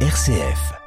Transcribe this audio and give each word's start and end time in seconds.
RCF. 0.00 0.85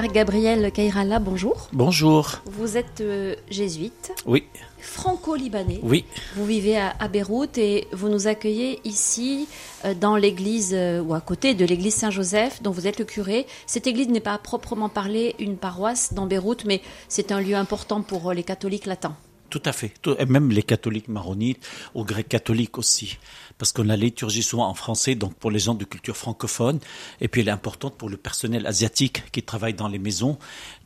Père 0.00 0.12
Gabriel 0.12 0.72
Kairala, 0.72 1.18
bonjour. 1.18 1.68
Bonjour. 1.74 2.40
Vous 2.46 2.78
êtes 2.78 3.02
euh, 3.02 3.34
jésuite, 3.50 4.12
Oui, 4.24 4.44
franco-libanais. 4.78 5.80
oui, 5.82 6.06
Vous 6.36 6.46
vivez 6.46 6.78
à, 6.78 6.94
à 6.98 7.06
Beyrouth 7.08 7.58
et 7.58 7.86
vous 7.92 8.08
nous 8.08 8.26
accueillez 8.26 8.80
ici 8.84 9.46
euh, 9.84 9.92
dans 9.92 10.16
l'église 10.16 10.72
euh, 10.72 11.02
ou 11.02 11.12
à 11.12 11.20
côté 11.20 11.52
de 11.52 11.66
l'église 11.66 11.96
Saint-Joseph 11.96 12.62
dont 12.62 12.70
vous 12.70 12.86
êtes 12.86 12.98
le 12.98 13.04
curé. 13.04 13.46
Cette 13.66 13.86
église 13.86 14.08
n'est 14.08 14.20
pas 14.20 14.32
à 14.32 14.38
proprement 14.38 14.88
parler 14.88 15.34
une 15.38 15.58
paroisse 15.58 16.14
dans 16.14 16.24
Beyrouth, 16.24 16.64
mais 16.64 16.80
c'est 17.08 17.30
un 17.30 17.42
lieu 17.42 17.54
important 17.54 18.00
pour 18.00 18.32
les 18.32 18.42
catholiques 18.42 18.86
latins. 18.86 19.16
Tout 19.50 19.62
à 19.64 19.72
fait. 19.72 19.92
Tout- 20.00 20.16
et 20.18 20.24
même 20.26 20.50
les 20.50 20.62
catholiques 20.62 21.08
maronites, 21.08 21.66
aux 21.94 22.04
grecs 22.04 22.28
catholiques 22.28 22.78
aussi. 22.78 23.18
Parce 23.58 23.72
qu'on 23.72 23.84
a 23.84 23.88
la 23.88 23.96
liturgie 23.96 24.42
souvent 24.42 24.68
en 24.68 24.74
français, 24.74 25.14
donc 25.14 25.34
pour 25.34 25.50
les 25.50 25.58
gens 25.58 25.74
de 25.74 25.84
culture 25.84 26.16
francophone. 26.16 26.78
Et 27.20 27.28
puis 27.28 27.42
elle 27.42 27.48
est 27.48 27.52
importante 27.52 27.96
pour 27.98 28.08
le 28.08 28.16
personnel 28.16 28.66
asiatique 28.66 29.30
qui 29.32 29.42
travaille 29.42 29.74
dans 29.74 29.88
les 29.88 29.98
maisons. 29.98 30.38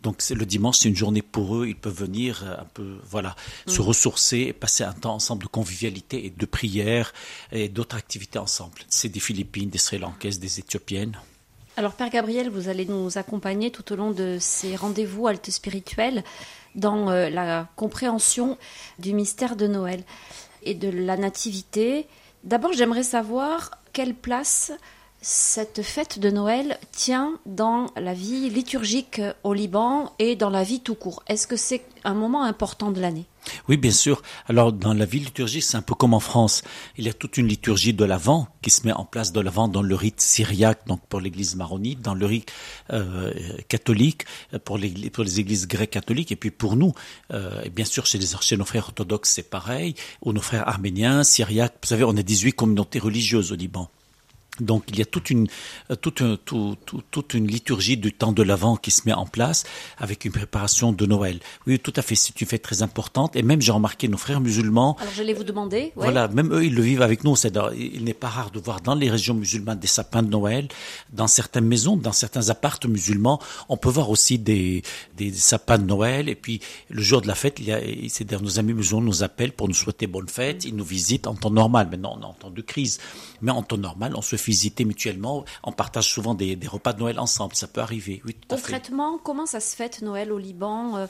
Donc 0.02 0.16
c'est 0.19 0.34
le 0.34 0.45
dimanche, 0.46 0.78
c'est 0.78 0.88
une 0.88 0.96
journée 0.96 1.22
pour 1.22 1.56
eux. 1.56 1.69
Ils 1.69 1.77
peuvent 1.77 1.95
venir 1.95 2.42
euh, 2.45 2.60
un 2.60 2.66
peu, 2.74 2.96
voilà, 3.08 3.36
se 3.66 3.80
ressourcer 3.80 4.38
et 4.38 4.52
passer 4.52 4.83
un 4.83 4.92
temps 4.92 5.14
ensemble 5.14 5.44
de 5.44 5.48
convivialité 5.48 6.27
et 6.27 6.30
de 6.30 6.46
prière 6.46 7.12
et 7.52 7.69
d'autres 7.69 7.96
activités 7.96 8.38
ensemble. 8.38 8.78
C'est 8.88 9.08
des 9.08 9.20
Philippines, 9.20 9.70
des 9.70 9.78
Sri 9.78 9.98
Lankaises, 9.98 10.41
des 10.41 10.58
Éthiopiennes. 10.58 11.16
Alors 11.77 11.94
Père 11.94 12.08
Gabriel, 12.10 12.50
vous 12.50 12.69
allez 12.69 12.86
nous 12.86 13.19
accompagner 13.19 13.72
tout 13.72 13.92
au 13.92 13.96
long 13.96 14.12
de 14.12 14.36
ces 14.41 14.77
rendez-vous 14.77 15.27
halte 15.27 15.50
spirituels 15.50 16.22
dans 16.74 17.10
euh, 17.10 17.30
la 17.30 17.69
compréhension 17.77 18.59
du 18.98 19.12
mystère 19.12 19.56
de 19.56 19.67
Noël 19.67 20.05
et 20.62 20.75
de 20.75 20.89
la 20.89 21.17
nativité. 21.17 22.08
D'abord, 22.42 22.72
j'aimerais 22.72 23.03
savoir 23.03 23.70
quelle 23.92 24.14
place 24.14 24.72
cette 25.25 25.80
fête 25.80 26.19
de 26.19 26.30
Noël 26.30 26.78
tient 26.92 27.41
dans 27.47 27.86
la 27.97 28.12
vie 28.12 28.50
liturgique 28.50 29.22
au 29.42 29.55
Liban 29.55 30.12
et 30.19 30.36
dans 30.36 30.50
la 30.50 30.64
vie 30.64 30.80
tout 30.80 30.94
court. 30.94 31.22
Est-ce 31.28 31.47
que 31.47 31.56
c'est 31.56 31.83
un 32.05 32.12
moment 32.12 32.44
important 32.44 32.91
de 32.91 33.00
l'année? 33.00 33.25
Oui, 33.67 33.78
bien 33.78 33.91
sûr. 33.91 34.20
Alors, 34.48 34.70
dans 34.75 34.92
la 34.92 35.06
vie 35.06 35.20
liturgique, 35.20 35.62
c'est 35.62 35.78
un 35.78 35.83
peu 35.83 35.95
comme 35.95 36.12
en 36.12 36.20
France. 36.20 36.62
Il 36.98 37.06
y 37.06 37.08
a 37.08 37.14
toute 37.14 37.39
une 37.39 37.48
liturgie 37.48 37.95
de 37.95 38.05
l'Avent 38.05 38.48
qui 38.61 38.69
se 38.69 38.86
met 38.86 38.92
en 38.92 39.06
place 39.06 39.33
de 39.33 39.41
l'Avent 39.41 39.67
dans 39.67 39.80
le 39.80 39.95
rite 39.95 40.20
syriaque, 40.20 40.86
donc 40.86 41.00
pour 41.08 41.20
l'Église 41.20 41.56
maronite, 41.56 42.02
dans 42.02 42.14
le 42.14 42.27
rite 42.27 42.52
euh, 42.91 43.33
catholique, 43.69 44.27
euh, 44.52 44.58
pour 44.58 44.77
les, 44.77 44.92
églises 45.41 45.67
grecques 45.67 45.91
catholiques, 45.91 46.33
et 46.33 46.36
puis 46.36 46.50
pour 46.50 46.77
nous, 46.77 46.92
euh, 47.33 47.62
et 47.62 47.70
bien 47.70 47.86
sûr 47.86 48.05
chez, 48.05 48.19
les, 48.19 48.27
chez 48.42 48.58
nos 48.58 48.67
frères 48.67 48.89
orthodoxes, 48.89 49.30
c'est 49.30 49.48
pareil, 49.48 49.95
ou 50.20 50.34
nos 50.34 50.42
frères 50.42 50.69
arméniens, 50.69 51.25
syriaques. 51.25 51.77
Vous 51.83 51.89
savez, 51.89 52.05
on 52.05 52.17
a 52.17 52.22
18 52.22 52.52
communautés 52.52 52.98
religieuses 52.98 53.52
au 53.52 53.56
Liban. 53.56 53.89
Donc 54.60 54.84
il 54.88 54.98
y 54.98 55.02
a 55.02 55.05
toute 55.05 55.30
une, 55.30 55.48
euh, 55.91 55.97
toute, 55.97 56.22
un- 56.22 56.36
tout- 56.44 56.77
tout- 56.86 57.02
toute 57.10 57.34
une 57.34 57.47
liturgie 57.48 57.97
du 57.97 58.12
temps 58.12 58.33
de 58.33 58.42
l'Avent 58.42 58.77
qui 58.77 58.92
se 58.92 59.02
met 59.05 59.12
en 59.12 59.27
place 59.27 59.64
avec 59.98 60.24
une 60.24 60.30
préparation 60.33 60.92
de 60.92 61.06
Noël. 61.06 61.41
Oui, 61.66 61.80
tout 61.80 61.92
à 61.96 62.02
fait, 62.02 62.14
c'est 62.14 62.41
une 62.41 62.46
fête 62.46 62.62
très 62.62 62.83
importante. 62.83 63.34
Et 63.34 63.42
même 63.42 63.61
j'ai 63.61 63.72
remarqué 63.72 64.06
nos 64.06 64.16
frères 64.16 64.41
musulmans, 64.41 64.96
Alors 65.00 65.12
j'allais 65.16 65.33
vous 65.34 65.42
demander. 65.42 65.78
ouais. 65.78 65.91
voilà, 65.96 66.28
même 66.28 66.52
eux, 66.55 66.64
ils 66.64 66.74
le 66.74 66.83
vivent 66.83 67.02
avec 67.02 67.24
nous. 67.24 67.34
Il 67.77 68.05
n'est 68.05 68.14
pas 68.14 68.28
rare 68.28 68.50
de 68.52 68.61
voir 68.61 68.80
dans 68.80 68.94
les 68.94 69.11
régions 69.11 69.34
musulmanes 69.34 69.80
des 69.80 69.88
sapins 69.88 70.22
de 70.22 70.28
Noël, 70.30 70.68
dans 71.12 71.27
certaines 71.27 71.66
maisons, 71.66 71.96
dans 71.96 72.12
certains 72.12 72.48
appartes 72.50 72.86
musulmans, 72.86 73.41
on 73.68 73.77
peut 73.77 73.89
voir 73.89 74.08
aussi 74.11 74.39
des, 74.39 74.83
des 75.16 75.33
sapins 75.33 75.78
de 75.78 75.84
Noël. 75.84 76.28
Et 76.28 76.36
puis 76.36 76.61
le 76.91 77.02
jour 77.02 77.20
de 77.22 77.27
la 77.27 77.34
fête, 77.34 77.58
il 77.58 77.64
y 77.66 77.72
a, 77.72 77.80
c'est-à-dire 78.08 78.41
nos 78.41 78.58
amis 78.61 78.72
musulmans 78.74 79.02
nous 79.02 79.22
appellent 79.24 79.52
pour 79.52 79.66
nous 79.66 79.74
souhaiter 79.74 80.06
bonne 80.06 80.28
fête. 80.28 80.64
Ils 80.64 80.77
nous 80.77 80.84
visitent 80.84 81.27
en 81.27 81.34
temps 81.34 81.50
normal. 81.50 81.89
Maintenant, 81.91 82.16
on 82.16 82.22
est 82.22 82.24
en 82.27 82.34
temps 82.34 82.50
de 82.50 82.62
crise, 82.62 83.00
mais 83.42 83.50
en 83.50 83.62
temps 83.64 83.77
normal, 83.79 84.12
on 84.17 84.23
se 84.23 84.36
fait 84.36 84.43
visiter 84.44 84.84
mutuellement. 84.84 85.44
On 85.62 85.72
partage 85.72 86.08
souvent 86.10 86.34
des, 86.34 86.56
des 86.56 86.66
repas 86.68 86.92
de 86.92 87.00
Noël 87.00 87.18
ensemble. 87.18 87.55
Ça 87.55 87.66
peut 87.66 87.80
arriver. 87.80 88.22
Oui, 88.24 88.34
tout 88.34 88.55
à 88.55 88.56
fait. 88.56 88.62
Concrètement, 88.62 89.18
comment 89.18 89.46
ça 89.46 89.60
se 89.60 89.74
fête 89.77 90.02
Noël 90.02 90.32
au 90.32 90.38
Liban 90.38 90.96
Euh, 90.96 91.06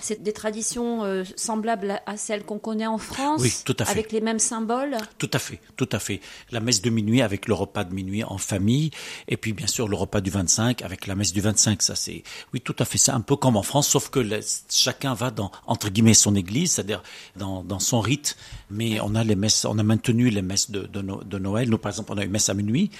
C'est 0.00 0.22
des 0.22 0.32
traditions 0.32 1.04
euh, 1.04 1.24
semblables 1.36 2.00
à 2.06 2.16
celles 2.16 2.44
qu'on 2.44 2.58
connaît 2.58 2.86
en 2.86 2.98
France 2.98 3.40
Oui, 3.42 3.52
tout 3.64 3.76
à 3.78 3.84
fait. 3.84 3.90
Avec 3.90 4.12
les 4.12 4.20
mêmes 4.20 4.38
symboles? 4.38 4.96
Tout 5.18 5.30
à 5.32 5.38
fait, 5.38 5.60
tout 5.76 5.88
à 5.92 5.98
fait. 5.98 6.20
La 6.50 6.60
messe 6.60 6.82
de 6.82 6.90
minuit 6.90 7.22
avec 7.22 7.46
le 7.48 7.54
repas 7.54 7.84
de 7.84 7.94
minuit 7.94 8.24
en 8.24 8.38
famille, 8.38 8.90
et 9.28 9.36
puis 9.36 9.52
bien 9.52 9.66
sûr 9.66 9.88
le 9.88 9.96
repas 9.96 10.20
du 10.20 10.30
25 10.30 10.82
avec 10.82 11.06
la 11.06 11.14
messe 11.14 11.32
du 11.32 11.40
25. 11.40 11.82
Ça 11.82 11.94
c'est, 11.94 12.22
oui, 12.52 12.60
tout 12.60 12.76
à 12.78 12.84
fait. 12.84 12.98
C'est 12.98 13.12
un 13.12 13.20
peu 13.20 13.36
comme 13.36 13.56
en 13.56 13.62
France, 13.62 13.88
sauf 13.88 14.08
que 14.10 14.20
chacun 14.70 15.14
va 15.14 15.30
dans 15.30 15.50
entre 15.66 15.88
guillemets 15.90 16.14
son 16.14 16.34
église, 16.34 16.72
c'est-à-dire 16.72 17.02
dans, 17.36 17.62
dans 17.62 17.78
son 17.80 18.00
rite. 18.00 18.36
Mais 18.70 19.00
on 19.00 19.14
a 19.14 19.24
les 19.24 19.36
messes, 19.36 19.64
on 19.64 19.78
a 19.78 19.82
maintenu 19.82 20.28
les 20.30 20.42
messes 20.42 20.70
de, 20.70 20.82
de, 20.86 21.00
No- 21.00 21.22
de 21.24 21.38
Noël. 21.38 21.70
Nous, 21.70 21.78
par 21.78 21.90
exemple, 21.90 22.12
on 22.12 22.18
a 22.18 22.24
une 22.24 22.30
messe 22.30 22.48
à 22.48 22.54
minuit 22.54 22.90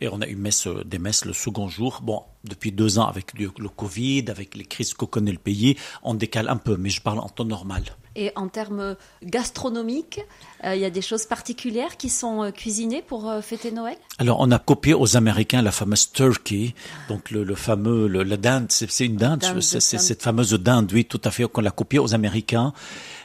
et 0.00 0.08
on 0.08 0.20
a 0.20 0.26
une 0.26 0.38
messe, 0.38 0.66
euh, 0.66 0.82
des 0.84 0.98
messes 0.98 1.24
le 1.24 1.32
second 1.32 1.68
jour. 1.68 2.00
Bon, 2.02 2.22
depuis 2.44 2.72
deux 2.72 2.98
ans 2.98 3.06
avec 3.06 3.38
le, 3.38 3.50
le 3.58 3.68
Covid, 3.68 4.24
avec 4.28 4.56
les 4.56 4.64
crises 4.64 4.94
que 4.94 5.04
connaît 5.04 5.32
le 5.32 5.38
pays, 5.38 5.76
on 6.02 6.14
décale 6.14 6.48
un 6.48 6.56
peu, 6.56 6.76
mais 6.76 6.88
je 6.90 7.02
parle 7.02 7.18
en 7.18 7.28
temps 7.28 7.44
normal. 7.44 7.82
Et 8.16 8.32
en 8.34 8.48
termes 8.48 8.96
gastronomiques, 9.22 10.20
euh, 10.64 10.74
il 10.74 10.80
y 10.80 10.84
a 10.84 10.90
des 10.90 11.02
choses 11.02 11.26
particulières 11.26 11.96
qui 11.96 12.08
sont 12.08 12.42
euh, 12.42 12.50
cuisinées 12.50 13.02
pour 13.02 13.28
euh, 13.28 13.40
fêter 13.42 13.70
Noël? 13.70 13.96
Alors, 14.18 14.38
on 14.40 14.50
a 14.50 14.58
copié 14.58 14.94
aux 14.94 15.16
Américains 15.16 15.62
la 15.62 15.70
fameuse 15.70 16.10
turkey, 16.10 16.74
donc 17.08 17.30
le, 17.30 17.44
le 17.44 17.54
fameux, 17.54 18.08
le, 18.08 18.24
la 18.24 18.36
dinde, 18.36 18.66
c'est 18.70 19.06
une 19.06 19.16
dinde, 19.16 19.40
Dinde 19.40 19.56
de 19.56 19.60
c'est 19.60 19.80
cette 19.80 20.22
fameuse 20.22 20.52
dinde, 20.54 20.90
oui, 20.92 21.04
tout 21.04 21.20
à 21.24 21.30
fait, 21.30 21.44
qu'on 21.48 21.60
l'a 21.60 21.70
copié 21.70 21.98
aux 22.00 22.12
Américains. 22.14 22.72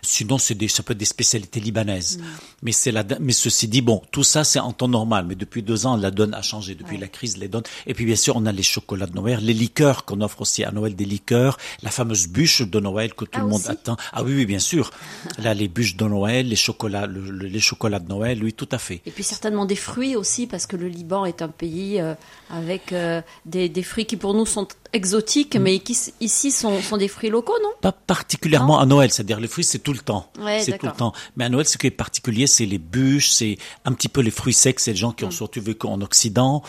Sinon, 0.05 0.37
c'est 0.37 0.53
des, 0.55 0.67
ça 0.67 0.83
peut 0.83 0.91
être 0.91 0.97
des 0.99 1.05
spécialités 1.05 1.59
libanaises. 1.59 2.19
Mais 2.61 2.71
c'est 2.73 2.91
la, 2.91 3.03
dinde- 3.03 3.19
mais 3.21 3.31
ceci 3.33 3.67
dit, 3.67 3.81
bon, 3.81 4.01
tout 4.11 4.23
ça, 4.23 4.43
c'est 4.43 4.59
en 4.59 4.73
temps 4.73 4.87
normal. 4.89 5.25
Mais 5.27 5.35
depuis 5.35 5.63
deux 5.63 5.85
ans, 5.85 5.95
la 5.97 6.11
donne 6.11 6.33
a 6.33 6.41
changé. 6.41 6.75
Depuis 6.75 6.97
la 6.97 7.07
crise, 7.07 7.37
les 7.37 7.47
donnes. 7.47 7.63
Et 7.87 7.93
puis, 7.93 8.05
bien 8.05 8.15
sûr, 8.17 8.35
on 8.35 8.45
a 8.45 8.51
les 8.51 8.63
chocolats 8.63 9.05
de 9.07 9.13
Noël, 9.15 9.39
les 9.43 9.53
liqueurs 9.53 10.05
qu'on 10.05 10.21
offre 10.21 10.41
aussi 10.41 10.63
à 10.63 10.71
Noël, 10.71 10.95
des 10.95 11.05
liqueurs, 11.05 11.57
la 11.83 11.89
fameuse 11.89 12.27
bûche 12.27 12.61
de 12.61 12.79
Noël 12.79 13.13
que 13.13 13.25
tout 13.25 13.31
Ah, 13.35 13.39
le 13.39 13.47
monde 13.47 13.61
aussi 13.61 13.71
attend. 13.71 13.97
Ah 14.11 14.23
oui, 14.23 14.33
oui, 14.35 14.45
bien 14.45 14.59
sûr. 14.59 14.91
Là, 15.39 15.53
les 15.53 15.67
bûches 15.69 15.95
de 15.95 16.05
Noël, 16.05 16.47
les 16.47 16.55
chocolats, 16.55 17.07
le- 17.07 17.21
le- 17.31 17.47
les 17.47 17.59
chocolats 17.59 17.99
de 17.99 18.09
Noël, 18.09 18.43
oui, 18.43 18.53
tout 18.53 18.69
à 18.71 18.77
fait. 18.77 19.01
Et 19.05 19.11
puis 19.11 19.23
certainement 19.23 19.65
des 19.65 19.75
fruits 19.77 20.15
aussi, 20.15 20.47
parce 20.47 20.67
que 20.67 20.75
le 20.75 20.87
Liban 20.87 21.25
est 21.25 21.41
un 21.41 21.47
pays 21.47 22.01
euh, 22.01 22.13
avec 22.49 22.91
euh, 22.91 23.21
des, 23.45 23.69
des 23.69 23.83
fruits 23.83 24.05
qui 24.05 24.17
pour 24.17 24.33
nous 24.33 24.45
sont 24.45 24.67
exotiques, 24.93 25.55
mais 25.55 25.79
qui 25.79 25.97
ici 26.21 26.51
sont, 26.51 26.81
sont 26.81 26.97
des 26.97 27.07
fruits 27.07 27.29
locaux, 27.29 27.55
non? 27.61 27.69
Pas 27.81 27.91
particulièrement 27.91 28.79
à 28.79 28.85
Noël, 28.85 29.11
c'est-à-dire 29.11 29.39
les 29.39 29.47
fruits 29.47 29.63
c'est 29.63 29.79
tout 29.79 29.93
le 29.93 29.99
temps. 29.99 30.29
Ouais, 30.39 30.61
c'est 30.61 30.77
tout 30.77 30.85
le 30.85 30.91
temps. 30.93 31.13
Mais 31.35 31.45
à 31.45 31.49
Noël, 31.49 31.67
ce 31.67 31.77
qui 31.77 31.87
est 31.87 31.91
particulier, 31.91 32.47
c'est 32.47 32.65
les 32.65 32.77
bûches, 32.77 33.31
c'est 33.31 33.57
un 33.85 33.91
petit 33.93 34.07
peu 34.09 34.21
les 34.21 34.31
fruits 34.31 34.53
secs, 34.53 34.79
c'est 34.79 34.91
les 34.91 34.97
gens 34.97 35.11
qui 35.11 35.25
ont 35.25 35.31
surtout 35.31 35.61
vécu 35.61 35.87
en 35.87 35.99
Occident. 36.01 36.61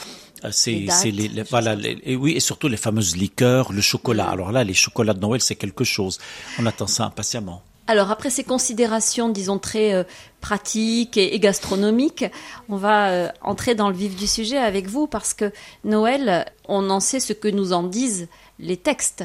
Euh, 0.45 0.49
Les 0.67 0.89
C'est, 0.91 1.11
les, 1.11 1.43
voilà, 1.51 1.75
les- 1.75 1.99
et 2.05 2.17
oui, 2.17 2.33
et 2.33 2.41
surtout 2.41 2.69
les 2.69 2.77
fameuses 2.77 3.17
liqueurs, 3.17 3.73
le 3.73 3.81
chocolat. 3.81 4.27
Alors 4.29 4.53
là, 4.53 4.65
les 4.65 4.75
chocolats 4.75 5.15
de 5.15 5.21
Noël, 5.21 5.41
c'est 5.41 5.57
quelque 5.57 5.85
chose. 5.85 6.19
On 6.59 6.67
attend 6.67 6.87
ça 6.87 7.05
impatiemment. 7.05 7.63
Alors 7.87 8.11
après 8.11 8.31
ces 8.31 8.45
considérations, 8.45 9.29
disons 9.29 9.59
très 9.59 9.93
euh, 9.93 10.05
pratiques 10.41 11.17
et, 11.17 11.35
et 11.35 11.39
gastronomiques, 11.39 12.25
on 12.69 12.77
va 12.77 13.09
euh, 13.11 13.29
entrer 13.43 13.75
dans 13.75 13.91
le 13.91 13.95
vif 13.95 14.17
du 14.17 14.27
sujet 14.27 14.57
avec 14.57 14.87
vous 14.87 15.07
parce 15.07 15.35
que 15.35 15.53
Noël, 15.85 16.47
on 16.67 16.89
en 16.89 17.01
sait 17.01 17.21
ce 17.21 17.35
que 17.35 17.49
nous 17.49 17.73
en 17.75 17.83
disent 17.83 18.29
les 18.59 18.77
textes. 18.77 19.25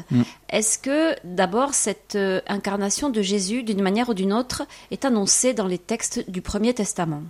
Est-ce 0.50 0.76
que 0.78 1.14
d'abord 1.24 1.72
cette 1.72 2.16
euh, 2.16 2.40
incarnation 2.48 3.10
de 3.10 3.22
Jésus, 3.22 3.62
d'une 3.62 3.80
manière 3.80 4.08
ou 4.08 4.14
d'une 4.14 4.32
autre, 4.32 4.64
est 4.90 5.04
annoncée 5.04 5.54
dans 5.54 5.66
les 5.66 5.78
textes 5.78 6.28
du 6.28 6.42
Premier 6.42 6.74
Testament? 6.74 7.22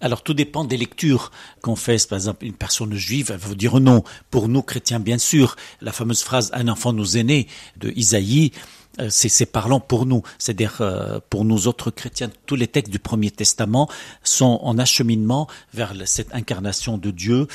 Alors 0.00 0.22
tout 0.22 0.34
dépend 0.34 0.64
des 0.64 0.76
lectures 0.76 1.30
qu'on 1.62 1.76
fait. 1.76 2.06
Par 2.08 2.18
exemple, 2.18 2.44
une 2.44 2.52
personne 2.52 2.94
juive, 2.94 3.30
elle 3.30 3.38
va 3.38 3.48
vous 3.48 3.54
dire 3.54 3.80
non. 3.80 4.02
Pour 4.30 4.48
nous 4.48 4.62
chrétiens, 4.62 5.00
bien 5.00 5.18
sûr, 5.18 5.56
la 5.80 5.92
fameuse 5.92 6.22
phrase 6.22 6.50
"un 6.52 6.68
enfant 6.68 6.92
nous 6.92 7.16
est 7.16 7.24
né" 7.24 7.46
de 7.76 7.92
Isaïe. 7.96 8.52
Euh, 9.00 9.08
C'est 9.10 9.46
parlant 9.46 9.80
pour 9.80 10.06
nous, 10.06 10.22
c'est-à-dire 10.38 10.78
euh, 10.80 11.18
pour 11.30 11.44
nous 11.44 11.68
autres 11.68 11.90
chrétiens. 11.90 12.30
Tous 12.46 12.56
les 12.56 12.66
textes 12.66 12.92
du 12.92 12.98
Premier 12.98 13.30
Testament 13.30 13.88
sont 14.22 14.60
en 14.62 14.78
acheminement 14.78 15.46
vers 15.74 15.94
cette 16.06 16.34
incarnation 16.34 16.98
de 16.98 17.10
Dieu 17.10 17.46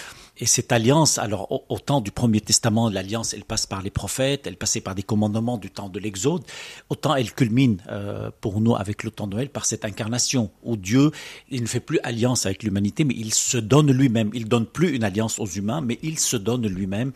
et 0.41 0.45
cette 0.45 0.71
alliance. 0.71 1.17
Alors 1.17 1.51
au, 1.51 1.63
au 1.69 1.79
temps 1.79 2.01
du 2.01 2.11
Premier 2.11 2.41
Testament, 2.41 2.89
l'alliance, 2.89 3.33
elle 3.33 3.43
passe 3.43 3.65
par 3.65 3.81
les 3.81 3.91
prophètes, 3.91 4.47
elle 4.47 4.57
passait 4.57 4.81
par 4.81 4.95
des 4.95 5.03
commandements 5.03 5.57
du 5.57 5.69
temps 5.69 5.88
de 5.88 5.99
l'Exode. 5.99 6.43
Autant 6.89 7.15
elle 7.15 7.31
culmine 7.31 7.77
euh, 7.89 8.31
pour 8.41 8.59
nous 8.59 8.75
avec 8.75 9.03
le 9.03 9.11
temps 9.11 9.27
de 9.27 9.35
Noël 9.35 9.49
par 9.49 9.65
cette 9.65 9.85
incarnation 9.85 10.51
où 10.63 10.75
Dieu, 10.75 11.11
il 11.49 11.61
ne 11.61 11.67
fait 11.67 11.79
plus 11.79 11.99
alliance 12.03 12.45
avec 12.45 12.63
l'humanité, 12.63 13.03
mais 13.03 13.15
il 13.17 13.33
se 13.33 13.57
donne 13.57 13.91
lui-même. 13.91 14.31
Il 14.33 14.47
donne 14.47 14.65
plus 14.65 14.95
une 14.95 15.03
alliance 15.03 15.39
aux 15.39 15.47
humains, 15.47 15.81
mais 15.81 15.99
il 16.01 16.19
se 16.19 16.37
donne 16.37 16.67
lui-même 16.67 17.11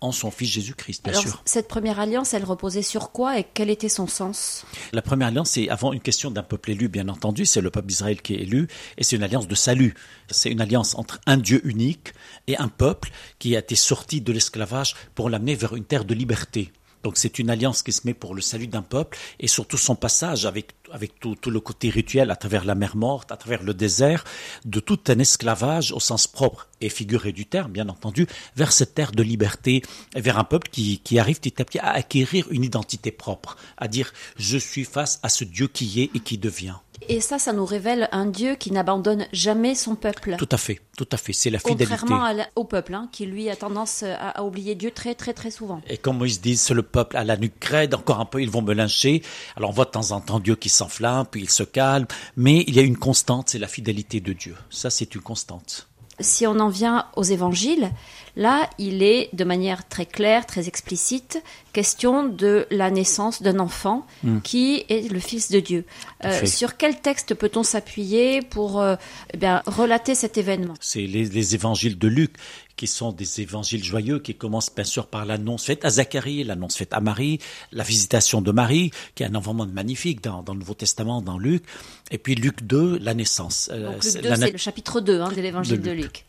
en 0.00 0.12
son 0.12 0.30
Fils 0.30 0.50
Jésus-Christ, 0.50 1.02
bien 1.04 1.12
Alors 1.12 1.22
sûr. 1.22 1.42
cette 1.44 1.68
première 1.68 1.98
alliance, 1.98 2.34
elle 2.34 2.44
reposait 2.44 2.82
sur 2.82 3.10
quoi 3.10 3.38
et 3.38 3.44
quel 3.52 3.70
était 3.70 3.88
son 3.88 4.06
sens? 4.06 4.64
La 4.92 5.02
première 5.02 5.28
alliance, 5.28 5.50
c'est 5.50 5.68
avant 5.68 5.92
une 5.92 6.00
question 6.00 6.30
d'un 6.30 6.42
peuple 6.42 6.70
élu, 6.70 6.88
bien 6.88 7.08
entendu, 7.08 7.46
c'est 7.46 7.60
le 7.60 7.70
peuple 7.70 7.88
d'Israël 7.88 8.22
qui 8.22 8.34
est 8.34 8.42
élu, 8.42 8.68
et 8.96 9.04
c'est 9.04 9.16
une 9.16 9.22
alliance 9.22 9.48
de 9.48 9.54
salut. 9.54 9.94
C'est 10.30 10.50
une 10.50 10.60
alliance 10.60 10.94
entre 10.94 11.20
un 11.26 11.36
Dieu 11.36 11.60
unique 11.66 12.12
et 12.46 12.56
un 12.56 12.68
peuple 12.68 13.10
qui 13.38 13.56
a 13.56 13.58
été 13.60 13.74
sorti 13.74 14.20
de 14.20 14.32
l'esclavage 14.32 14.94
pour 15.14 15.30
l'amener 15.30 15.54
vers 15.54 15.74
une 15.74 15.84
terre 15.84 16.04
de 16.04 16.14
liberté. 16.14 16.72
Donc 17.02 17.16
c'est 17.16 17.38
une 17.38 17.50
alliance 17.50 17.82
qui 17.82 17.92
se 17.92 18.06
met 18.06 18.14
pour 18.14 18.34
le 18.34 18.40
salut 18.40 18.66
d'un 18.66 18.82
peuple 18.82 19.18
et 19.40 19.48
surtout 19.48 19.76
son 19.76 19.94
passage 19.94 20.46
avec 20.46 20.74
avec 20.90 21.20
tout, 21.20 21.36
le 21.50 21.60
côté 21.60 21.90
rituel 21.90 22.30
à 22.30 22.36
travers 22.36 22.64
la 22.64 22.74
mer 22.74 22.96
morte, 22.96 23.32
à 23.32 23.36
travers 23.36 23.62
le 23.62 23.74
désert, 23.74 24.24
de 24.64 24.80
tout 24.80 24.98
un 25.08 25.18
esclavage 25.18 25.92
au 25.92 26.00
sens 26.00 26.26
propre 26.26 26.68
et 26.80 26.88
figuré 26.88 27.32
du 27.32 27.46
terme, 27.46 27.72
bien 27.72 27.88
entendu, 27.88 28.26
vers 28.56 28.72
cette 28.72 28.94
terre 28.94 29.12
de 29.12 29.22
liberté, 29.22 29.82
vers 30.16 30.38
un 30.38 30.44
peuple 30.44 30.68
qui, 30.70 31.00
qui 31.00 31.18
arrive 31.18 31.40
petit 31.40 31.60
à 31.60 31.64
petit 31.64 31.78
à 31.78 31.90
acquérir 31.90 32.46
une 32.50 32.64
identité 32.64 33.10
propre, 33.10 33.56
à 33.76 33.88
dire 33.88 34.12
je 34.36 34.58
suis 34.58 34.84
face 34.84 35.20
à 35.22 35.28
ce 35.28 35.44
Dieu 35.44 35.68
qui 35.68 36.00
est 36.00 36.10
et 36.14 36.20
qui 36.20 36.38
devient. 36.38 36.76
Et 37.08 37.20
ça, 37.20 37.38
ça 37.38 37.52
nous 37.52 37.64
révèle 37.64 38.08
un 38.12 38.26
Dieu 38.26 38.54
qui 38.56 38.72
n'abandonne 38.72 39.26
jamais 39.32 39.74
son 39.74 39.94
peuple. 39.94 40.36
Tout 40.38 40.48
à 40.50 40.56
fait, 40.56 40.80
tout 40.96 41.08
à 41.12 41.16
fait. 41.16 41.32
C'est 41.32 41.50
la 41.50 41.58
fidélité. 41.58 41.96
Contrairement 41.98 42.44
au 42.56 42.64
peuple, 42.64 42.94
hein, 42.94 43.08
qui 43.12 43.26
lui 43.26 43.48
a 43.48 43.56
tendance 43.56 44.02
à, 44.02 44.30
à, 44.30 44.42
oublier 44.42 44.74
Dieu 44.74 44.90
très, 44.90 45.14
très, 45.14 45.32
très 45.32 45.50
souvent. 45.50 45.80
Et 45.88 45.96
comme 45.96 46.18
Moïse 46.18 46.40
dit, 46.40 46.56
c'est 46.56 46.74
le 46.74 46.82
peuple 46.82 47.16
à 47.16 47.24
la 47.24 47.36
nuque 47.36 47.64
raide, 47.64 47.94
encore 47.94 48.20
un 48.20 48.24
peu, 48.24 48.42
ils 48.42 48.50
vont 48.50 48.62
me 48.62 48.74
lyncher. 48.74 49.22
Alors 49.56 49.70
on 49.70 49.72
voit 49.72 49.84
de 49.84 49.90
temps 49.90 50.12
en 50.12 50.20
temps 50.20 50.40
Dieu 50.40 50.56
qui 50.56 50.68
s'enflamme, 50.68 51.26
puis 51.30 51.42
il 51.42 51.50
se 51.50 51.62
calme. 51.62 52.06
Mais 52.36 52.64
il 52.66 52.74
y 52.76 52.78
a 52.78 52.82
une 52.82 52.98
constante, 52.98 53.50
c'est 53.50 53.58
la 53.58 53.68
fidélité 53.68 54.20
de 54.20 54.32
Dieu. 54.32 54.56
Ça, 54.70 54.90
c'est 54.90 55.14
une 55.14 55.22
constante. 55.22 55.88
Si 56.20 56.46
on 56.46 56.58
en 56.58 56.68
vient 56.68 57.06
aux 57.16 57.22
évangiles, 57.22 57.90
là, 58.36 58.68
il 58.78 59.02
est 59.02 59.28
de 59.34 59.44
manière 59.44 59.86
très 59.88 60.06
claire, 60.06 60.46
très 60.46 60.68
explicite, 60.68 61.42
question 61.72 62.26
de 62.26 62.66
la 62.70 62.90
naissance 62.90 63.42
d'un 63.42 63.58
enfant 63.58 64.06
mm. 64.22 64.40
qui 64.40 64.84
est 64.88 65.10
le 65.12 65.20
Fils 65.20 65.50
de 65.50 65.60
Dieu. 65.60 65.84
Euh, 66.24 66.46
sur 66.46 66.76
quel 66.76 67.00
texte 67.00 67.34
peut-on 67.34 67.62
s'appuyer 67.62 68.42
pour 68.42 68.80
euh, 68.80 68.96
eh 69.34 69.36
bien, 69.36 69.62
relater 69.66 70.14
cet 70.14 70.38
événement? 70.38 70.74
C'est 70.80 71.06
les, 71.06 71.24
les, 71.24 71.54
évangiles 71.54 71.98
de 71.98 72.08
Luc 72.08 72.32
qui 72.78 72.86
sont 72.86 73.12
des 73.12 73.40
évangiles 73.40 73.82
joyeux 73.82 74.20
qui 74.20 74.36
commencent 74.36 74.72
bien 74.74 74.84
sûr 74.84 75.08
par 75.08 75.26
l'annonce 75.26 75.64
faite 75.64 75.84
à 75.84 75.90
Zacharie, 75.90 76.44
l'annonce 76.44 76.76
faite 76.76 76.92
à 76.92 77.00
Marie, 77.00 77.40
la 77.72 77.82
visitation 77.82 78.40
de 78.40 78.52
Marie, 78.52 78.92
qui 79.16 79.24
est 79.24 79.26
un 79.26 79.34
environnement 79.34 79.66
magnifique 79.66 80.22
dans, 80.22 80.42
dans, 80.42 80.54
le 80.54 80.60
Nouveau 80.60 80.74
Testament, 80.74 81.20
dans 81.20 81.38
Luc, 81.38 81.64
et 82.12 82.18
puis 82.18 82.36
Luc 82.36 82.62
2, 82.62 82.98
la 82.98 83.14
naissance. 83.14 83.68
Euh, 83.72 83.92
Donc, 83.92 84.04
Luc 84.04 84.22
2, 84.22 84.34
c'est 84.36 84.52
le 84.52 84.58
chapitre 84.58 85.00
2 85.00 85.20
hein, 85.20 85.32
de 85.34 85.40
l'évangile. 85.40 85.80
De 85.80 85.90
Luc. 85.90 86.24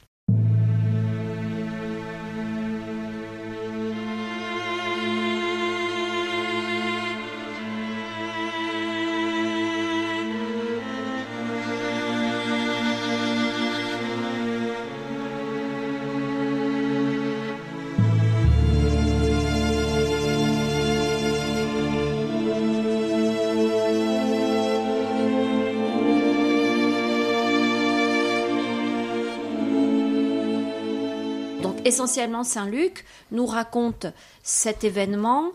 Essentiellement 32.00 32.46
Saint 32.46 32.70
Luc 32.70 33.04
nous 33.32 33.46
raconte 33.46 34.06
cet 34.42 34.86
événement 34.86 35.52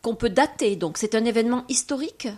qu'on 0.00 0.14
peut 0.14 0.30
dater. 0.30 0.74
Donc 0.74 0.96
c'est 0.96 1.14
un 1.14 1.24
événement 1.26 1.64
historique 1.68 2.28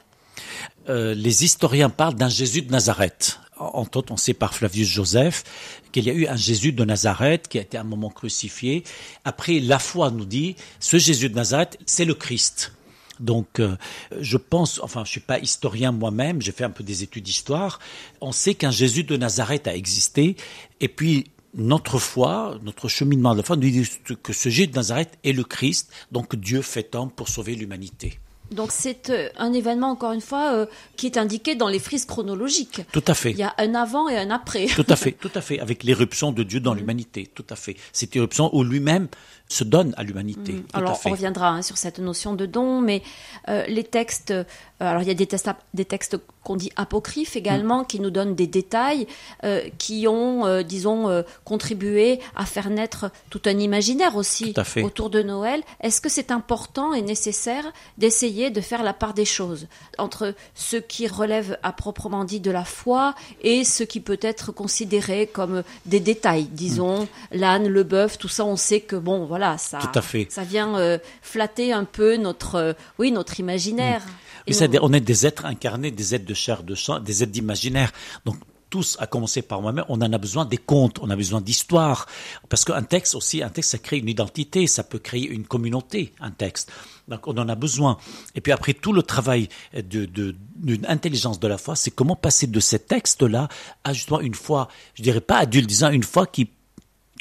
euh, 0.89 1.15
les 1.15 1.45
historiens 1.45 1.89
parlent 1.89 2.17
d'un 2.17 2.29
Jésus 2.29 2.63
de 2.63 2.73
Nazareth. 2.73 3.39
Entre 3.57 3.99
autres, 3.99 4.13
on 4.13 4.17
sait 4.17 4.35
par 4.35 4.53
Flavius 4.53 4.89
Joseph 4.89 5.45
qu'il 5.93 6.05
y 6.05 6.11
a 6.11 6.13
eu 6.13 6.27
un 6.27 6.35
Jésus 6.35 6.73
de 6.73 6.85
Nazareth 6.85 7.47
qui 7.47 7.59
a 7.59 7.61
été 7.61 7.79
à 7.79 7.83
un 7.83 7.85
moment 7.85 8.11
crucifié. 8.11 8.83
Après, 9.25 9.61
la 9.61 9.79
foi 9.79 10.11
nous 10.11 10.25
dit, 10.25 10.57
ce 10.81 10.99
Jésus 10.99 11.29
de 11.29 11.37
Nazareth, 11.37 11.79
c'est 11.87 12.05
le 12.05 12.15
Christ. 12.15 12.73
Donc, 13.21 13.61
euh, 13.61 13.77
je 14.21 14.37
pense, 14.37 14.81
enfin, 14.83 15.05
je 15.05 15.11
suis 15.11 15.21
pas 15.21 15.39
historien 15.39 15.93
moi-même, 15.93 16.43
j'ai 16.43 16.51
fait 16.51 16.65
un 16.65 16.71
peu 16.71 16.83
des 16.83 17.05
études 17.05 17.23
d'histoire. 17.23 17.79
On 18.21 18.33
sait 18.33 18.55
qu'un 18.55 18.73
Jésus 18.73 19.05
de 19.05 19.17
Nazareth 19.17 19.69
a 19.69 19.77
existé, 19.77 20.37
et 20.81 20.89
puis 20.89 21.31
notre 21.55 21.99
foi, 21.99 22.59
notre 22.63 22.89
cheminement 22.89 23.33
de 23.33 23.39
la 23.39 23.43
foi 23.43 23.57
nous 23.57 23.63
dit 23.63 23.89
que 24.23 24.33
ce 24.33 24.49
Jésus 24.49 24.69
de 24.69 24.75
Nazareth 24.75 25.19
est 25.25 25.33
le 25.33 25.45
Christ, 25.45 25.91
donc 26.13 26.37
Dieu 26.37 26.63
fait 26.63 26.95
homme 26.95 27.11
pour 27.11 27.29
sauver 27.29 27.55
l'humanité. 27.55 28.19
Donc 28.51 28.73
c'est 28.73 29.11
euh, 29.11 29.29
un 29.37 29.53
événement, 29.53 29.91
encore 29.91 30.13
une 30.13 30.21
fois, 30.21 30.53
euh, 30.53 30.67
qui 30.97 31.07
est 31.07 31.17
indiqué 31.17 31.55
dans 31.55 31.69
les 31.69 31.79
frises 31.79 32.05
chronologiques. 32.05 32.83
Tout 32.93 33.03
à 33.07 33.15
fait. 33.15 33.31
Il 33.31 33.39
y 33.39 33.43
a 33.43 33.55
un 33.59 33.75
avant 33.75 34.09
et 34.09 34.17
un 34.17 34.31
après. 34.31 34.67
Tout 34.67 34.85
à 34.89 34.97
fait, 34.97 35.13
tout 35.13 35.31
à 35.35 35.41
fait, 35.41 35.59
avec 35.61 35.83
l'éruption 35.83 36.31
de 36.31 36.43
Dieu 36.43 36.61
dans 36.61 36.75
mm. 36.75 36.79
l'humanité, 36.79 37.31
tout 37.35 37.47
à 37.51 37.57
fait. 37.57 37.77
Cette 37.93 38.15
éruption 38.15 38.55
où 38.55 38.63
lui-même 38.63 39.09
se 39.49 39.65
donne 39.65 39.95
à 39.97 40.03
l'humanité. 40.03 40.53
Mm. 40.53 40.65
Alors 40.73 41.01
on 41.05 41.11
reviendra 41.11 41.49
hein, 41.51 41.63
sur 41.63 41.77
cette 41.77 41.99
notion 41.99 42.35
de 42.35 42.47
don, 42.47 42.81
mais 42.81 43.03
euh, 43.49 43.65
les 43.67 43.85
textes, 43.85 44.31
euh, 44.31 44.45
alors 44.81 45.03
il 45.03 45.09
y 45.09 45.11
a 45.11 45.15
des, 45.15 45.27
textes, 45.27 45.49
des 45.75 45.85
textes 45.85 46.17
qu'on 46.43 46.57
dit 46.57 46.73
apocryphes 46.77 47.37
également, 47.37 47.83
mm. 47.83 47.87
qui 47.87 48.01
nous 48.01 48.11
donnent 48.11 48.35
des 48.35 48.47
détails, 48.47 49.07
euh, 49.45 49.63
qui 49.79 50.07
ont, 50.09 50.63
disons, 50.63 51.25
contribué 51.45 52.21
à 52.37 52.47
faire 52.47 52.71
naître 52.71 53.11
tout 53.31 53.43
un 53.47 53.59
imaginaire 53.59 54.17
aussi 54.17 54.55
autour 54.83 55.11
de 55.11 55.23
Noël. 55.23 55.63
Est-ce 55.81 56.01
que 56.01 56.09
c'est 56.09 56.31
important 56.31 56.95
et 56.95 57.03
nécessaire 57.03 57.65
d'essayer 57.99 58.51
de 58.51 58.61
faire 58.61 58.83
la 58.83 58.93
part 58.93 59.15
des 59.15 59.25
choses 59.25 59.67
entre 59.99 60.35
ce 60.55 60.77
qui 60.77 61.07
relève 61.07 61.59
à 61.63 61.73
proprement 61.73 62.25
dit 62.25 62.41
de 62.41 62.51
la 62.51 62.65
foi 62.65 63.15
et 63.43 63.65
ce 63.65 63.85
qui 63.85 64.01
peut 64.01 64.19
être 64.23 64.53
considéré 64.53 65.27
comme 65.27 65.63
des 65.87 66.01
détails, 66.01 66.45
disons, 66.45 67.03
mm. 67.03 67.09
l'âne, 67.33 67.69
le 67.69 67.83
bœuf, 67.83 68.19
tout 68.19 68.29
ça, 68.29 68.45
on 68.45 68.57
sait 68.57 68.81
que 68.81 68.97
bon, 68.97 69.27
voilà, 69.35 69.59
ça, 69.59 69.81
ça 70.29 70.45
vient 70.45 71.01
flatter 71.23 71.73
un 71.73 71.85
peu 71.85 72.17
notre, 72.17 72.77
oui, 72.99 73.11
notre 73.11 73.41
imaginaire. 73.41 74.03
Mm. 74.47 74.53
Mais 74.61 74.79
on 74.81 74.93
est 74.93 75.01
des 75.01 75.27
êtres 75.27 75.45
incarnés, 75.45 75.91
des 75.91 76.15
êtres 76.15 76.27
de 76.27 76.35
chair, 76.35 76.63
de 76.63 76.77
sang, 76.77 77.01
des 77.01 77.25
êtres 77.25 77.33
d'imaginaire. 77.33 77.91
Donc 78.25 78.37
tous, 78.71 78.97
à 78.99 79.07
commencer 79.07 79.43
par 79.43 79.63
moi-même, 79.63 79.85
on 79.89 80.03
en 80.03 80.13
a 80.13 80.19
besoin 80.19 80.45
des 80.45 80.57
contes, 80.57 80.99
on 81.01 81.09
a 81.11 81.17
besoin 81.17 81.41
d'histoires. 81.41 82.07
Parce 82.49 82.65
qu'un 82.65 82.83
texte 82.83 83.15
aussi, 83.15 83.43
un 83.43 83.49
texte, 83.49 83.71
ça 83.71 83.79
crée 83.79 83.99
une 83.99 84.09
identité, 84.09 84.67
ça 84.67 84.83
peut 84.83 84.99
créer 84.99 85.29
une 85.29 85.45
communauté, 85.45 86.13
un 86.21 86.31
texte. 86.31 86.73
Donc 87.07 87.27
on 87.29 87.37
en 87.39 87.49
a 87.49 87.55
besoin. 87.55 87.99
Et 88.35 88.41
puis 88.41 88.53
après, 88.53 88.75
tout 88.75 88.93
le 88.93 89.03
travail 89.03 89.49
d'une 89.75 90.07
de, 90.07 90.35
d'une 90.57 90.87
intelligence 90.87 91.39
de 91.39 91.47
la 91.47 91.59
foi, 91.59 91.77
c'est 91.77 91.91
comment 91.91 92.17
passer 92.17 92.47
de 92.47 92.61
ces 92.61 92.81
textes-là 92.81 93.49
à 93.85 93.93
justement 93.93 94.21
une 94.21 94.35
foi, 94.35 94.69
je 94.95 95.03
dirais 95.03 95.21
pas 95.21 95.39
adulte, 95.39 95.69
disant 95.69 95.91
une 95.91 96.03
foi 96.03 96.27
qui 96.27 96.51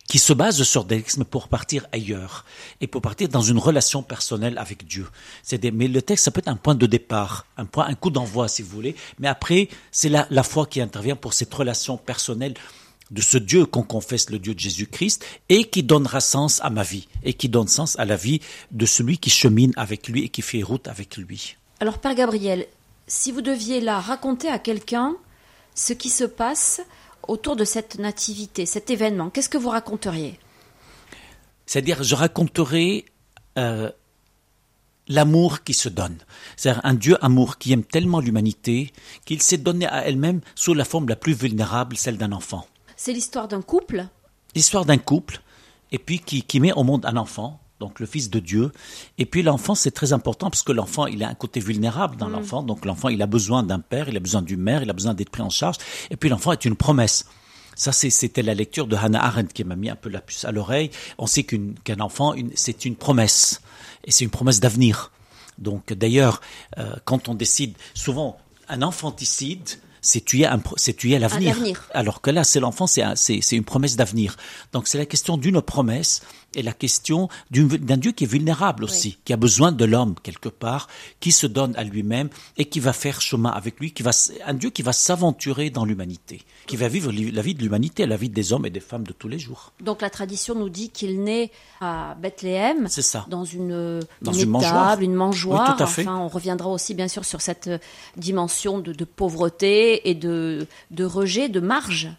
qui 0.07 0.19
se 0.19 0.33
base 0.33 0.61
sur 0.63 0.83
des 0.83 0.97
textes 0.97 1.23
pour 1.23 1.47
partir 1.47 1.87
ailleurs 1.91 2.45
et 2.81 2.87
pour 2.87 3.01
partir 3.01 3.29
dans 3.29 3.41
une 3.41 3.57
relation 3.57 4.03
personnelle 4.03 4.57
avec 4.57 4.85
Dieu. 4.85 5.07
Des, 5.49 5.71
mais 5.71 5.87
le 5.87 6.01
texte, 6.01 6.25
ça 6.25 6.31
peut 6.31 6.39
être 6.39 6.49
un 6.49 6.55
point 6.55 6.75
de 6.75 6.85
départ, 6.85 7.45
un 7.57 7.65
point, 7.65 7.87
un 7.87 7.95
coup 7.95 8.09
d'envoi, 8.09 8.47
si 8.47 8.61
vous 8.61 8.69
voulez. 8.69 8.95
Mais 9.19 9.27
après, 9.27 9.69
c'est 9.91 10.09
la, 10.09 10.27
la 10.29 10.43
foi 10.43 10.65
qui 10.65 10.81
intervient 10.81 11.15
pour 11.15 11.33
cette 11.33 11.53
relation 11.53 11.97
personnelle 11.97 12.53
de 13.11 13.21
ce 13.21 13.37
Dieu 13.37 13.65
qu'on 13.65 13.83
confesse, 13.83 14.29
le 14.29 14.39
Dieu 14.39 14.53
de 14.53 14.59
Jésus-Christ, 14.59 15.25
et 15.49 15.65
qui 15.65 15.83
donnera 15.83 16.19
sens 16.19 16.59
à 16.63 16.69
ma 16.69 16.83
vie, 16.83 17.07
et 17.23 17.33
qui 17.33 17.47
donne 17.47 17.67
sens 17.67 17.97
à 17.99 18.05
la 18.05 18.15
vie 18.15 18.41
de 18.71 18.85
celui 18.85 19.17
qui 19.17 19.29
chemine 19.29 19.73
avec 19.75 20.07
lui 20.07 20.23
et 20.23 20.29
qui 20.29 20.41
fait 20.41 20.63
route 20.63 20.87
avec 20.87 21.17
lui. 21.17 21.55
Alors, 21.79 21.99
Père 21.99 22.15
Gabriel, 22.15 22.65
si 23.07 23.31
vous 23.31 23.41
deviez 23.41 23.81
là 23.81 23.99
raconter 23.99 24.47
à 24.47 24.59
quelqu'un 24.59 25.15
ce 25.75 25.93
qui 25.93 26.09
se 26.09 26.23
passe 26.23 26.81
autour 27.27 27.55
de 27.55 27.65
cette 27.65 27.99
nativité, 27.99 28.65
cet 28.65 28.89
événement 28.89 29.29
Qu'est-ce 29.29 29.49
que 29.49 29.57
vous 29.57 29.69
raconteriez 29.69 30.39
C'est-à-dire, 31.65 32.03
je 32.03 32.15
raconterai 32.15 33.05
euh, 33.57 33.91
l'amour 35.07 35.63
qui 35.63 35.73
se 35.73 35.89
donne. 35.89 36.17
C'est-à-dire 36.55 36.81
un 36.83 36.93
Dieu 36.93 37.17
amour 37.23 37.57
qui 37.57 37.73
aime 37.73 37.83
tellement 37.83 38.19
l'humanité 38.19 38.91
qu'il 39.25 39.41
s'est 39.41 39.57
donné 39.57 39.85
à 39.87 40.05
elle-même 40.07 40.41
sous 40.55 40.73
la 40.73 40.85
forme 40.85 41.09
la 41.09 41.15
plus 41.15 41.33
vulnérable, 41.33 41.97
celle 41.97 42.17
d'un 42.17 42.31
enfant. 42.31 42.65
C'est 42.95 43.13
l'histoire 43.13 43.47
d'un 43.47 43.61
couple 43.61 44.07
L'histoire 44.55 44.85
d'un 44.85 44.99
couple, 44.99 45.41
et 45.91 45.97
puis 45.97 46.19
qui, 46.19 46.43
qui 46.43 46.59
met 46.59 46.73
au 46.73 46.83
monde 46.83 47.05
un 47.07 47.17
enfant, 47.17 47.59
donc 47.79 47.99
le 47.99 48.05
Fils 48.05 48.29
de 48.29 48.39
Dieu. 48.39 48.71
Et 49.17 49.25
puis 49.25 49.43
l'enfant, 49.43 49.75
c'est 49.75 49.91
très 49.91 50.13
important 50.13 50.49
parce 50.49 50.63
que 50.63 50.71
l'enfant, 50.71 51.05
il 51.05 51.23
a 51.23 51.29
un 51.29 51.33
côté 51.33 51.59
vulnérable 51.59 52.15
dans 52.17 52.29
mm. 52.29 52.33
l'enfant. 52.33 52.63
Donc 52.63 52.85
l'enfant, 52.85 53.09
il 53.09 53.21
a 53.21 53.27
besoin 53.27 53.63
d'un 53.63 53.79
père, 53.79 54.09
il 54.09 54.17
a 54.17 54.19
besoin 54.19 54.41
d'une 54.41 54.61
mère, 54.61 54.83
il 54.83 54.89
a 54.89 54.93
besoin 54.93 55.13
d'être 55.13 55.29
pris 55.29 55.41
en 55.41 55.49
charge. 55.49 55.77
Et 56.09 56.15
puis 56.15 56.29
l'enfant 56.29 56.51
est 56.51 56.65
une 56.65 56.75
promesse. 56.75 57.25
Ça, 57.75 57.91
c'était 57.91 58.43
la 58.43 58.53
lecture 58.53 58.87
de 58.87 58.95
Hannah 58.95 59.23
Arendt 59.23 59.51
qui 59.53 59.63
m'a 59.63 59.75
mis 59.75 59.89
un 59.89 59.95
peu 59.95 60.09
la 60.09 60.21
puce 60.21 60.45
à 60.45 60.51
l'oreille. 60.51 60.91
On 61.17 61.25
sait 61.25 61.43
qu'un 61.43 61.99
enfant, 61.99 62.35
c'est 62.55 62.85
une 62.85 62.95
promesse. 62.95 63.61
Et 64.05 64.11
c'est 64.11 64.23
une 64.23 64.29
promesse 64.29 64.59
d'avenir. 64.59 65.11
Donc 65.57 65.91
d'ailleurs, 65.93 66.41
euh, 66.77 66.95
quand 67.05 67.29
on 67.29 67.35
décide, 67.35 67.75
souvent, 67.93 68.37
un 68.69 68.81
infanticide, 68.81 69.67
c'est 70.01 70.25
tuer, 70.25 70.43
l'avenir. 71.17 71.55
l'avenir. 71.55 71.89
Alors 71.93 72.21
que 72.21 72.29
là, 72.29 72.43
c'est 72.43 72.59
l'enfant, 72.59 72.87
c'est, 72.87 73.01
un- 73.01 73.15
une 73.51 73.63
promesse 73.63 73.95
d'avenir. 73.95 74.35
Donc 74.73 74.87
c'est 74.87 74.97
la 74.97 75.05
question 75.05 75.37
d'une 75.37 75.61
promesse 75.61 76.21
et 76.55 76.61
la 76.63 76.73
question 76.73 77.29
d'un 77.51 77.97
Dieu 77.97 78.11
qui 78.11 78.23
est 78.25 78.27
vulnérable 78.27 78.83
aussi, 78.83 79.17
qui 79.25 79.33
a 79.33 79.37
besoin 79.37 79.71
de 79.71 79.85
l'homme 79.85 80.15
quelque 80.23 80.49
part, 80.49 80.87
qui 81.19 81.31
se 81.31 81.47
donne 81.47 81.75
à 81.75 81.83
lui-même 81.83 82.29
et 82.57 82.65
qui 82.65 82.79
va 82.79 82.93
faire 82.93 83.21
chemin 83.21 83.49
avec 83.49 83.79
lui, 83.79 83.91
qui 83.91 84.03
va, 84.03 84.11
un 84.45 84.53
Dieu 84.53 84.69
qui 84.69 84.81
va 84.81 84.93
s'aventurer 84.93 85.69
dans 85.69 85.85
l'humanité, 85.85 86.41
qui 86.67 86.75
va 86.77 86.87
vivre 86.87 87.11
la 87.11 87.41
vie 87.41 87.55
de 87.55 87.61
l'humanité, 87.63 88.05
la 88.05 88.17
vie 88.17 88.29
des 88.29 88.53
hommes 88.53 88.65
et 88.65 88.69
des 88.69 88.79
femmes 88.79 89.05
de 89.05 89.13
tous 89.13 89.27
les 89.27 89.39
jours. 89.39 89.73
Donc 89.81 90.01
la 90.01 90.09
tradition 90.09 90.55
nous 90.55 90.69
dit 90.69 90.89
qu'il 90.89 91.23
naît 91.23 91.51
à 91.81 92.15
Bethléem, 92.21 92.87
C'est 92.87 93.01
ça. 93.01 93.25
dans 93.29 93.45
une, 93.45 93.99
Dans 94.21 94.31
une 94.33 94.43
une 94.43 94.49
mangeoire. 94.49 94.99
une 95.01 95.13
mangeoire. 95.15 95.69
Oui, 95.69 95.75
tout 95.77 95.83
à 95.83 95.87
fait. 95.87 96.01
Enfin, 96.03 96.17
on 96.17 96.27
reviendra 96.27 96.69
aussi 96.69 96.93
bien 96.93 97.07
sûr 97.07 97.25
sur 97.25 97.41
cette 97.41 97.67
euh, 97.67 97.77
dimension 98.17 98.79
de, 98.79 98.93
de 98.93 99.05
pauvreté 99.05 100.09
et 100.09 100.13
de, 100.15 100.67
de 100.91 101.05
rejet, 101.05 101.49
de 101.49 101.59
marge. 101.59 102.09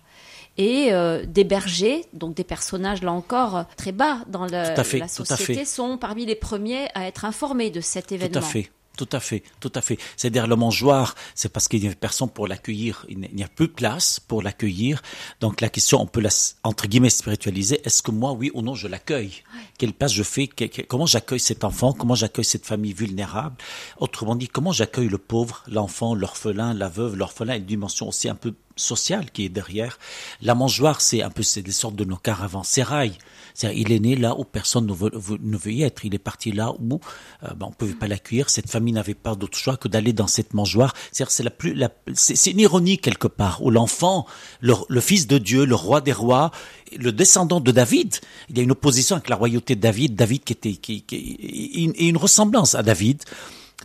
Et 0.57 0.93
euh, 0.93 1.25
des 1.27 1.43
bergers, 1.45 2.05
donc 2.13 2.35
des 2.35 2.45
personnages 2.45 3.03
là 3.03 3.13
encore 3.13 3.57
euh, 3.57 3.63
très 3.77 3.91
bas 3.93 4.19
dans 4.29 4.45
le- 4.45 4.51
Tout 4.75 4.81
à 4.81 4.85
fait, 4.85 4.99
la 4.99 5.07
tout 5.09 5.23
à 5.23 5.25
société, 5.27 5.55
fait. 5.55 5.65
sont 5.65 5.99
parmi 5.99 6.27
les 6.27 6.37
premiers 6.37 6.87
à 6.95 7.07
être 7.07 7.25
informés 7.25 7.71
de 7.71 7.81
cet 7.81 8.13
événement. 8.13 8.41
Tout 8.41 8.47
à 8.47 8.49
fait. 8.49 8.71
Tout 8.97 9.09
à 9.11 9.19
fait, 9.19 9.43
tout 9.59 9.73
à 9.75 9.81
fait. 9.81 9.99
C'est-à-dire 10.17 10.47
le 10.47 10.55
mangeoire, 10.55 11.17
c'est 11.35 11.49
parce 11.53 11.67
qu'il 11.67 11.81
n'y 11.83 11.89
a 11.89 11.95
personne 11.97 12.29
pour 12.31 12.47
l'accueillir. 12.47 13.05
Il 13.09 13.19
n'y 13.19 13.43
a- 13.43 13.49
plus 13.49 13.67
de 13.67 13.73
place 13.73 14.21
pour 14.21 14.41
l'accueillir. 14.41 15.03
Donc 15.41 15.61
la 15.61 15.69
question, 15.69 16.01
on 16.01 16.07
peut 16.07 16.21
la, 16.21 16.29
entre 16.63 16.87
guillemets, 16.87 17.11
spiritualiser. 17.11 17.81
Est-ce 17.85 18.03
que 18.03 18.13
moi, 18.13 18.33
oui 18.33 18.53
ou 18.55 18.63
non, 18.63 18.77
je 18.77 18.87
l'accueille? 18.87 19.43
Quelle 19.79 19.95
place 19.95 20.13
je 20.13 20.23
fais? 20.23 20.47
Que- 20.47 20.67
que- 20.67 20.83
Comment 20.83 21.07
j'accueille 21.07 21.41
cet 21.41 21.65
enfant? 21.65 21.93
Comment 21.93 22.15
j'accueille 22.15 22.45
cette 22.45 22.67
famille 22.67 22.93
vulnérable? 22.93 23.57
Autrement 23.99 24.37
dit, 24.37 24.47
comment 24.49 24.71
j'accueille 24.73 25.09
le 25.09 25.19
pauvre, 25.19 25.65
l'enfant, 25.67 26.15
l'orphelin, 26.15 26.73
la 26.73 26.89
veuve, 26.89 27.17
l'orphelin, 27.17 27.57
une 27.57 27.65
dimension 27.65 28.09
aussi 28.09 28.29
un 28.29 28.35
peu 28.37 28.55
sociale 28.77 29.31
qui 29.33 29.45
est 29.45 29.49
derrière. 29.49 29.99
La 30.41 30.55
mangeoire, 30.55 31.01
c'est 31.01 31.23
un 31.23 31.31
peu, 31.31 31.43
c'est 31.43 31.63
des 31.63 31.73
sortes 31.73 31.97
de 31.97 32.05
nos 32.05 32.17
caravansérails. 32.17 33.19
C'est-à-dire, 33.55 33.81
il 33.87 33.93
est 33.93 34.01
né 34.01 34.17
là 34.17 34.37
où 34.37 34.45
personne 34.45 34.87
ne 34.87 34.93
veut, 34.93 35.11
ne 35.41 35.57
veut 35.57 35.73
y 35.73 35.83
être. 35.83 36.05
Il 36.05 36.15
est 36.15 36.19
parti 36.19 36.51
là 36.51 36.73
où 36.73 37.01
euh, 37.45 37.55
ben, 37.55 37.67
on 37.67 37.71
ne 37.71 37.75
pouvait 37.75 37.95
pas 37.95 38.09
l'accueillir. 38.09 38.51
Cette 38.51 38.69
famille 38.69 38.93
n'avait 38.93 39.15
pas 39.15 39.37
d'autre 39.37 39.57
choix 39.57 39.77
que 39.77 39.87
d'aller 39.87 40.13
dans 40.13 40.27
cette 40.27 40.55
mangeoire. 40.55 40.93
C'est 41.13 41.43
la 41.45 41.51
plus, 41.51 41.73
la, 41.73 41.89
c'est, 42.15 42.51
une 42.51 42.61
ironie 42.61 42.99
quelque 42.99 43.29
part 43.29 43.63
où 43.63 43.71
l'enfant, 43.71 44.27
le, 44.61 44.75
le 44.89 45.01
fils 45.01 45.29
de 45.29 45.39
Dieu, 45.39 45.65
le 45.65 45.77
roi 45.77 46.01
des 46.01 46.13
rois, 46.13 46.51
le 46.97 47.13
descendant 47.13 47.61
de 47.61 47.71
David, 47.71 48.17
il 48.51 48.59
y 48.59 48.61
a 48.61 48.65
une 48.65 48.73
opposition 48.73 49.17
avec 49.17 49.29
la 49.29 49.37
royauté 49.37 49.77
de 49.77 49.81
David. 49.81 50.17
David 50.17 50.43
qui 50.43 50.53
était, 50.53 50.73
qui, 50.73 51.03
qui 51.03 51.95
et 51.97 52.09
une 52.09 52.17
ressemblance 52.17 52.75
à 52.75 52.83
David. 52.83 53.23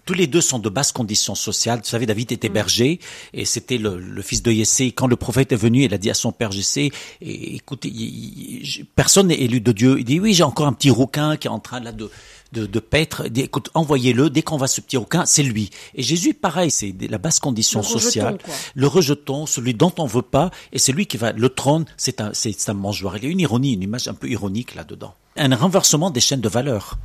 Tous 0.09 0.15
les 0.15 0.25
deux 0.25 0.41
sont 0.41 0.57
de 0.57 0.69
basses 0.69 0.91
conditions 0.91 1.35
sociales. 1.35 1.81
Vous 1.83 1.87
savez, 1.87 2.07
David 2.07 2.31
était 2.31 2.49
berger 2.49 2.99
et 3.31 3.45
c'était 3.45 3.77
le, 3.77 3.99
le 3.99 4.21
fils 4.23 4.41
de 4.41 4.51
Yessé. 4.51 4.91
Quand 4.91 5.05
le 5.05 5.15
prophète 5.15 5.51
est 5.51 5.55
venu, 5.55 5.83
il 5.83 5.93
a 5.93 5.99
dit 5.99 6.09
à 6.09 6.15
son 6.15 6.31
père 6.31 6.51
Jessé, 6.51 6.91
"É- 7.21 7.55
écoutez, 7.57 7.89
il- 7.89 8.61
il- 8.61 8.65
je- 8.65 8.81
personne 8.95 9.27
n'est 9.27 9.39
élu 9.39 9.61
de 9.61 9.71
Dieu. 9.71 9.99
Il 9.99 10.05
dit, 10.05 10.19
oui, 10.19 10.33
j'ai 10.33 10.41
encore 10.41 10.65
un 10.65 10.73
petit 10.73 10.89
rouquin 10.89 11.37
qui 11.37 11.45
est 11.45 11.51
en 11.51 11.59
train 11.59 11.79
là 11.79 11.91
de, 11.91 12.09
de, 12.53 12.65
de 12.65 12.79
paître. 12.79 13.21
Il 13.27 13.31
dit, 13.33 13.41
écoute, 13.41 13.69
envoyez-le. 13.75 14.31
Dès 14.31 14.41
qu'on 14.41 14.57
voit 14.57 14.67
ce 14.67 14.81
petit 14.81 14.97
rouquin, 14.97 15.27
c'est 15.27 15.43
lui. 15.43 15.69
Et 15.93 16.01
Jésus, 16.01 16.33
pareil, 16.33 16.71
c'est 16.71 16.95
la 17.07 17.19
basse 17.19 17.37
condition 17.39 17.81
Le 17.81 17.85
sociale. 17.85 18.39
Le 18.73 18.87
rejeton, 18.87 19.45
celui 19.45 19.75
dont 19.75 19.93
on 19.99 20.07
veut 20.07 20.23
pas, 20.23 20.49
et 20.73 20.79
c'est 20.79 20.91
lui 20.91 21.05
qui 21.05 21.17
va, 21.17 21.33
le 21.33 21.49
trône, 21.49 21.85
c'est 21.97 22.19
un, 22.19 22.31
c'est 22.33 22.51
c'est 22.59 22.71
un 22.71 22.73
mangeoire. 22.73 23.15
Il 23.17 23.25
y 23.25 23.27
a 23.27 23.29
une 23.29 23.41
ironie, 23.41 23.73
une 23.73 23.83
image 23.83 24.07
un 24.07 24.15
peu 24.15 24.27
ironique 24.27 24.73
là-dedans. 24.73 25.13
Un 25.37 25.55
renversement 25.55 26.09
des 26.09 26.19
chaînes 26.19 26.41
de 26.41 26.49
valeur. 26.49 26.97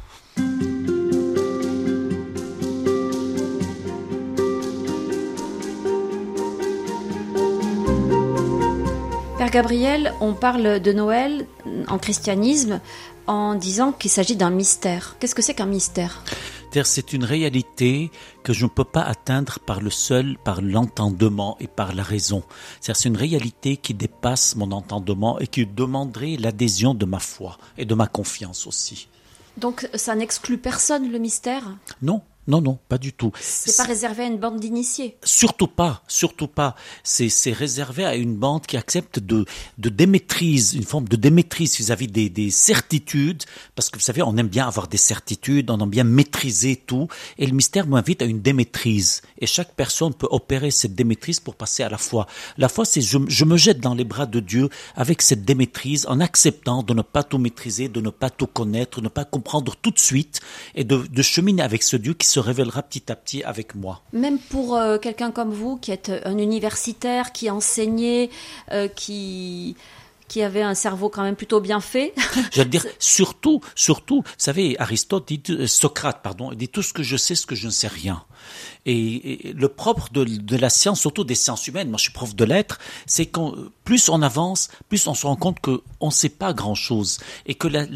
Gabriel, 9.54 10.12
on 10.20 10.34
parle 10.34 10.80
de 10.80 10.92
Noël 10.92 11.46
en 11.86 11.96
christianisme 11.96 12.80
en 13.28 13.54
disant 13.54 13.92
qu'il 13.92 14.10
s'agit 14.10 14.34
d'un 14.34 14.50
mystère. 14.50 15.14
Qu'est-ce 15.20 15.36
que 15.36 15.42
c'est 15.42 15.54
qu'un 15.54 15.66
mystère? 15.66 16.24
C'est 16.82 17.12
une 17.12 17.22
réalité 17.22 18.10
que 18.42 18.52
je 18.52 18.64
ne 18.64 18.68
peux 18.68 18.82
pas 18.82 19.02
atteindre 19.02 19.60
par 19.60 19.80
le 19.80 19.90
seul, 19.90 20.36
par 20.42 20.60
l'entendement 20.60 21.56
et 21.60 21.68
par 21.68 21.94
la 21.94 22.02
raison. 22.02 22.42
C'est 22.80 23.04
une 23.04 23.16
réalité 23.16 23.76
qui 23.76 23.94
dépasse 23.94 24.56
mon 24.56 24.72
entendement 24.72 25.38
et 25.38 25.46
qui 25.46 25.64
demanderait 25.66 26.36
l'adhésion 26.36 26.92
de 26.92 27.04
ma 27.04 27.20
foi 27.20 27.56
et 27.78 27.84
de 27.84 27.94
ma 27.94 28.08
confiance 28.08 28.66
aussi. 28.66 29.06
Donc 29.56 29.88
ça 29.94 30.16
n'exclut 30.16 30.58
personne 30.58 31.12
le 31.12 31.18
mystère? 31.20 31.76
Non, 32.02 32.22
non, 32.46 32.60
non, 32.60 32.78
pas 32.88 32.98
du 32.98 33.12
tout. 33.12 33.32
C'est 33.40 33.76
pas 33.76 33.84
réservé 33.84 34.24
à 34.24 34.26
une 34.26 34.38
bande 34.38 34.60
d'initiés. 34.60 35.16
Surtout 35.24 35.66
pas, 35.66 36.02
surtout 36.08 36.46
pas. 36.46 36.74
C'est, 37.02 37.30
réservé 37.52 38.04
à 38.04 38.16
une 38.16 38.36
bande 38.36 38.66
qui 38.66 38.76
accepte 38.76 39.18
de, 39.18 39.46
de 39.78 39.88
démaîtrise, 39.88 40.74
une 40.74 40.82
forme 40.82 41.08
de 41.08 41.16
démaîtrise 41.16 41.76
vis-à-vis 41.76 42.08
des, 42.08 42.28
des 42.28 42.50
certitudes, 42.50 43.44
parce 43.74 43.88
que 43.88 43.96
vous 43.96 44.02
savez, 44.02 44.22
on 44.22 44.36
aime 44.36 44.48
bien 44.48 44.66
avoir 44.66 44.88
des 44.88 44.98
certitudes, 44.98 45.70
on 45.70 45.78
aime 45.80 45.88
bien 45.88 46.04
maîtriser 46.04 46.76
tout, 46.76 47.08
et 47.38 47.46
le 47.46 47.52
mystère 47.52 47.86
m'invite 47.86 48.20
à 48.20 48.26
une 48.26 48.40
démaîtrise. 48.40 49.22
Et 49.38 49.46
chaque 49.46 49.74
personne 49.74 50.12
peut 50.12 50.28
opérer 50.30 50.70
cette 50.70 50.94
démaîtrise 50.94 51.40
pour 51.40 51.54
passer 51.54 51.82
à 51.82 51.88
la 51.88 51.98
foi. 51.98 52.26
La 52.58 52.68
foi, 52.68 52.84
c'est 52.84 53.00
je, 53.00 53.18
je 53.28 53.44
me 53.44 53.56
jette 53.56 53.80
dans 53.80 53.94
les 53.94 54.04
bras 54.04 54.26
de 54.26 54.40
Dieu 54.40 54.68
avec 54.96 55.22
cette 55.22 55.44
démaîtrise, 55.44 56.04
en 56.08 56.20
acceptant 56.20 56.82
de 56.82 56.92
ne 56.92 57.02
pas 57.02 57.22
tout 57.22 57.38
maîtriser, 57.38 57.88
de 57.88 58.00
ne 58.02 58.10
pas 58.10 58.28
tout 58.28 58.46
connaître, 58.46 58.98
de 58.98 59.04
ne 59.04 59.08
pas 59.08 59.24
comprendre 59.24 59.74
tout 59.80 59.90
de 59.90 59.98
suite, 59.98 60.40
et 60.74 60.84
de, 60.84 61.06
de 61.06 61.22
cheminer 61.22 61.62
avec 61.62 61.82
ce 61.82 61.96
Dieu 61.96 62.12
qui 62.12 62.33
se 62.34 62.40
révélera 62.40 62.82
petit 62.82 63.12
à 63.12 63.16
petit 63.16 63.44
avec 63.44 63.76
moi. 63.76 64.00
Même 64.12 64.38
pour 64.38 64.76
euh, 64.76 64.98
quelqu'un 64.98 65.30
comme 65.30 65.50
vous, 65.50 65.76
qui 65.76 65.92
êtes 65.92 66.10
un 66.24 66.38
universitaire, 66.38 67.30
qui 67.30 67.48
enseignait, 67.48 68.28
euh, 68.72 68.88
qui 68.88 69.76
qui 70.28 70.42
avait 70.42 70.62
un 70.62 70.74
cerveau 70.74 71.08
quand 71.08 71.22
même 71.22 71.36
plutôt 71.36 71.60
bien 71.60 71.80
fait. 71.80 72.14
Je 72.52 72.62
veux 72.62 72.68
dire, 72.68 72.86
surtout, 72.98 73.60
surtout, 73.74 74.22
vous 74.22 74.32
savez, 74.38 74.76
Aristote 74.80 75.28
dit, 75.28 75.42
euh, 75.50 75.66
Socrate, 75.66 76.22
pardon, 76.22 76.52
dit 76.52 76.68
tout 76.68 76.82
ce 76.82 76.92
que 76.92 77.02
je 77.02 77.16
sais, 77.16 77.34
ce 77.34 77.46
que 77.46 77.54
je 77.54 77.66
ne 77.66 77.72
sais 77.72 77.88
rien. 77.88 78.24
Et, 78.86 79.52
le 79.56 79.68
propre 79.68 80.10
de, 80.12 80.56
la 80.56 80.70
science, 80.70 81.00
surtout 81.00 81.24
des 81.24 81.34
sciences 81.34 81.66
humaines, 81.66 81.88
moi 81.88 81.98
je 81.98 82.04
suis 82.04 82.12
prof 82.12 82.34
de 82.34 82.44
lettres, 82.44 82.78
c'est 83.06 83.26
qu'on 83.26 83.70
plus 83.84 84.08
on 84.08 84.22
avance, 84.22 84.68
plus 84.88 85.06
on 85.06 85.14
se 85.14 85.26
rend 85.26 85.36
compte 85.36 85.60
que 85.60 85.82
on 86.00 86.06
ne 86.06 86.12
sait 86.12 86.28
pas 86.28 86.52
grand 86.52 86.74
chose 86.74 87.18
et 87.46 87.54
que 87.54 87.68
la- 87.68 87.86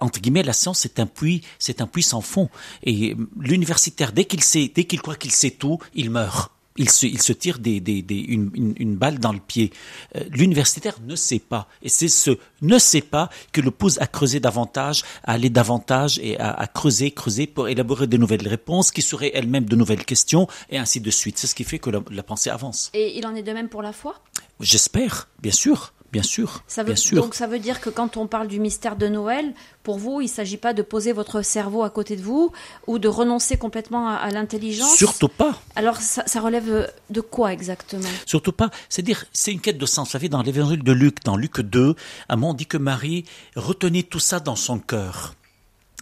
entre 0.00 0.20
guillemets 0.20 0.42
la 0.42 0.52
science 0.52 0.80
c'est 0.80 1.00
un 1.00 1.06
puits, 1.06 1.42
c'est 1.58 1.80
un 1.80 1.86
puits 1.86 2.02
sans 2.02 2.20
fond. 2.20 2.48
Et 2.82 3.12
euh, 3.12 3.28
l'universitaire 3.38 4.12
dès 4.12 4.24
qu'il 4.24 4.42
sait, 4.42 4.70
dès 4.74 4.84
qu'il 4.84 5.00
croit 5.00 5.16
qu'il 5.16 5.32
sait 5.32 5.50
tout, 5.50 5.78
il 5.94 6.10
meurt. 6.10 6.52
Il 6.78 6.90
se, 6.90 7.06
il 7.06 7.20
se 7.22 7.32
tire 7.32 7.58
des, 7.58 7.80
des, 7.80 8.02
des, 8.02 8.18
une, 8.18 8.50
une, 8.54 8.74
une 8.78 8.96
balle 8.96 9.18
dans 9.18 9.32
le 9.32 9.38
pied. 9.40 9.72
Euh, 10.14 10.24
L'universitaire 10.30 10.98
ne 11.02 11.16
sait 11.16 11.38
pas. 11.38 11.68
Et 11.82 11.88
c'est 11.88 12.08
ce 12.08 12.32
ne 12.62 12.78
sait 12.78 13.00
pas 13.00 13.30
que 13.52 13.60
le 13.60 13.70
pousse 13.70 13.98
à 14.00 14.06
creuser 14.06 14.40
davantage, 14.40 15.04
à 15.24 15.32
aller 15.32 15.50
davantage 15.50 16.18
et 16.22 16.38
à, 16.38 16.50
à 16.52 16.66
creuser, 16.66 17.10
creuser 17.10 17.46
pour 17.46 17.68
élaborer 17.68 18.06
de 18.06 18.16
nouvelles 18.16 18.46
réponses 18.46 18.90
qui 18.90 19.02
seraient 19.02 19.32
elles-mêmes 19.34 19.66
de 19.66 19.76
nouvelles 19.76 20.04
questions 20.04 20.48
et 20.70 20.78
ainsi 20.78 21.00
de 21.00 21.10
suite. 21.10 21.38
C'est 21.38 21.46
ce 21.46 21.54
qui 21.54 21.64
fait 21.64 21.78
que 21.78 21.90
la, 21.90 22.00
la 22.10 22.22
pensée 22.22 22.50
avance. 22.50 22.90
Et 22.94 23.16
il 23.18 23.26
en 23.26 23.34
est 23.34 23.42
de 23.42 23.52
même 23.52 23.68
pour 23.68 23.82
la 23.82 23.92
foi? 23.92 24.20
J'espère, 24.60 25.28
bien 25.42 25.52
sûr, 25.52 25.92
bien 26.16 26.22
sûr, 26.22 26.62
Ça 26.66 26.82
veut, 26.82 26.86
bien 26.86 26.96
sûr. 26.96 27.22
Donc 27.22 27.34
ça 27.34 27.46
veut 27.46 27.58
dire 27.58 27.80
que 27.80 27.90
quand 27.90 28.16
on 28.16 28.26
parle 28.26 28.48
du 28.48 28.58
mystère 28.58 28.96
de 28.96 29.06
Noël, 29.08 29.52
pour 29.82 29.98
vous, 29.98 30.20
il 30.20 30.24
ne 30.24 30.30
s'agit 30.30 30.56
pas 30.56 30.72
de 30.72 30.82
poser 30.82 31.12
votre 31.12 31.42
cerveau 31.42 31.82
à 31.82 31.90
côté 31.90 32.16
de 32.16 32.22
vous 32.22 32.52
ou 32.86 32.98
de 32.98 33.08
renoncer 33.08 33.56
complètement 33.56 34.08
à, 34.08 34.14
à 34.14 34.30
l'intelligence? 34.30 34.96
Surtout 34.96 35.28
pas. 35.28 35.60
Alors 35.74 35.98
ça, 35.98 36.22
ça 36.26 36.40
relève 36.40 36.90
de 37.10 37.20
quoi 37.20 37.52
exactement? 37.52 38.08
Surtout 38.24 38.52
pas. 38.52 38.70
C'est-à-dire, 38.88 39.26
c'est 39.32 39.52
une 39.52 39.60
quête 39.60 39.78
de 39.78 39.86
sens. 39.86 40.08
Vous 40.08 40.12
savez, 40.12 40.28
dans 40.28 40.42
l'évangile 40.42 40.82
de 40.82 40.92
Luc, 40.92 41.22
dans 41.24 41.36
Luc 41.36 41.60
2, 41.60 41.94
à 42.28 42.32
un 42.32 42.36
moment, 42.36 42.50
on 42.50 42.54
dit 42.54 42.66
que 42.66 42.78
Marie 42.78 43.24
retenait 43.54 44.02
tout 44.02 44.18
ça 44.18 44.40
dans 44.40 44.56
son 44.56 44.78
cœur. 44.78 45.34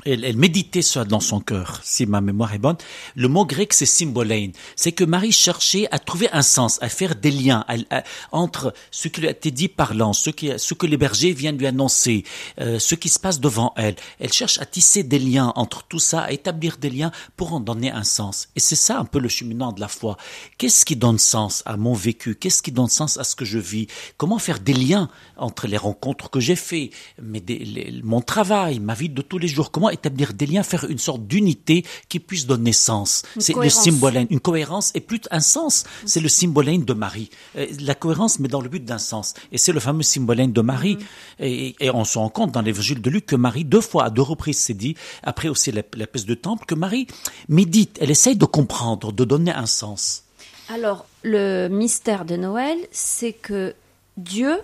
Elle, 0.05 0.25
elle 0.25 0.37
méditait 0.37 0.83
ça 0.83 1.05
dans 1.05 1.21
son 1.21 1.41
cœur, 1.41 1.81
si 1.83 2.05
ma 2.07 2.21
mémoire 2.21 2.53
est 2.53 2.59
bonne. 2.59 2.77
Le 3.15 3.29
mot 3.29 3.47
grec, 3.47 3.73
c'est 3.73 3.87
symbolein. 3.87 4.51
C'est 4.77 4.93
que 4.93 5.05
Marie 5.05 5.33
cherchait 5.33 5.89
à 5.91 5.99
trouver 5.99 6.29
un 6.33 6.43
sens, 6.43 6.79
à 6.83 6.89
faire 6.89 7.15
des 7.15 7.31
liens 7.31 7.65
entre 8.33 8.75
ce 8.91 9.09
qui 9.09 9.23
lui 9.23 9.29
a 9.29 9.31
été 9.31 9.51
dit 9.51 9.69
parlant, 9.69 10.13
ce, 10.13 10.31
qui, 10.31 10.51
ce 10.57 10.75
que 10.75 10.87
les 10.87 10.97
bergers 10.97 11.33
viennent 11.33 11.57
lui 11.57 11.67
annoncer, 11.67 12.25
euh, 12.61 12.79
ce 12.79 12.95
qui 12.95 13.09
se 13.09 13.19
passe 13.19 13.41
devant 13.41 13.73
elle. 13.77 13.97
Elle 14.21 14.33
cherche 14.33 14.59
à 14.59 14.67
tisser 14.67 15.03
des 15.03 15.19
liens 15.19 15.53
entre 15.57 15.85
tout 15.85 15.99
ça, 15.99 16.21
à 16.21 16.33
établir 16.33 16.77
des 16.77 16.91
liens 16.91 17.13
pour 17.37 17.55
en 17.55 17.61
donner 17.61 17.91
un 17.91 18.05
sens. 18.05 18.49
Et 18.57 18.61
c'est 18.61 18.77
ça 18.77 18.99
un 18.99 19.05
peu 19.05 19.19
le 19.19 19.29
cheminement 19.29 19.73
de 19.73 19.81
la 19.81 19.89
foi. 19.89 20.17
Qu'est-ce 20.59 20.85
qui 20.85 20.97
donne 20.97 21.19
sens 21.19 21.63
à 21.65 21.77
mon 21.77 21.95
vécu? 21.95 22.35
Qu'est-ce 22.35 22.63
qui 22.63 22.73
donne 22.73 22.89
sens 22.89 23.17
à 23.17 23.25
ce 23.25 23.35
que 23.35 23.45
je 23.45 23.59
vis? 23.59 23.87
Comment 24.17 24.39
faire 24.39 24.61
des 24.61 24.75
liens 24.75 25.09
entre 25.37 25.67
les 25.67 25.77
rencontres 25.77 26.29
que 26.31 26.41
j'ai 26.41 26.57
faites, 26.57 26.93
mon 28.03 28.21
travail, 28.21 28.81
ma 28.81 28.95
vie 28.95 29.09
de 29.09 29.23
tous 29.23 29.39
les 29.39 29.49
jours? 29.49 29.71
Établir 29.95 30.35
des 30.35 30.47
liens, 30.47 30.63
faire 30.63 30.85
une 30.85 30.99
sorte 30.99 31.27
d'unité 31.27 31.85
qui 32.09 32.21
puisse 32.21 32.47
donner 32.47 32.73
sens 32.73 33.23
C'est 33.39 33.57
le 33.57 33.71
symbolène, 33.71 34.27
une 34.31 34.41
cohérence 34.41 34.91
et 34.95 35.01
plus 35.01 35.21
un 35.31 35.41
sens. 35.41 35.85
C'est 36.05 36.21
le 36.21 36.29
symbolène 36.29 36.85
de 36.85 36.93
Marie. 36.93 37.31
Euh, 37.57 37.67
La 37.81 37.95
cohérence, 37.95 38.39
mais 38.41 38.49
dans 38.49 38.61
le 38.61 38.69
but 38.69 38.85
d'un 38.85 38.99
sens. 38.99 39.35
Et 39.53 39.59
c'est 39.59 39.73
le 39.73 39.81
fameux 39.81 40.03
symbolène 40.03 40.53
de 40.53 40.61
Marie. 40.61 40.99
Et, 41.39 41.75
et 41.81 41.91
on 41.91 42.05
se 42.05 42.19
rend 42.19 42.29
compte 42.29 42.53
dans 42.53 42.63
l'évangile 42.63 43.01
de 43.01 43.11
Luc 43.11 43.27
que 43.27 43.37
Marie, 43.37 43.65
deux 43.65 43.81
fois, 43.81 44.05
à 44.05 44.11
deux 44.11 44.23
reprises, 44.23 44.59
s'est 44.59 44.75
dit, 44.75 44.97
après 45.23 45.49
aussi 45.49 45.73
la, 45.73 45.83
la 45.97 46.07
peste 46.07 46.27
de 46.27 46.35
temple, 46.35 46.67
que 46.67 46.75
Marie 46.75 47.07
médite, 47.49 47.97
elle 48.01 48.11
essaye 48.11 48.37
de 48.37 48.45
comprendre, 48.45 49.13
de 49.13 49.25
donner 49.25 49.53
un 49.53 49.67
sens. 49.67 50.25
Alors, 50.69 51.07
le 51.23 51.69
mystère 51.69 52.25
de 52.25 52.37
Noël, 52.37 52.79
c'est 52.91 53.33
que 53.33 53.75
Dieu, 54.17 54.57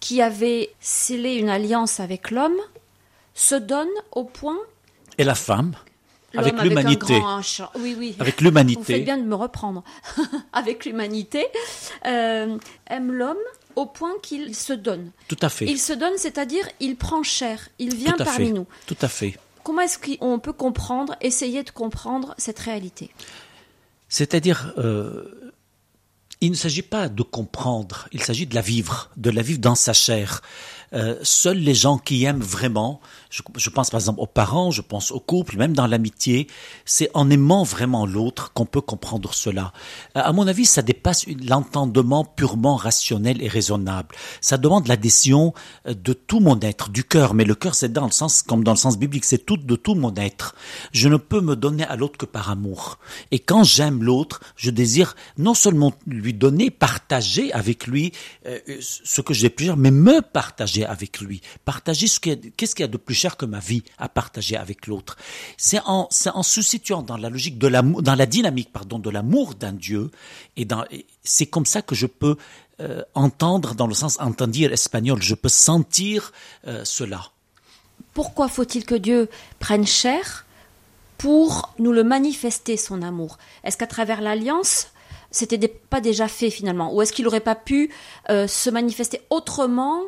qui 0.00 0.20
avait 0.22 0.70
scellé 0.80 1.34
une 1.34 1.48
alliance 1.48 2.00
avec 2.00 2.30
l'homme, 2.30 2.56
se 3.40 3.54
donne 3.54 3.88
au 4.12 4.24
point. 4.24 4.58
Et 5.18 5.24
la 5.24 5.34
femme 5.34 5.74
avec 6.36 6.62
l'humanité. 6.62 7.20
Oui, 7.76 7.96
oui. 7.98 8.14
Avec 8.18 8.18
Vous 8.18 8.24
faites 8.24 8.40
l'humanité. 8.42 9.00
bien 9.00 9.18
de 9.18 9.24
me 9.24 9.34
reprendre. 9.34 9.82
avec 10.52 10.84
l'humanité, 10.84 11.44
euh, 12.06 12.56
aime 12.86 13.12
l'homme 13.12 13.36
au 13.74 13.86
point 13.86 14.12
qu'il 14.22 14.54
se 14.54 14.72
donne. 14.72 15.10
Tout 15.26 15.38
à 15.42 15.48
fait. 15.48 15.64
Il 15.66 15.78
se 15.80 15.92
donne, 15.92 16.12
c'est-à-dire 16.16 16.68
il 16.78 16.96
prend 16.96 17.22
chair, 17.24 17.68
il 17.78 17.96
vient 17.96 18.12
Tout 18.12 18.22
à 18.22 18.26
parmi 18.26 18.46
fait. 18.46 18.52
nous. 18.52 18.66
Tout 18.86 18.96
à 19.00 19.08
fait. 19.08 19.36
Comment 19.64 19.80
est-ce 19.82 19.98
qu'on 19.98 20.38
peut 20.38 20.52
comprendre, 20.52 21.16
essayer 21.20 21.64
de 21.64 21.70
comprendre 21.70 22.34
cette 22.38 22.58
réalité? 22.60 23.10
C'est-à-dire, 24.08 24.72
euh, 24.78 25.52
il 26.40 26.50
ne 26.50 26.56
s'agit 26.56 26.82
pas 26.82 27.08
de 27.08 27.22
comprendre, 27.22 28.08
il 28.12 28.22
s'agit 28.22 28.46
de 28.46 28.54
la 28.54 28.60
vivre, 28.62 29.10
de 29.16 29.30
la 29.30 29.42
vivre 29.42 29.60
dans 29.60 29.74
sa 29.74 29.92
chair. 29.92 30.42
Euh, 30.92 31.16
seuls 31.22 31.58
les 31.58 31.74
gens 31.74 31.98
qui 31.98 32.24
aiment 32.24 32.42
vraiment, 32.42 33.00
je, 33.30 33.42
je 33.56 33.70
pense 33.70 33.90
par 33.90 34.00
exemple 34.00 34.20
aux 34.20 34.26
parents, 34.26 34.70
je 34.70 34.82
pense 34.82 35.10
au 35.12 35.20
couple, 35.20 35.56
même 35.56 35.72
dans 35.72 35.86
l'amitié, 35.86 36.46
c'est 36.84 37.10
en 37.14 37.30
aimant 37.30 37.62
vraiment 37.62 38.04
l'autre 38.06 38.52
qu'on 38.52 38.66
peut 38.66 38.80
comprendre 38.80 39.32
cela. 39.32 39.72
Euh, 40.16 40.20
à 40.22 40.32
mon 40.32 40.46
avis, 40.46 40.66
ça 40.66 40.82
dépasse 40.82 41.26
l'entendement 41.48 42.24
purement 42.24 42.76
rationnel 42.76 43.42
et 43.42 43.48
raisonnable. 43.48 44.14
Ça 44.40 44.58
demande 44.58 44.88
l'adhésion 44.88 45.54
euh, 45.86 45.94
de 45.94 46.12
tout 46.12 46.40
mon 46.40 46.58
être, 46.60 46.90
du 46.90 47.04
cœur. 47.04 47.34
Mais 47.34 47.44
le 47.44 47.54
cœur, 47.54 47.74
c'est 47.74 47.92
dans 47.92 48.06
le 48.06 48.10
sens, 48.10 48.42
comme 48.42 48.64
dans 48.64 48.72
le 48.72 48.76
sens 48.76 48.98
biblique, 48.98 49.24
c'est 49.24 49.38
tout 49.46 49.56
de 49.56 49.76
tout 49.76 49.94
mon 49.94 50.14
être. 50.16 50.54
Je 50.92 51.08
ne 51.08 51.16
peux 51.16 51.40
me 51.40 51.54
donner 51.56 51.84
à 51.84 51.96
l'autre 51.96 52.18
que 52.18 52.26
par 52.26 52.50
amour. 52.50 52.98
Et 53.30 53.38
quand 53.38 53.62
j'aime 53.62 54.02
l'autre, 54.02 54.40
je 54.56 54.70
désire 54.70 55.14
non 55.38 55.54
seulement 55.54 55.92
lui 56.06 56.34
donner, 56.34 56.70
partager 56.70 57.52
avec 57.52 57.86
lui 57.86 58.12
euh, 58.46 58.58
ce 58.80 59.20
que 59.20 59.34
j'ai 59.34 59.50
plus 59.50 59.66
cher, 59.66 59.76
mais 59.76 59.90
me 59.92 60.20
partager 60.20 60.84
avec 60.84 61.20
lui. 61.20 61.40
Partager 61.64 62.06
ce 62.08 62.18
a- 62.30 62.36
qu'est-ce 62.56 62.74
qu'il 62.74 62.82
y 62.82 62.88
a 62.88 62.90
de 62.90 62.96
plus 62.96 63.14
cher 63.22 63.36
que 63.36 63.46
ma 63.46 63.60
vie 63.70 63.82
à 63.98 64.08
partager 64.08 64.56
avec 64.56 64.86
l'autre. 64.88 65.16
C'est 65.56 65.80
en, 65.84 66.08
en 66.40 66.42
se 66.54 66.62
situant 66.62 67.02
dans 67.02 67.18
la 67.24 67.30
logique 67.30 67.58
de 67.58 67.68
l'amour, 67.68 68.02
dans 68.02 68.14
la 68.22 68.26
dynamique, 68.26 68.72
pardon, 68.72 68.98
de 68.98 69.10
l'amour 69.10 69.54
d'un 69.54 69.76
Dieu, 69.88 70.10
et 70.56 70.66
c'est 71.22 71.46
comme 71.46 71.66
ça 71.66 71.80
que 71.82 71.94
je 71.94 72.06
peux 72.06 72.36
euh, 72.80 73.02
entendre, 73.14 73.74
dans 73.74 73.86
le 73.86 73.94
sens 73.94 74.18
entendir 74.20 74.72
espagnol, 74.72 75.20
je 75.22 75.34
peux 75.34 75.50
sentir 75.50 76.32
euh, 76.66 76.84
cela. 76.84 77.20
Pourquoi 78.14 78.48
faut-il 78.48 78.84
que 78.84 78.94
Dieu 78.94 79.28
prenne 79.58 79.86
chair 79.86 80.46
pour 81.18 81.74
nous 81.78 81.92
le 81.92 82.04
manifester, 82.04 82.76
son 82.76 83.02
amour? 83.02 83.36
Est-ce 83.64 83.76
qu'à 83.76 83.86
travers 83.86 84.20
l'alliance, 84.22 84.88
c'était 85.30 85.68
pas 85.68 86.00
déjà 86.00 86.26
fait 86.26 86.50
finalement? 86.50 86.94
Ou 86.94 87.02
est-ce 87.02 87.12
qu'il 87.12 87.26
n'aurait 87.26 87.40
pas 87.40 87.54
pu 87.54 87.90
euh, 88.30 88.46
se 88.46 88.70
manifester 88.70 89.20
autrement 89.28 90.00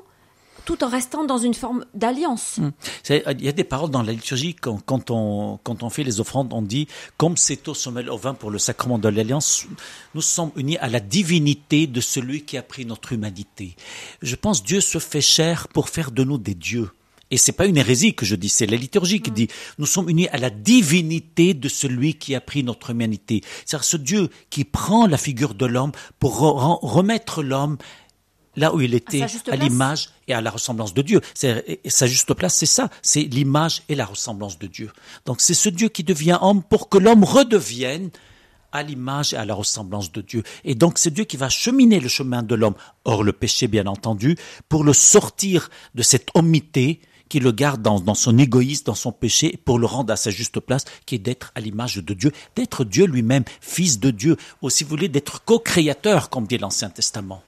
tout 0.64 0.84
en 0.84 0.88
restant 0.88 1.24
dans 1.24 1.38
une 1.38 1.54
forme 1.54 1.84
d'alliance 1.94 2.60
C'est- 3.02 3.24
Il 3.38 3.44
y 3.44 3.48
a 3.48 3.52
des 3.52 3.64
paroles 3.64 3.90
dans 3.90 4.02
la 4.02 4.12
liturgie 4.12 4.54
quand, 4.54 4.80
quand 4.84 5.10
on, 5.10 5.58
quand 5.64 5.82
on 5.82 5.90
fait 5.90 6.04
les 6.04 6.20
offrandes, 6.20 6.52
on 6.52 6.62
dit 6.62 6.86
comme 7.16 7.36
c'est 7.36 7.66
au 7.68 7.74
sommet 7.74 8.08
au 8.08 8.16
vin 8.16 8.34
pour 8.34 8.50
le 8.50 8.58
sacrement 8.58 8.98
de 8.98 9.08
l'alliance, 9.08 9.66
nous 10.14 10.22
sommes 10.22 10.50
unis 10.56 10.78
à 10.78 10.88
la 10.88 11.00
divinité 11.00 11.86
de 11.86 12.00
celui 12.00 12.42
qui 12.44 12.56
a 12.56 12.62
pris 12.62 12.86
notre 12.86 13.12
humanité. 13.12 13.76
Je 14.22 14.34
pense 14.36 14.62
Dieu 14.62 14.80
se 14.80 14.98
fait 14.98 15.20
chair 15.20 15.68
pour 15.68 15.88
faire 15.88 16.10
de 16.12 16.24
nous 16.24 16.38
des 16.38 16.54
dieux. 16.54 16.90
Et 17.30 17.38
c'est 17.38 17.52
pas 17.52 17.64
une 17.64 17.78
hérésie 17.78 18.12
que 18.14 18.26
je 18.26 18.34
dis, 18.34 18.50
c'est 18.50 18.66
la 18.66 18.76
liturgie 18.76 19.22
qui 19.22 19.30
dit 19.30 19.48
nous 19.78 19.86
sommes 19.86 20.10
unis 20.10 20.28
à 20.28 20.36
la 20.36 20.50
divinité 20.50 21.54
de 21.54 21.66
celui 21.68 22.14
qui 22.14 22.34
a 22.34 22.42
pris 22.42 22.62
notre 22.62 22.90
humanité. 22.90 23.40
C'est-à-dire 23.64 23.84
ce 23.84 23.96
Dieu 23.96 24.28
qui 24.50 24.64
prend 24.64 25.06
la 25.06 25.16
figure 25.16 25.54
de 25.54 25.64
l'homme 25.64 25.92
pour 26.18 26.42
re- 26.42 26.78
remettre 26.82 27.42
l'homme 27.42 27.78
là 28.56 28.74
où 28.74 28.80
il 28.80 28.94
était, 28.94 29.24
à 29.50 29.56
l'image 29.56 30.10
et 30.28 30.34
à 30.34 30.40
la 30.40 30.50
ressemblance 30.50 30.94
de 30.94 31.02
Dieu. 31.02 31.20
Et 31.42 31.90
sa 31.90 32.06
juste 32.06 32.32
place, 32.34 32.54
c'est 32.54 32.66
ça, 32.66 32.90
c'est 33.02 33.22
l'image 33.22 33.82
et 33.88 33.94
la 33.94 34.06
ressemblance 34.06 34.58
de 34.58 34.66
Dieu. 34.66 34.90
Donc 35.26 35.40
c'est 35.40 35.54
ce 35.54 35.68
Dieu 35.68 35.88
qui 35.88 36.04
devient 36.04 36.38
homme 36.40 36.62
pour 36.62 36.88
que 36.88 36.98
l'homme 36.98 37.24
redevienne 37.24 38.10
à 38.72 38.82
l'image 38.82 39.34
et 39.34 39.36
à 39.36 39.44
la 39.44 39.54
ressemblance 39.54 40.10
de 40.12 40.22
Dieu. 40.22 40.42
Et 40.64 40.74
donc 40.74 40.98
c'est 40.98 41.12
Dieu 41.12 41.24
qui 41.24 41.36
va 41.36 41.48
cheminer 41.48 42.00
le 42.00 42.08
chemin 42.08 42.42
de 42.42 42.54
l'homme, 42.54 42.74
hors 43.04 43.22
le 43.22 43.32
péché 43.32 43.68
bien 43.68 43.86
entendu, 43.86 44.36
pour 44.68 44.82
le 44.82 44.92
sortir 44.92 45.70
de 45.94 46.02
cette 46.02 46.28
hommité 46.34 47.00
qui 47.28 47.40
le 47.40 47.52
garde 47.52 47.80
dans, 47.80 47.98
dans 47.98 48.14
son 48.14 48.36
égoïsme, 48.36 48.84
dans 48.84 48.94
son 48.94 49.12
péché, 49.12 49.58
pour 49.64 49.78
le 49.78 49.86
rendre 49.86 50.12
à 50.12 50.16
sa 50.16 50.30
juste 50.30 50.60
place, 50.60 50.84
qui 51.06 51.14
est 51.14 51.18
d'être 51.18 51.50
à 51.54 51.60
l'image 51.60 51.96
de 51.96 52.12
Dieu, 52.12 52.30
d'être 52.56 52.84
Dieu 52.84 53.06
lui-même, 53.06 53.44
fils 53.62 53.98
de 53.98 54.10
Dieu, 54.10 54.36
ou 54.60 54.68
si 54.68 54.84
vous 54.84 54.90
voulez, 54.90 55.08
d'être 55.08 55.42
co-créateur, 55.42 56.28
comme 56.28 56.46
dit 56.46 56.58
l'Ancien 56.58 56.90
Testament. 56.90 57.42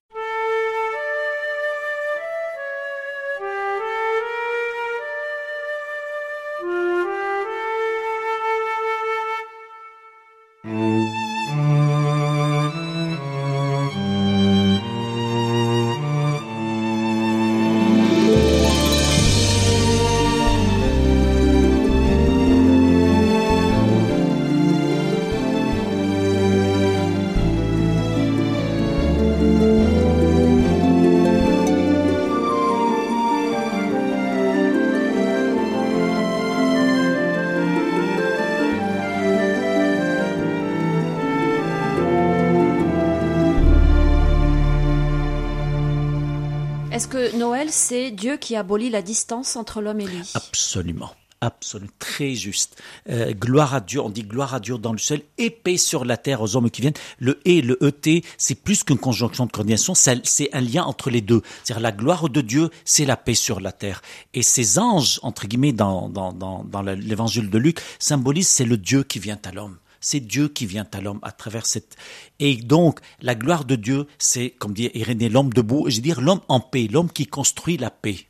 C'est 47.74 48.10
Dieu 48.10 48.36
qui 48.36 48.56
abolit 48.56 48.88
la 48.88 49.02
distance 49.02 49.56
entre 49.56 49.82
l'homme 49.82 50.00
et 50.00 50.06
lui 50.06 50.30
Absolument. 50.34 51.10
Absolument, 51.40 51.90
très 51.98 52.34
juste. 52.34 52.82
Euh, 53.10 53.34
gloire 53.34 53.74
à 53.74 53.80
Dieu, 53.80 54.00
on 54.00 54.08
dit 54.08 54.22
gloire 54.22 54.54
à 54.54 54.60
Dieu 54.60 54.78
dans 54.78 54.92
le 54.92 54.98
ciel, 54.98 55.20
paix 55.62 55.76
sur 55.76 56.06
la 56.06 56.16
terre 56.16 56.40
aux 56.40 56.56
hommes 56.56 56.70
qui 56.70 56.80
viennent. 56.80 56.94
Le 57.18 57.38
et, 57.44 57.60
le 57.60 57.76
et, 58.06 58.24
c'est 58.38 58.54
plus 58.54 58.82
qu'une 58.82 58.96
conjonction 58.96 59.44
de 59.44 59.50
coordination, 59.50 59.94
c'est 59.94 60.48
un 60.54 60.60
lien 60.62 60.84
entre 60.84 61.10
les 61.10 61.20
deux. 61.20 61.42
C'est-à-dire 61.62 61.82
la 61.82 61.92
gloire 61.92 62.30
de 62.30 62.40
Dieu, 62.40 62.70
c'est 62.86 63.04
la 63.04 63.18
paix 63.18 63.34
sur 63.34 63.60
la 63.60 63.72
terre. 63.72 64.00
Et 64.32 64.42
ces 64.42 64.78
anges, 64.78 65.20
entre 65.22 65.46
guillemets, 65.46 65.74
dans, 65.74 66.08
dans, 66.08 66.32
dans, 66.32 66.82
l'évangile 66.82 67.50
de 67.50 67.58
Luc, 67.58 67.78
symbolisent, 67.98 68.48
c'est 68.48 68.64
le 68.64 68.78
Dieu 68.78 69.02
qui 69.02 69.18
vient 69.18 69.38
à 69.44 69.52
l'homme. 69.52 69.76
C'est 70.04 70.20
Dieu 70.20 70.48
qui 70.48 70.66
vient 70.66 70.86
à 70.92 71.00
l'homme 71.00 71.18
à 71.22 71.32
travers 71.32 71.64
cette... 71.64 71.96
Et 72.38 72.56
donc, 72.56 73.00
la 73.22 73.34
gloire 73.34 73.64
de 73.64 73.74
Dieu, 73.74 74.06
c'est, 74.18 74.50
comme 74.50 74.74
dit 74.74 74.90
Irénée, 74.92 75.30
l'homme 75.30 75.50
debout, 75.50 75.88
je 75.88 75.96
veux 75.96 76.02
dire 76.02 76.20
l'homme 76.20 76.42
en 76.48 76.60
paix, 76.60 76.88
l'homme 76.92 77.10
qui 77.10 77.26
construit 77.26 77.78
la 77.78 77.88
paix. 77.88 78.26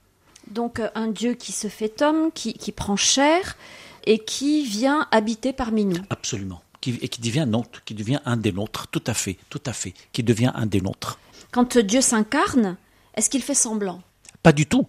Donc 0.47 0.79
euh, 0.79 0.89
un 0.95 1.09
Dieu 1.09 1.35
qui 1.35 1.51
se 1.51 1.67
fait 1.67 2.01
homme, 2.01 2.31
qui, 2.33 2.55
qui 2.55 2.71
prend 2.71 2.95
chair 2.95 3.57
et 4.05 4.21
qui 4.21 4.65
vient 4.65 5.09
habiter 5.11 5.53
parmi 5.53 5.85
nous. 5.85 6.01
Absolument. 6.11 6.63
Qui, 6.81 6.97
et 7.03 7.09
qui 7.09 7.21
devient 7.21 7.47
nôtre, 7.49 7.83
qui 7.85 7.95
devient 7.95 8.21
un 8.25 8.37
des 8.37 8.53
nôtres, 8.53 8.87
tout 8.87 9.03
à 9.09 9.15
fait, 9.15 9.37
tout 9.51 9.63
à 9.67 9.73
fait, 9.73 9.95
qui 10.13 10.23
devient 10.23 10.53
un 10.55 10.67
des 10.67 10.81
nôtres. 10.81 11.19
Quand 11.51 11.77
Dieu 11.77 12.01
s'incarne, 12.03 12.77
est-ce 13.17 13.29
qu'il 13.29 13.43
fait 13.43 13.55
semblant? 13.55 14.01
Pas 14.45 14.53
du 14.53 14.67
tout. 14.67 14.87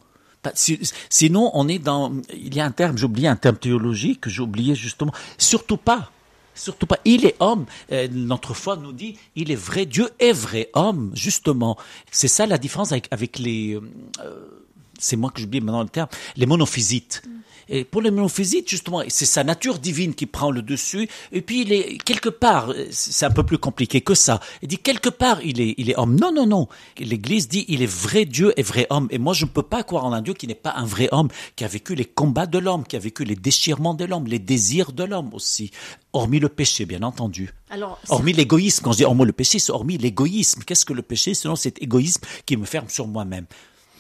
Sinon, 1.10 1.50
on 1.56 1.68
est 1.68 1.80
dans. 1.80 2.14
Il 2.32 2.54
y 2.54 2.60
a 2.60 2.66
un 2.66 2.72
terme, 2.72 2.96
j'ai 2.96 3.06
oublié 3.06 3.28
un 3.28 3.36
terme 3.36 3.58
théologique 3.58 4.22
que 4.22 4.30
j'ai 4.30 4.44
oublié 4.44 4.76
justement. 4.76 5.14
Surtout 5.40 5.78
pas. 5.78 6.12
Surtout 6.56 6.88
pas. 6.88 6.98
Il 7.06 7.26
est 7.26 7.36
homme. 7.40 7.66
Euh, 7.92 8.08
notre 8.12 8.54
foi 8.54 8.78
nous 8.78 8.94
dit, 8.94 9.18
il 9.36 9.52
est 9.52 9.56
vrai. 9.56 9.86
Dieu 9.86 10.10
est 10.20 10.32
vrai 10.32 10.70
homme, 10.74 11.12
justement. 11.14 11.78
C'est 12.12 12.28
ça 12.28 12.46
la 12.46 12.58
différence 12.58 12.92
avec, 12.92 13.40
les. 13.40 13.76
euh, 13.76 14.55
c'est 15.00 15.16
moi 15.16 15.32
que 15.32 15.42
j'oublie 15.42 15.62
maintenant 15.62 15.84
le 15.84 15.90
terme, 15.90 16.10
les 16.36 16.46
monophysites. 16.46 17.24
Et 17.68 17.84
pour 17.84 18.02
les 18.02 18.12
monophysites, 18.12 18.70
justement, 18.70 19.02
c'est 19.08 19.26
sa 19.26 19.44
nature 19.44 19.80
divine 19.80 20.14
qui 20.14 20.26
prend 20.26 20.52
le 20.52 20.62
dessus. 20.62 21.10
Et 21.32 21.42
puis, 21.42 21.62
il 21.62 21.74
est 21.74 21.98
quelque 22.04 22.30
part, 22.30 22.72
c'est 22.92 23.26
un 23.26 23.32
peu 23.32 23.44
plus 23.44 23.58
compliqué 23.58 24.02
que 24.02 24.14
ça. 24.14 24.40
Il 24.62 24.68
dit 24.68 24.78
quelque 24.78 25.10
part, 25.10 25.42
il 25.44 25.60
est, 25.60 25.74
il 25.78 25.90
est 25.90 25.98
homme. 25.98 26.16
Non, 26.20 26.32
non, 26.32 26.46
non. 26.46 26.68
L'Église 27.00 27.48
dit, 27.48 27.66
il 27.68 27.82
est 27.82 27.92
vrai 27.92 28.26
Dieu 28.26 28.54
et 28.58 28.64
vrai 28.64 28.86
homme. 28.90 29.08
Et 29.10 29.18
moi, 29.18 29.34
je 29.34 29.46
ne 29.46 29.50
peux 29.50 29.64
pas 29.64 29.84
croire 29.84 30.06
en 30.06 30.14
un 30.14 30.22
Dieu 30.22 30.34
qui 30.34 30.48
n'est 30.48 30.54
pas 30.54 30.74
un 30.76 30.86
vrai 30.86 31.10
homme, 31.12 31.30
qui 31.56 31.64
a 31.64 31.68
vécu 31.68 31.96
les 31.96 32.06
combats 32.06 32.46
de 32.46 32.60
l'homme, 32.60 32.84
qui 32.86 32.96
a 32.96 33.00
vécu 33.00 33.26
les 33.26 33.36
déchirements 33.36 33.96
de 33.96 34.06
l'homme, 34.06 34.28
les 34.28 34.40
désirs 34.40 34.92
de 34.92 35.04
l'homme 35.04 35.34
aussi. 35.34 35.72
Hormis 36.14 36.40
le 36.40 36.50
péché, 36.50 36.86
bien 36.86 37.02
entendu. 37.02 37.52
Alors, 37.72 38.00
Hormis 38.10 38.34
l'égoïsme. 38.34 38.84
Quand 38.84 38.92
je 38.92 38.98
dis 38.98 39.06
hormis 39.06 39.26
le 39.26 39.34
péché, 39.34 39.58
c'est 39.60 39.72
hormis 39.72 39.98
l'égoïsme. 39.98 40.62
Qu'est-ce 40.64 40.86
que 40.86 40.94
le 40.94 41.02
péché 41.02 41.34
Sinon, 41.34 41.56
c'est 41.56 41.82
égoïsme 41.82 42.22
qui 42.46 42.58
me 42.58 42.66
ferme 42.66 42.90
sur 42.90 43.08
moi-même 43.08 43.48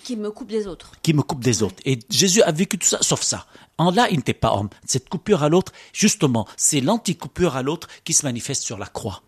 qui 0.06 0.15
me 0.18 0.30
coupe 0.30 0.50
des 0.50 0.68
autres. 0.68 0.91
qui 1.02 1.13
me 1.13 1.24
coupe 1.24 1.44
des 1.44 1.63
autres. 1.63 1.82
Et 1.84 1.98
Jésus 2.12 2.44
a 2.44 2.52
vécu 2.52 2.78
tout 2.78 2.88
ça, 2.88 3.00
sauf 3.02 3.24
ça. 3.24 3.48
En 3.80 3.89
là, 3.89 4.08
il 4.12 4.18
n'était 4.18 4.36
pas 4.36 4.54
homme. 4.54 4.70
Cette 4.86 5.10
coupure 5.10 5.41
à 5.41 5.50
l'autre, 5.50 5.72
justement, 5.94 6.48
c'est 6.58 6.80
l'anti-coupure 6.80 7.56
à 7.56 7.63
l'autre 7.63 7.88
qui 8.04 8.13
se 8.13 8.24
manifeste 8.24 8.62
sur 8.62 8.78
la 8.78 8.86
croix. 8.86 9.24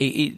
Et, 0.00 0.34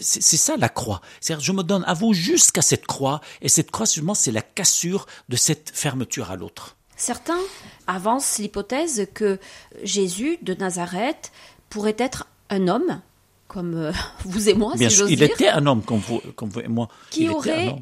c'est 0.00 0.36
ça 0.36 0.56
la 0.56 0.68
croix. 0.68 1.00
C'est-à-dire, 1.20 1.44
je 1.44 1.52
me 1.52 1.64
donne 1.64 1.82
à 1.88 1.92
vous 1.92 2.14
jusqu'à 2.14 2.62
cette 2.62 2.86
croix, 2.86 3.20
et 3.42 3.48
cette 3.48 3.72
croix, 3.72 3.84
justement, 3.84 4.14
c'est 4.14 4.30
la 4.30 4.42
cassure 4.42 5.06
de 5.28 5.36
cette 5.36 5.72
fermeture 5.74 6.30
à 6.30 6.36
l'autre. 6.36 6.76
Certains 6.96 7.40
avancent 7.88 8.38
l'hypothèse 8.38 9.08
que 9.12 9.40
Jésus 9.82 10.38
de 10.42 10.54
Nazareth 10.54 11.32
pourrait 11.68 11.96
être 11.98 12.28
un 12.48 12.68
homme, 12.68 13.02
comme 13.48 13.74
euh, 13.74 13.92
vous 14.24 14.48
et 14.48 14.54
moi, 14.54 14.74
Bien 14.76 14.88
si 14.88 14.94
sûr, 14.94 15.04
j'ose 15.06 15.12
il 15.12 15.18
dire, 15.18 15.30
était 15.32 15.48
un 15.48 15.66
homme 15.66 15.82
comme 15.82 15.98
vous, 15.98 16.20
comme 16.36 16.48
vous 16.48 16.60
et 16.60 16.68
moi. 16.68 16.88
qui 17.10 17.24
Il 17.24 17.30
aurait 17.30 17.74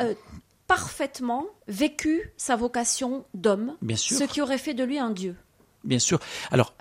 euh, 0.00 0.12
parfaitement 0.66 1.44
vécu 1.68 2.32
sa 2.36 2.56
vocation 2.56 3.24
d'homme, 3.34 3.74
ce 3.96 4.24
qui 4.24 4.40
aurait 4.40 4.58
fait 4.58 4.74
de 4.74 4.84
lui 4.84 4.98
un 4.98 5.10
dieu. 5.10 5.36
Bien 5.84 5.98
sûr. 5.98 6.18
Alors, 6.50 6.74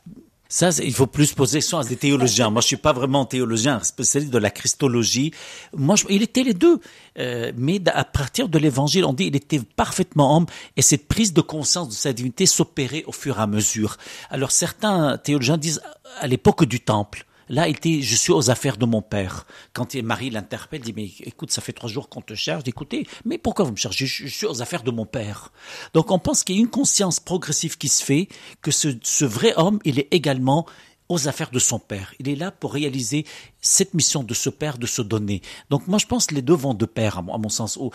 ça, 0.48 0.70
il 0.84 0.94
faut 0.94 1.08
plus 1.08 1.34
poser 1.34 1.60
ça 1.60 1.80
à 1.80 1.84
des 1.84 1.96
théologiens. 1.96 2.50
Moi, 2.50 2.62
je 2.62 2.68
suis 2.68 2.78
pas 2.78 2.94
vraiment 2.94 3.26
théologien, 3.26 3.82
spécialiste 3.82 4.32
de 4.32 4.38
la 4.38 4.52
christologie. 4.52 5.32
Moi, 5.76 5.96
je- 5.96 6.06
il 6.10 6.22
était 6.22 6.44
les 6.44 6.54
deux. 6.54 6.80
Euh, 7.18 7.52
mais 7.58 7.82
à 7.88 8.04
partir 8.04 8.48
de 8.48 8.58
l'évangile, 8.60 9.06
on 9.06 9.14
dit 9.14 9.26
il 9.26 9.36
était 9.36 9.60
parfaitement 9.60 10.38
homme 10.38 10.46
et 10.78 10.82
cette 10.82 11.08
prise 11.08 11.34
de 11.34 11.42
conscience 11.42 11.90
de 11.90 11.94
sa 11.94 12.14
divinité 12.14 12.46
s'opérait 12.46 13.04
au 13.08 13.12
fur 13.12 13.40
et 13.40 13.42
à 13.42 13.48
mesure. 13.48 13.98
Alors, 14.30 14.52
certains 14.52 15.18
théologiens 15.18 15.58
disent 15.58 15.82
à 16.20 16.28
l'époque 16.28 16.64
du 16.66 16.80
temple, 16.80 17.26
Là, 17.50 17.68
il 17.68 17.76
dit, 17.76 18.02
je 18.02 18.16
suis 18.16 18.32
aux 18.32 18.50
affaires 18.50 18.78
de 18.78 18.86
mon 18.86 19.02
père. 19.02 19.46
Quand 19.74 19.96
Marie 19.96 20.30
l'interpelle, 20.30 20.82
dit, 20.82 20.94
mais 20.96 21.10
écoute, 21.22 21.52
ça 21.52 21.62
fait 21.62 21.74
trois 21.74 21.90
jours 21.90 22.10
qu'on 22.10 22.22
te 22.22 22.34
cherche. 22.34 22.64
Écoutez, 22.66 23.08
mais 23.24 23.38
pourquoi 23.38 23.66
vous 23.66 23.72
me 23.72 23.78
cherchez? 23.78 24.06
Je, 24.06 24.28
je 24.28 24.34
suis 24.36 24.48
aux 24.48 24.62
affaires 24.62 24.84
de 24.84 24.92
mon 24.92 25.06
père. 25.06 25.52
Donc, 25.94 26.12
on 26.12 26.20
pense 26.20 26.44
qu'il 26.44 26.56
y 26.56 26.60
a 26.60 26.62
une 26.62 26.70
conscience 26.70 27.20
progressive 27.20 27.78
qui 27.78 27.88
se 27.88 28.04
fait, 28.04 28.28
que 28.62 28.72
ce, 28.72 28.90
ce 29.04 29.26
vrai 29.26 29.54
homme, 29.58 29.80
il 29.86 30.00
est 30.00 30.08
également 30.12 30.66
aux 31.10 31.28
affaires 31.28 31.52
de 31.52 31.60
son 31.60 31.80
père. 31.80 32.14
Il 32.20 32.30
est 32.30 32.36
là 32.36 32.52
pour 32.52 32.74
réaliser 32.74 33.26
cette 33.62 33.94
mission 33.94 34.24
de 34.24 34.34
ce 34.34 34.50
père, 34.50 34.78
de 34.78 34.88
se 34.88 35.02
donner. 35.02 35.42
Donc 35.70 35.88
moi, 35.88 36.00
je 36.00 36.06
pense 36.06 36.32
les 36.32 36.42
deux 36.42 36.56
vont 36.56 36.74
de 36.74 36.86
pair, 36.86 37.20
à 37.20 37.22
mon, 37.22 37.34
à 37.34 37.50
sens. 37.50 37.78
Oh, 37.80 37.92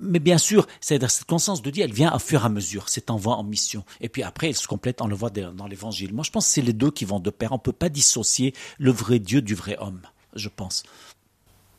Mais 0.00 0.18
bien 0.18 0.38
sûr, 0.38 0.66
c'est 0.80 1.06
cette 1.08 1.24
conscience 1.24 1.62
de 1.62 1.70
Dieu, 1.70 1.84
elle 1.84 1.92
vient 1.92 2.14
au 2.14 2.18
fur 2.18 2.42
et 2.42 2.46
à 2.46 2.48
mesure, 2.48 2.88
cet 2.88 3.10
envoi 3.10 3.36
en 3.36 3.44
mission. 3.44 3.84
Et 4.00 4.08
puis 4.08 4.22
après, 4.22 4.48
elle 4.48 4.56
se 4.56 4.66
complète, 4.66 5.02
on 5.02 5.06
le 5.06 5.14
voit 5.14 5.30
dans 5.30 5.66
l'évangile. 5.66 6.14
Moi, 6.14 6.24
je 6.24 6.30
pense 6.30 6.46
que 6.46 6.52
c'est 6.52 6.62
les 6.62 6.72
deux 6.72 6.90
qui 6.90 7.04
vont 7.04 7.20
de 7.20 7.30
pair. 7.30 7.52
On 7.52 7.56
ne 7.56 7.60
peut 7.60 7.72
pas 7.72 7.88
dissocier 7.88 8.54
le 8.78 8.90
vrai 8.90 9.18
Dieu 9.18 9.42
du 9.42 9.54
vrai 9.54 9.76
homme, 9.78 10.00
je 10.34 10.48
pense. 10.48 10.84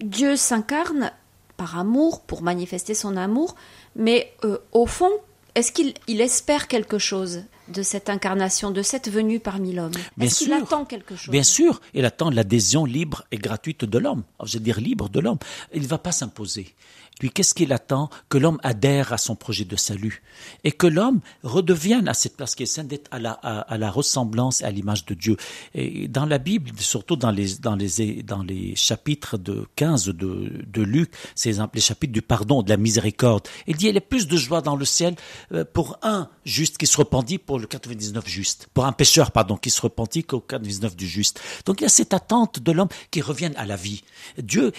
Dieu 0.02 0.36
s'incarne 0.36 1.12
par 1.58 1.78
amour, 1.78 2.21
pour 2.21 2.41
manifester 2.41 2.93
son 2.93 3.15
amour, 3.15 3.56
mais 3.95 4.34
euh, 4.43 4.58
au 4.74 4.86
fond, 4.86 5.12
est-ce 5.56 5.71
qu'il 5.71 5.93
il 6.08 6.19
espère 6.19 6.67
quelque 6.67 6.98
chose? 6.98 7.43
De 7.67 7.84
cette 7.84 8.10
incarnation, 8.10 8.71
de 8.71 8.82
cette 8.82 9.10
venue 9.10 9.39
parmi 9.39 9.73
l'homme 9.73 9.91
Est-ce 10.19 10.43
qu'il 10.43 10.54
attend 10.54 10.86
quelque 10.86 11.15
chose 11.15 11.32
Bien 11.32 11.43
sûr, 11.43 11.82
il 11.93 12.06
attend 12.06 12.30
l'adhésion 12.30 12.86
libre 12.86 13.23
et 13.32 13.38
gratuite 13.38 13.86
de 13.86 13.97
l'homme. 13.97 14.23
Alors, 14.39 14.47
Je 14.47 14.58
veux 14.58 14.63
dire 14.63 14.80
libre 14.80 15.10
de 15.10 15.19
l'homme. 15.19 15.39
Il 15.73 15.82
ne 15.82 15.88
va 15.88 15.97
pas 15.97 16.12
s'imposer. 16.12 16.75
Lui, 17.21 17.30
qu'est-ce 17.30 17.54
qu'il 17.54 17.71
attend 17.73 18.10
Que 18.30 18.38
l'homme 18.38 18.60
adhère 18.63 19.13
à 19.13 19.17
son 19.17 19.36
projet 19.36 19.65
de 19.65 19.75
salut 19.75 20.21
et 20.63 20.71
que 20.71 20.88
l'homme 20.88 21.21
redevienne 21.43 22.08
à 22.08 22.13
cette 22.13 22.36
place 22.36 22.56
qui 22.56 22.63
est 22.63 22.67
sainte 22.67 22.88
d'être 22.88 23.10
à 23.12 23.19
la, 23.19 23.91
ressemblance 23.91 24.62
et 24.62 24.65
à 24.65 24.71
l'image 24.71 25.06
de 25.06 25.13
Dieu. 25.13 25.38
Et 25.73 26.08
dans 26.08 26.25
la 26.25 26.38
Bible, 26.38 26.71
surtout 26.78 27.15
dans 27.15 27.32
les, 27.32 28.75
chapitres 28.75 29.38
de 29.38 29.65
15 29.75 30.08
de, 30.08 30.63
de 30.65 30.82
Luc, 30.82 31.12
c'est 31.36 31.54
les 31.73 31.82
chapitres 31.82 32.13
du 32.13 32.21
pardon, 32.21 32.63
de 32.63 32.69
la 32.69 32.78
miséricorde, 32.78 33.47
il 33.67 33.75
dit 33.78 33.88
il 33.88 33.95
y 33.95 33.97
a 33.97 34.01
plus 34.01 34.28
de 34.28 34.38
joie 34.38 34.62
dans 34.62 34.75
le 34.75 34.86
ciel 34.86 35.15
euh, 35.51 35.63
pour 35.65 35.97
un 36.01 36.30
juste 36.43 36.78
qui 36.78 36.88
se 36.88 36.97
repentit 36.97 37.38
pour 37.38 37.60
le 37.60 37.67
99 37.67 38.28
juste, 38.28 38.67
pour 38.73 38.86
un 38.86 38.91
pécheur, 38.91 39.32
pardon, 39.32 39.58
qui 39.58 39.69
se 39.69 39.82
repentit 39.82 40.23
qu'au 40.23 40.39
99 40.39 40.95
du 40.95 41.08
juste. 41.08 41.41
Donc 41.65 41.82
il 41.82 41.84
y 41.84 41.88
a 41.88 41.89
cette 41.89 42.13
attente 42.13 42.60
de 42.60 42.71
l'homme 42.71 42.89
qui 43.12 43.21
revienne 43.21 43.54
à 43.58 43.65
la 43.65 43.75
vie. 43.75 44.04
Dieu, 44.38 44.71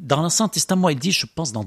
dans 0.00 0.22
l'Ancien 0.22 0.48
Testament, 0.48 0.88
il 0.88 0.98
dit, 0.98 1.12
je 1.12 1.26
pense 1.26 1.52
dans 1.52 1.64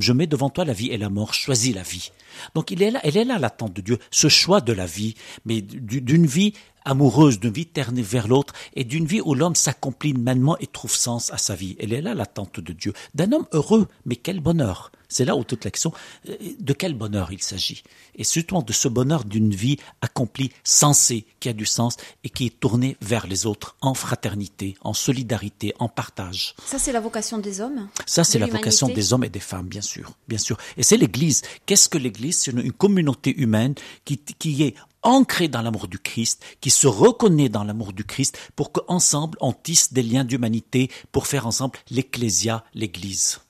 Je 0.00 0.12
mets 0.12 0.26
devant 0.26 0.50
toi 0.50 0.64
la 0.64 0.72
vie 0.72 0.88
et 0.90 0.98
la 0.98 1.08
mort, 1.08 1.34
choisis 1.34 1.74
la 1.74 1.82
vie. 1.82 2.10
Donc 2.54 2.70
il 2.70 2.82
est 2.82 2.90
là, 2.90 3.00
elle 3.02 3.16
est 3.16 3.24
là 3.24 3.38
l'attente 3.38 3.74
de 3.74 3.80
Dieu, 3.80 3.98
ce 4.10 4.28
choix 4.28 4.60
de 4.60 4.72
la 4.72 4.86
vie, 4.86 5.14
mais 5.44 5.60
du- 5.62 6.00
d'une 6.00 6.26
vie 6.26 6.52
amoureuse, 6.86 7.38
d'une 7.38 7.52
vie 7.52 7.66
ternée 7.66 8.02
vers 8.02 8.28
l'autre, 8.28 8.54
et 8.74 8.84
d'une 8.84 9.04
vie 9.04 9.20
où 9.20 9.34
l'homme 9.34 9.54
s'accomplit 9.54 10.10
humainement 10.10 10.56
et 10.58 10.66
trouve 10.66 10.94
sens 10.94 11.30
à 11.32 11.38
sa 11.38 11.54
vie. 11.54 11.76
Elle 11.78 11.92
est 11.92 12.00
là 12.00 12.14
l'attente 12.14 12.60
de 12.60 12.72
Dieu, 12.72 12.94
d'un 13.14 13.32
homme 13.32 13.46
heureux, 13.52 13.88
mais 14.06 14.16
quel 14.16 14.40
bonheur. 14.40 14.90
C'est 15.08 15.24
là 15.24 15.36
où 15.36 15.44
toute 15.44 15.64
la 15.64 15.70
question, 15.70 15.92
euh, 16.28 16.36
de 16.58 16.72
quel 16.72 16.94
bonheur 16.94 17.30
il 17.32 17.42
s'agit. 17.42 17.82
Et 18.16 18.24
surtout 18.24 18.62
de 18.62 18.72
ce 18.72 18.88
bonheur 18.88 19.24
d'une 19.24 19.54
vie 19.54 19.76
accomplie, 20.00 20.50
sensée, 20.64 21.26
qui 21.40 21.48
a 21.48 21.52
du 21.52 21.66
sens 21.66 21.96
et 22.24 22.30
qui 22.30 22.46
est 22.46 22.60
tournée 22.60 22.96
vers 23.00 23.26
les 23.26 23.46
autres, 23.46 23.76
en 23.80 23.94
fraternité, 23.94 24.76
en 24.80 24.94
solidarité, 24.94 25.74
en 25.78 25.88
partage. 25.88 26.54
Ça, 26.64 26.78
c'est 26.78 26.92
la 26.92 27.00
vocation 27.00 27.38
des 27.38 27.60
hommes 27.60 27.88
Ça, 28.06 28.24
c'est 28.24 28.38
la 28.38 28.46
vocation 28.46 28.88
des 28.88 29.12
hommes 29.12 29.24
et 29.24 29.28
des 29.28 29.40
femmes, 29.40 29.66
bien 29.68 29.80
sûr, 29.80 30.12
bien 30.28 30.38
sûr. 30.38 30.56
Et 30.76 30.82
c'est 30.82 30.96
l'Église. 30.96 31.42
Qu'est-ce 31.66 31.88
que 31.88 31.98
l'Église? 31.98 32.38
C'est 32.38 32.50
une, 32.50 32.60
une 32.60 32.72
communauté 32.72 33.34
humaine 33.36 33.74
qui, 34.04 34.18
qui 34.18 34.62
est 34.64 34.74
ancrée 35.06 35.48
dans 35.48 35.62
l'amour 35.62 35.86
du 35.86 35.98
Christ, 35.98 36.44
qui 36.60 36.70
se 36.70 36.86
reconnaît 36.86 37.48
dans 37.48 37.64
l'amour 37.64 37.92
du 37.92 38.04
Christ, 38.04 38.38
pour 38.56 38.72
qu'ensemble 38.72 39.38
on 39.40 39.52
tisse 39.52 39.92
des 39.92 40.02
liens 40.02 40.24
d'humanité, 40.24 40.90
pour 41.12 41.26
faire 41.28 41.46
ensemble 41.46 41.78
l'Ecclésia, 41.90 42.64
l'Église. 42.74 43.40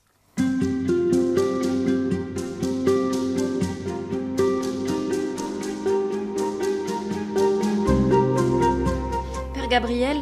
Père 9.53 9.67
Gabriel, 9.69 10.17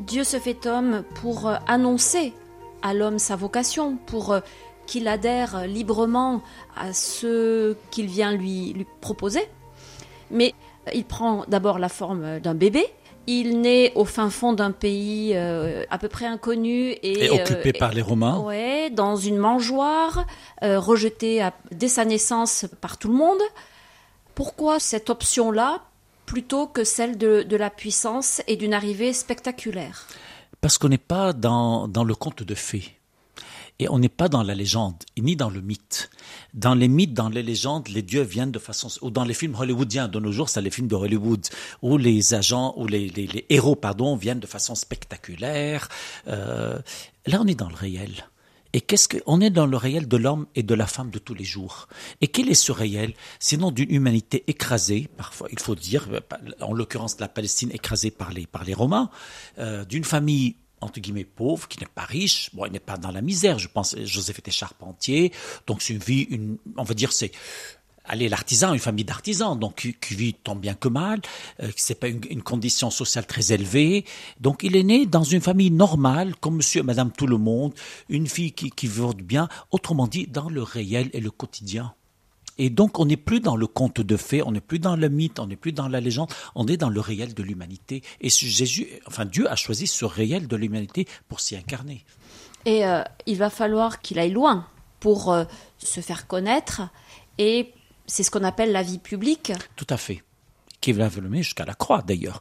Dieu 0.00 0.24
se 0.24 0.38
fait 0.38 0.66
homme 0.66 1.04
pour 1.20 1.46
euh, 1.46 1.56
annoncer 1.66 2.32
à 2.82 2.94
l'homme 2.94 3.18
sa 3.18 3.36
vocation, 3.36 3.98
pour 4.06 4.32
euh, 4.32 4.40
qu'il 4.86 5.06
adhère 5.08 5.66
librement 5.66 6.42
à 6.74 6.94
ce 6.94 7.76
qu'il 7.90 8.06
vient 8.06 8.32
lui, 8.32 8.72
lui 8.72 8.86
proposer. 9.02 9.46
Mais 10.30 10.54
il 10.94 11.04
prend 11.04 11.44
d'abord 11.48 11.78
la 11.78 11.88
forme 11.88 12.40
d'un 12.40 12.54
bébé. 12.54 12.86
Il 13.26 13.60
naît 13.60 13.92
au 13.94 14.04
fin 14.06 14.30
fond 14.30 14.54
d'un 14.54 14.72
pays 14.72 15.32
euh, 15.34 15.84
à 15.90 15.98
peu 15.98 16.08
près 16.08 16.26
inconnu 16.26 16.90
et, 16.90 17.26
Et 17.26 17.30
occupé 17.30 17.68
euh, 17.74 17.78
par 17.78 17.92
les 17.92 18.02
Romains. 18.02 18.38
Ouais, 18.38 18.90
dans 18.90 19.14
une 19.14 19.36
mangeoire, 19.36 20.24
euh, 20.62 20.80
rejeté 20.80 21.40
à- 21.42 21.52
dès 21.70 21.88
sa 21.88 22.04
naissance 22.04 22.66
par 22.80 22.96
tout 22.96 23.08
le 23.08 23.14
monde. 23.14 23.40
Pourquoi 24.34 24.80
cette 24.80 25.10
option-là 25.10 25.80
plutôt 26.26 26.66
que 26.66 26.82
celle 26.84 27.18
de, 27.18 27.42
de 27.42 27.56
la 27.56 27.70
puissance 27.70 28.40
et 28.46 28.56
d'une 28.56 28.72
arrivée 28.74 29.12
spectaculaire? 29.12 30.06
Parce 30.60 30.78
qu'on 30.78 30.88
n'est 30.88 30.98
pas 30.98 31.32
dans, 31.32 31.88
dans 31.88 32.04
le 32.04 32.14
conte 32.14 32.42
de 32.42 32.54
fées. 32.54 32.84
Et 33.80 33.88
on 33.88 33.98
n'est 33.98 34.10
pas 34.10 34.28
dans 34.28 34.42
la 34.42 34.54
légende, 34.54 35.02
ni 35.18 35.36
dans 35.36 35.48
le 35.48 35.62
mythe. 35.62 36.10
Dans 36.52 36.74
les 36.74 36.86
mythes, 36.86 37.14
dans 37.14 37.30
les 37.30 37.42
légendes, 37.42 37.88
les 37.88 38.02
dieux 38.02 38.20
viennent 38.22 38.52
de 38.52 38.58
façon... 38.58 38.88
Ou 39.00 39.10
dans 39.10 39.24
les 39.24 39.32
films 39.32 39.54
hollywoodiens, 39.54 40.06
de 40.06 40.20
nos 40.20 40.32
jours, 40.32 40.50
c'est 40.50 40.60
les 40.60 40.70
films 40.70 40.86
de 40.86 40.94
Hollywood, 40.94 41.46
où 41.80 41.96
les 41.96 42.34
agents, 42.34 42.74
ou 42.76 42.86
les, 42.86 43.10
héros, 43.48 43.76
pardon, 43.76 44.16
viennent 44.16 44.38
de 44.38 44.46
façon 44.46 44.74
spectaculaire. 44.74 45.88
Euh, 46.28 46.78
là, 47.24 47.38
on 47.40 47.46
est 47.46 47.54
dans 47.54 47.70
le 47.70 47.74
réel. 47.74 48.26
Et 48.74 48.82
qu'est-ce 48.82 49.08
que, 49.08 49.16
on 49.24 49.40
est 49.40 49.50
dans 49.50 49.66
le 49.66 49.78
réel 49.78 50.06
de 50.06 50.16
l'homme 50.18 50.46
et 50.54 50.62
de 50.62 50.74
la 50.74 50.86
femme 50.86 51.10
de 51.10 51.18
tous 51.18 51.34
les 51.34 51.44
jours. 51.44 51.88
Et 52.20 52.28
quel 52.28 52.50
est 52.50 52.54
ce 52.54 52.72
réel? 52.72 53.14
Sinon 53.38 53.70
d'une 53.70 53.90
humanité 53.90 54.44
écrasée, 54.46 55.08
parfois, 55.16 55.48
il 55.50 55.58
faut 55.58 55.74
dire, 55.74 56.06
en 56.60 56.74
l'occurrence 56.74 57.18
la 57.18 57.28
Palestine 57.28 57.70
écrasée 57.72 58.10
par 58.10 58.30
les, 58.30 58.46
par 58.46 58.64
les 58.64 58.74
Romains, 58.74 59.08
euh, 59.58 59.86
d'une 59.86 60.04
famille 60.04 60.56
entre 60.80 61.00
guillemets 61.00 61.24
pauvre, 61.24 61.68
qui 61.68 61.78
n'est 61.80 61.86
pas 61.86 62.04
riche, 62.04 62.50
bon, 62.52 62.66
il 62.66 62.72
n'est 62.72 62.80
pas 62.80 62.96
dans 62.96 63.10
la 63.10 63.22
misère, 63.22 63.58
je 63.58 63.68
pense, 63.68 63.96
Joseph 64.04 64.38
était 64.38 64.50
charpentier, 64.50 65.32
donc 65.66 65.82
c'est 65.82 65.92
une 65.92 66.00
vie, 66.00 66.22
une, 66.22 66.56
on 66.76 66.84
va 66.84 66.94
dire, 66.94 67.12
c'est, 67.12 67.32
Allez, 68.06 68.28
l'artisan, 68.28 68.72
une 68.72 68.80
famille 68.80 69.04
d'artisans, 69.04 69.56
donc 69.56 69.76
qui, 69.76 69.94
qui 69.94 70.14
vit 70.16 70.34
tant 70.34 70.56
bien 70.56 70.74
que 70.74 70.88
mal, 70.88 71.20
euh, 71.62 71.70
c'est 71.76 71.94
pas 71.94 72.08
une, 72.08 72.20
une, 72.28 72.42
condition 72.42 72.90
sociale 72.90 73.24
très 73.24 73.52
élevée. 73.52 74.04
Donc 74.40 74.64
il 74.64 74.74
est 74.74 74.82
né 74.82 75.06
dans 75.06 75.22
une 75.22 75.40
famille 75.40 75.70
normale, 75.70 76.34
comme 76.40 76.56
monsieur 76.56 76.80
et 76.80 76.82
madame 76.82 77.12
tout 77.12 77.28
le 77.28 77.36
monde, 77.36 77.72
une 78.08 78.26
fille 78.26 78.50
qui, 78.50 78.70
qui 78.70 78.88
vote 78.88 79.18
bien, 79.18 79.48
autrement 79.70 80.08
dit, 80.08 80.26
dans 80.26 80.48
le 80.48 80.62
réel 80.62 81.10
et 81.12 81.20
le 81.20 81.30
quotidien. 81.30 81.94
Et 82.62 82.68
donc, 82.68 82.98
on 82.98 83.06
n'est 83.06 83.16
plus 83.16 83.40
dans 83.40 83.56
le 83.56 83.66
conte 83.66 84.02
de 84.02 84.16
fées, 84.18 84.42
on 84.42 84.52
n'est 84.52 84.60
plus 84.60 84.78
dans 84.78 84.94
le 84.94 85.08
mythe, 85.08 85.38
on 85.38 85.46
n'est 85.46 85.56
plus 85.56 85.72
dans 85.72 85.88
la 85.88 85.98
légende, 85.98 86.30
on 86.54 86.66
est 86.66 86.76
dans 86.76 86.90
le 86.90 87.00
réel 87.00 87.32
de 87.32 87.42
l'humanité. 87.42 88.02
Et 88.20 88.28
Jésus, 88.28 88.86
enfin, 89.06 89.24
Dieu 89.24 89.50
a 89.50 89.56
choisi 89.56 89.86
ce 89.86 90.04
réel 90.04 90.46
de 90.46 90.56
l'humanité 90.56 91.08
pour 91.26 91.40
s'y 91.40 91.56
incarner. 91.56 92.04
Et 92.66 92.84
euh, 92.84 93.02
il 93.24 93.38
va 93.38 93.48
falloir 93.48 94.02
qu'il 94.02 94.18
aille 94.18 94.32
loin 94.32 94.66
pour 95.00 95.32
euh, 95.32 95.44
se 95.78 96.02
faire 96.02 96.26
connaître. 96.26 96.82
Et 97.38 97.72
c'est 98.06 98.24
ce 98.24 98.30
qu'on 98.30 98.44
appelle 98.44 98.72
la 98.72 98.82
vie 98.82 98.98
publique. 98.98 99.54
Tout 99.76 99.86
à 99.88 99.96
fait 99.96 100.22
qui 100.80 100.92
va 100.92 101.08
le 101.08 101.28
mener 101.28 101.42
jusqu'à 101.42 101.64
la 101.64 101.74
croix 101.74 102.02
d'ailleurs. 102.02 102.40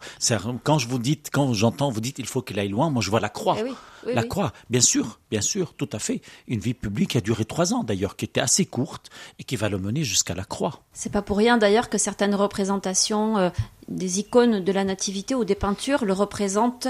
Quand 0.64 0.80
je 0.80 0.88
vous 0.88 1.00
dis, 1.00 1.20
quand 1.32 1.54
j'entends 1.54 1.90
vous 1.90 2.02
dites 2.02 2.20
il 2.20 2.26
faut 2.26 2.42
qu'il 2.42 2.60
aille 2.60 2.70
loin, 2.70 2.90
moi 2.90 3.02
je 3.02 3.10
vois 3.10 3.20
la 3.20 3.30
croix. 3.30 3.56
Eh 3.60 3.64
oui, 3.64 3.74
oui, 4.06 4.14
la 4.14 4.22
oui. 4.22 4.28
croix, 4.28 4.54
bien 4.70 4.82
sûr, 4.82 5.20
bien 5.30 5.42
sûr, 5.42 5.74
tout 5.74 5.90
à 5.92 6.00
fait. 6.00 6.22
Une 6.48 6.60
vie 6.60 6.74
publique 6.74 7.12
qui 7.12 7.18
a 7.18 7.22
duré 7.22 7.46
trois 7.46 7.74
ans 7.74 7.84
d'ailleurs, 7.84 8.16
qui 8.16 8.26
était 8.26 8.42
assez 8.42 8.66
courte 8.66 9.10
et 9.40 9.44
qui 9.44 9.56
va 9.56 9.70
le 9.70 9.78
mener 9.78 10.04
jusqu'à 10.04 10.36
la 10.36 10.46
croix. 10.46 10.82
C'est 10.94 11.12
pas 11.12 11.22
pour 11.22 11.38
rien 11.38 11.58
d'ailleurs 11.58 11.90
que 11.90 11.98
certaines 11.98 12.36
représentations 12.36 13.38
euh, 13.38 13.50
des 13.88 14.20
icônes 14.20 14.64
de 14.64 14.72
la 14.72 14.84
nativité 14.84 15.36
ou 15.36 15.44
des 15.44 15.56
peintures 15.56 16.06
le 16.06 16.14
représentent 16.14 16.88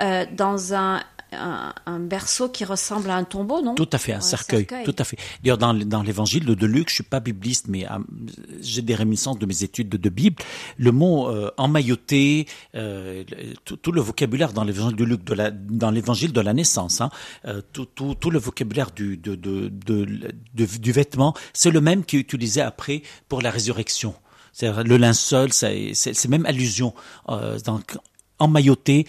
euh, 0.00 0.24
dans 0.32 0.74
un, 0.74 1.02
un, 1.32 2.00
berceau 2.00 2.48
qui 2.48 2.64
ressemble 2.64 3.10
à 3.10 3.16
un 3.16 3.24
tombeau, 3.24 3.60
non? 3.60 3.74
Tout 3.74 3.88
à 3.92 3.98
fait, 3.98 4.12
un, 4.12 4.20
cercueil, 4.20 4.66
Tout 4.84 4.94
à 4.98 5.04
fait. 5.04 5.16
D'ailleurs, 5.42 5.58
dans, 5.58 5.74
dans 5.74 6.02
l'évangile 6.02 6.44
de 6.44 6.66
Luc, 6.66 6.88
je 6.88 6.94
suis 6.94 7.04
pas 7.04 7.20
bibliste, 7.20 7.66
mais 7.68 7.86
euh, 7.86 7.98
j'ai 8.60 8.82
des 8.82 8.94
réminiscences 8.94 9.38
de 9.38 9.46
mes 9.46 9.62
études 9.62 9.88
de, 9.88 10.08
Bible. 10.08 10.42
Le 10.78 10.92
mot 10.92 11.28
euh, 11.28 11.50
emmailloté, 11.56 12.46
euh, 12.74 13.24
tout, 13.64 13.92
le 13.92 14.00
vocabulaire 14.00 14.52
dans 14.52 14.64
l'évangile 14.64 14.96
de 14.96 15.04
Luc, 15.04 15.24
de 15.24 15.34
la, 15.34 15.50
dans 15.50 15.90
l'évangile 15.90 16.32
de 16.32 16.40
la 16.40 16.54
naissance, 16.54 17.00
hein, 17.00 17.10
tout, 17.72 17.86
tout, 17.86 18.14
tout, 18.14 18.30
le 18.30 18.38
vocabulaire 18.38 18.90
du, 18.90 19.16
de, 19.16 19.34
de, 19.34 19.70
de, 19.84 20.34
du 20.54 20.92
vêtement, 20.92 21.34
c'est 21.52 21.70
le 21.70 21.80
même 21.80 22.04
qui 22.04 22.16
est 22.16 22.20
utilisé 22.20 22.60
après 22.60 23.02
pour 23.28 23.42
la 23.42 23.50
résurrection. 23.50 24.14
C'est 24.58 24.82
le 24.82 24.96
linceul, 24.96 25.52
c'est 25.52 26.28
même 26.28 26.44
allusion. 26.46 26.92
Euh, 27.28 27.60
donc, 27.60 27.96
emmailloter, 28.38 29.06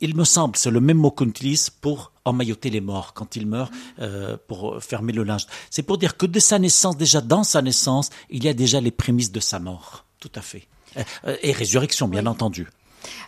il 0.00 0.16
me 0.16 0.24
semble, 0.24 0.56
c'est 0.56 0.70
le 0.70 0.80
même 0.80 0.98
mot 0.98 1.10
qu'on 1.10 1.26
utilise 1.26 1.70
pour 1.70 2.12
emmailloter 2.24 2.70
les 2.70 2.80
morts 2.80 3.14
quand 3.14 3.36
ils 3.36 3.46
meurent, 3.46 3.70
euh, 4.00 4.36
pour 4.48 4.82
fermer 4.82 5.12
le 5.12 5.24
linge. 5.24 5.46
C'est 5.70 5.82
pour 5.82 5.98
dire 5.98 6.16
que 6.16 6.26
de 6.26 6.40
sa 6.40 6.58
naissance, 6.58 6.96
déjà 6.96 7.20
dans 7.20 7.44
sa 7.44 7.62
naissance, 7.62 8.10
il 8.30 8.44
y 8.44 8.48
a 8.48 8.54
déjà 8.54 8.80
les 8.80 8.90
prémices 8.90 9.32
de 9.32 9.40
sa 9.40 9.58
mort. 9.58 10.04
Tout 10.20 10.32
à 10.34 10.40
fait. 10.40 10.66
Euh, 10.96 11.36
et 11.42 11.52
résurrection, 11.52 12.08
bien 12.08 12.26
entendu. 12.26 12.66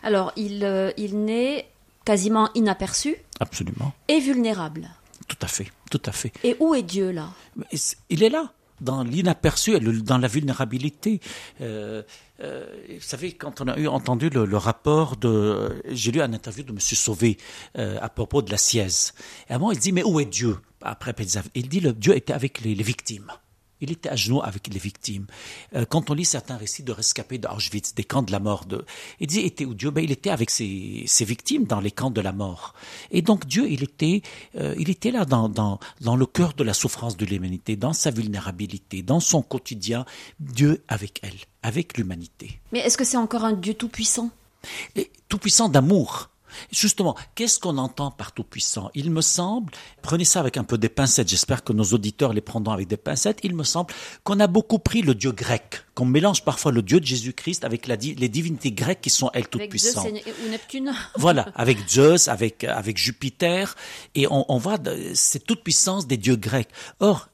Alors, 0.02 0.32
il, 0.36 0.64
euh, 0.64 0.90
il 0.96 1.24
naît 1.24 1.68
quasiment 2.04 2.50
inaperçu. 2.54 3.16
Absolument. 3.38 3.92
Et 4.08 4.20
vulnérable. 4.20 4.90
Tout 5.28 5.38
à 5.42 5.46
fait, 5.46 5.70
tout 5.90 6.02
à 6.06 6.12
fait. 6.12 6.32
Et 6.42 6.56
où 6.58 6.74
est 6.74 6.82
Dieu 6.82 7.12
là? 7.12 7.28
Il 8.08 8.22
est 8.22 8.30
là 8.30 8.52
dans 8.80 9.02
l'inaperçu, 9.02 9.78
dans 9.80 10.18
la 10.18 10.28
vulnérabilité. 10.28 11.20
Euh, 11.60 12.02
euh, 12.40 12.66
vous 12.88 13.00
savez, 13.00 13.32
quand 13.32 13.60
on 13.60 13.68
a 13.68 13.78
eu 13.78 13.86
entendu 13.86 14.30
le, 14.30 14.56
rapport 14.56 15.16
de, 15.16 15.82
j'ai 15.90 16.12
lu 16.12 16.20
un 16.20 16.32
interview 16.32 16.64
de 16.64 16.72
M. 16.72 16.80
Sauvé 16.80 17.36
euh, 17.76 17.98
à 18.00 18.08
propos 18.08 18.42
de 18.42 18.50
la 18.50 18.56
siège. 18.56 19.12
Et 19.48 19.52
avant, 19.52 19.70
il 19.70 19.78
dit 19.78 19.92
mais 19.92 20.02
où 20.02 20.20
est 20.20 20.24
Dieu? 20.24 20.58
Après, 20.82 21.14
il 21.54 21.68
dit 21.68 21.80
le 21.80 21.92
Dieu 21.92 22.16
était 22.16 22.32
avec 22.32 22.62
les 22.62 22.74
victimes. 22.74 23.30
Il 23.80 23.90
était 23.92 24.08
à 24.08 24.16
genoux 24.16 24.42
avec 24.42 24.72
les 24.72 24.78
victimes. 24.78 25.26
Euh, 25.74 25.84
quand 25.84 26.10
on 26.10 26.14
lit 26.14 26.24
certains 26.24 26.56
récits 26.56 26.82
de 26.82 26.92
rescapés 26.92 27.38
d'Auschwitz, 27.38 27.94
des 27.94 28.04
camps 28.04 28.22
de 28.22 28.32
la 28.32 28.40
mort, 28.40 28.64
de, 28.66 28.84
il 29.20 29.26
dit 29.26 29.40
était 29.40 29.64
où 29.64 29.74
Dieu? 29.74 29.90
Ben, 29.90 30.02
Il 30.02 30.10
était 30.10 30.30
avec 30.30 30.50
ses, 30.50 31.06
victimes 31.20 31.64
dans 31.64 31.80
les 31.80 31.90
camps 31.90 32.10
de 32.10 32.20
la 32.20 32.32
mort. 32.32 32.74
Et 33.10 33.22
donc 33.22 33.46
Dieu, 33.46 33.68
il 33.70 33.82
était, 33.82 34.22
euh, 34.56 34.74
il 34.78 34.90
était 34.90 35.10
là 35.10 35.24
dans, 35.24 35.48
dans, 35.48 35.78
dans 36.00 36.16
le 36.16 36.26
cœur 36.26 36.54
de 36.54 36.64
la 36.64 36.74
souffrance 36.74 37.16
de 37.16 37.26
l'humanité, 37.26 37.76
dans 37.76 37.92
sa 37.92 38.10
vulnérabilité, 38.10 39.02
dans 39.02 39.20
son 39.20 39.42
quotidien, 39.42 40.04
Dieu 40.38 40.82
avec 40.88 41.20
elle, 41.22 41.38
avec 41.62 41.98
l'humanité. 41.98 42.60
Mais 42.72 42.80
est-ce 42.80 42.96
que 42.96 43.04
c'est 43.04 43.16
encore 43.16 43.44
un 43.44 43.52
Dieu 43.52 43.74
tout-puissant? 43.74 44.30
Tout-puissant 45.28 45.68
d'amour. 45.68 46.29
Justement, 46.70 47.16
qu'est-ce 47.34 47.58
qu'on 47.58 47.78
entend 47.78 48.10
par 48.10 48.32
tout-puissant? 48.32 48.90
Il 48.94 49.10
me 49.10 49.20
semble, 49.20 49.72
prenez 50.02 50.24
ça 50.24 50.40
avec 50.40 50.56
un 50.56 50.64
peu 50.64 50.78
des 50.78 50.88
pincettes, 50.88 51.28
j'espère 51.28 51.64
que 51.64 51.72
nos 51.72 51.84
auditeurs 51.84 52.32
les 52.32 52.40
prendront 52.40 52.72
avec 52.72 52.88
des 52.88 52.96
pincettes, 52.96 53.40
il 53.42 53.54
me 53.54 53.64
semble 53.64 53.92
qu'on 54.24 54.40
a 54.40 54.46
beaucoup 54.46 54.78
pris 54.78 55.02
le 55.02 55.14
Dieu 55.14 55.32
grec, 55.32 55.84
qu'on 55.94 56.06
mélange 56.06 56.44
parfois 56.44 56.72
le 56.72 56.82
Dieu 56.82 57.00
de 57.00 57.06
Jésus-Christ 57.06 57.64
avec 57.64 57.86
la, 57.86 57.96
les 57.96 58.28
divinités 58.28 58.72
grecques 58.72 59.00
qui 59.00 59.10
sont 59.10 59.30
elles 59.34 59.48
toutes-puissantes. 59.48 60.06
Avec 60.06 60.24
Zeus 60.24 60.34
ou 60.44 60.50
Neptune 60.50 60.92
Voilà, 61.16 61.50
avec 61.54 61.78
Zeus, 61.88 62.28
avec, 62.28 62.64
avec 62.64 62.96
Jupiter, 62.96 63.74
et 64.14 64.26
on, 64.28 64.44
on 64.48 64.58
voit 64.58 64.78
cette 65.14 65.46
toute-puissance 65.46 66.06
des 66.06 66.16
dieux 66.16 66.36
grecs. 66.36 66.68
Or, 67.00 67.28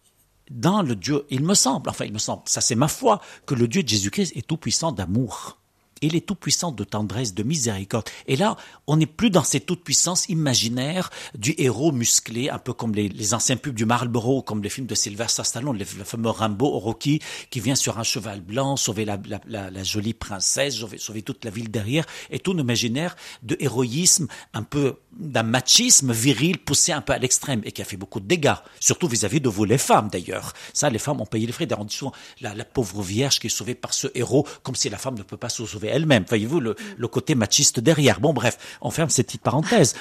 dans 0.51 0.83
le 0.83 0.95
Dieu, 0.95 1.27
il 1.31 1.43
me 1.43 1.55
semble, 1.55 1.91
enfin 1.91 2.05
il 2.05 2.13
me 2.13 2.19
semble, 2.19 2.43
ça 2.47 2.61
c'est 2.61 2.75
ma 2.75 2.89
foi, 2.89 3.21
que 3.47 3.55
le 3.55 3.67
Dieu 3.69 3.83
de 3.83 3.89
Jésus-Christ 3.89 4.33
est 4.37 4.47
tout-puissant 4.47 4.93
d'amour. 4.93 5.59
Il 6.03 6.15
est 6.15 6.27
tout-puissant 6.27 6.73
de 6.73 6.85
tendresse, 6.85 7.33
de 7.33 7.43
miséricorde. 7.43 8.05
Et 8.27 8.37
là, 8.37 8.57
on 8.87 8.99
n'est 8.99 9.07
plus 9.07 9.31
dans 9.31 9.45
cette 9.45 9.65
toute-puissance 9.65 10.29
imaginaire 10.29 11.09
du 11.35 11.55
héros 11.57 11.91
musclé, 11.91 12.51
un 12.51 12.59
peu 12.59 12.75
comme 12.75 12.95
les, 12.95 13.35
anciens 13.35 13.57
pubs 13.57 13.75
du 13.75 13.87
Marlboro, 13.87 14.43
comme 14.43 14.63
les 14.63 14.69
films 14.69 14.87
de 14.87 14.95
Sylvester 14.95 15.43
Stallone, 15.45 15.79
le 15.79 15.85
fameux 16.05 16.29
Rambo 16.29 16.69
Rocky, 16.79 17.21
qui 17.49 17.61
vient 17.61 17.75
sur 17.75 17.99
un 17.99 18.03
cheval 18.03 18.43
blanc 18.43 18.77
sauver 18.77 19.07
la, 19.07 19.83
jolie 19.85 20.13
princesse, 20.13 20.75
sauver, 20.99 21.23
toute 21.23 21.47
la 21.47 21.51
ville 21.51 21.71
derrière, 21.71 22.05
et 22.31 22.41
tout 22.41 22.53
l'imaginaire 22.53 23.17
de 23.43 23.57
héroïsme, 23.59 24.27
un 24.53 24.63
peu 24.65 24.97
d'un 25.19 25.45
machisme 25.45 26.13
viril 26.13 26.59
poussé 26.59 26.93
un 26.93 27.01
peu 27.01 27.15
à 27.15 27.19
l'extrême, 27.19 27.63
et 27.65 27.73
qui 27.73 27.81
a 27.81 27.87
fait 27.87 27.97
beaucoup 27.97 28.21
de 28.21 28.27
dégâts, 28.27 28.57
surtout 28.81 29.09
vis-à-vis 29.09 29.41
de 29.41 29.49
vous 29.49 29.65
les 29.65 29.79
femmes 29.79 30.11
d'ailleurs. 30.11 30.53
Ça, 30.75 30.91
les 30.91 30.99
femmes 30.99 31.23
ont 31.23 31.27
payé 31.27 31.47
les 31.47 31.53
frais. 31.53 31.67
On 31.79 31.85
dit 31.85 31.97
souvent 31.97 32.13
la 32.43 32.65
pauvre 32.65 33.03
vierge 33.03 33.41
qui 33.41 33.47
est 33.47 33.51
sauvée 33.51 33.75
par 33.75 33.95
ce 33.95 34.09
héros, 34.15 34.47
comme 34.63 34.75
si 34.75 34.91
la 34.91 34.99
femme 34.99 35.17
ne 35.17 35.23
peut 35.23 35.39
pas 35.39 35.49
se 35.49 35.65
sauver 35.65 35.86
elle-même. 35.87 36.25
Voyez-vous 36.29 36.61
le, 36.61 36.77
le, 36.97 37.09
côté 37.09 37.35
machiste 37.35 37.81
derrière. 37.81 38.21
Bon, 38.21 38.33
bref, 38.33 38.59
on 38.81 38.91
ferme 38.91 39.11
cette 39.11 39.27
petite 39.27 39.43
parenthèse. 39.43 39.95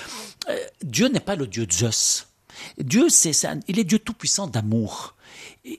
Euh, 0.49 0.57
Dieu 0.83 1.07
n'est 1.07 1.19
pas 1.19 1.35
le 1.35 1.47
Dieu 1.47 1.67
Zeus. 1.71 2.27
Dieu, 2.77 3.09
c'est, 3.09 3.31
il 3.67 3.79
est 3.79 3.83
Dieu 3.83 3.99
tout-puissant 3.99 4.47
d'amour. 4.47 5.15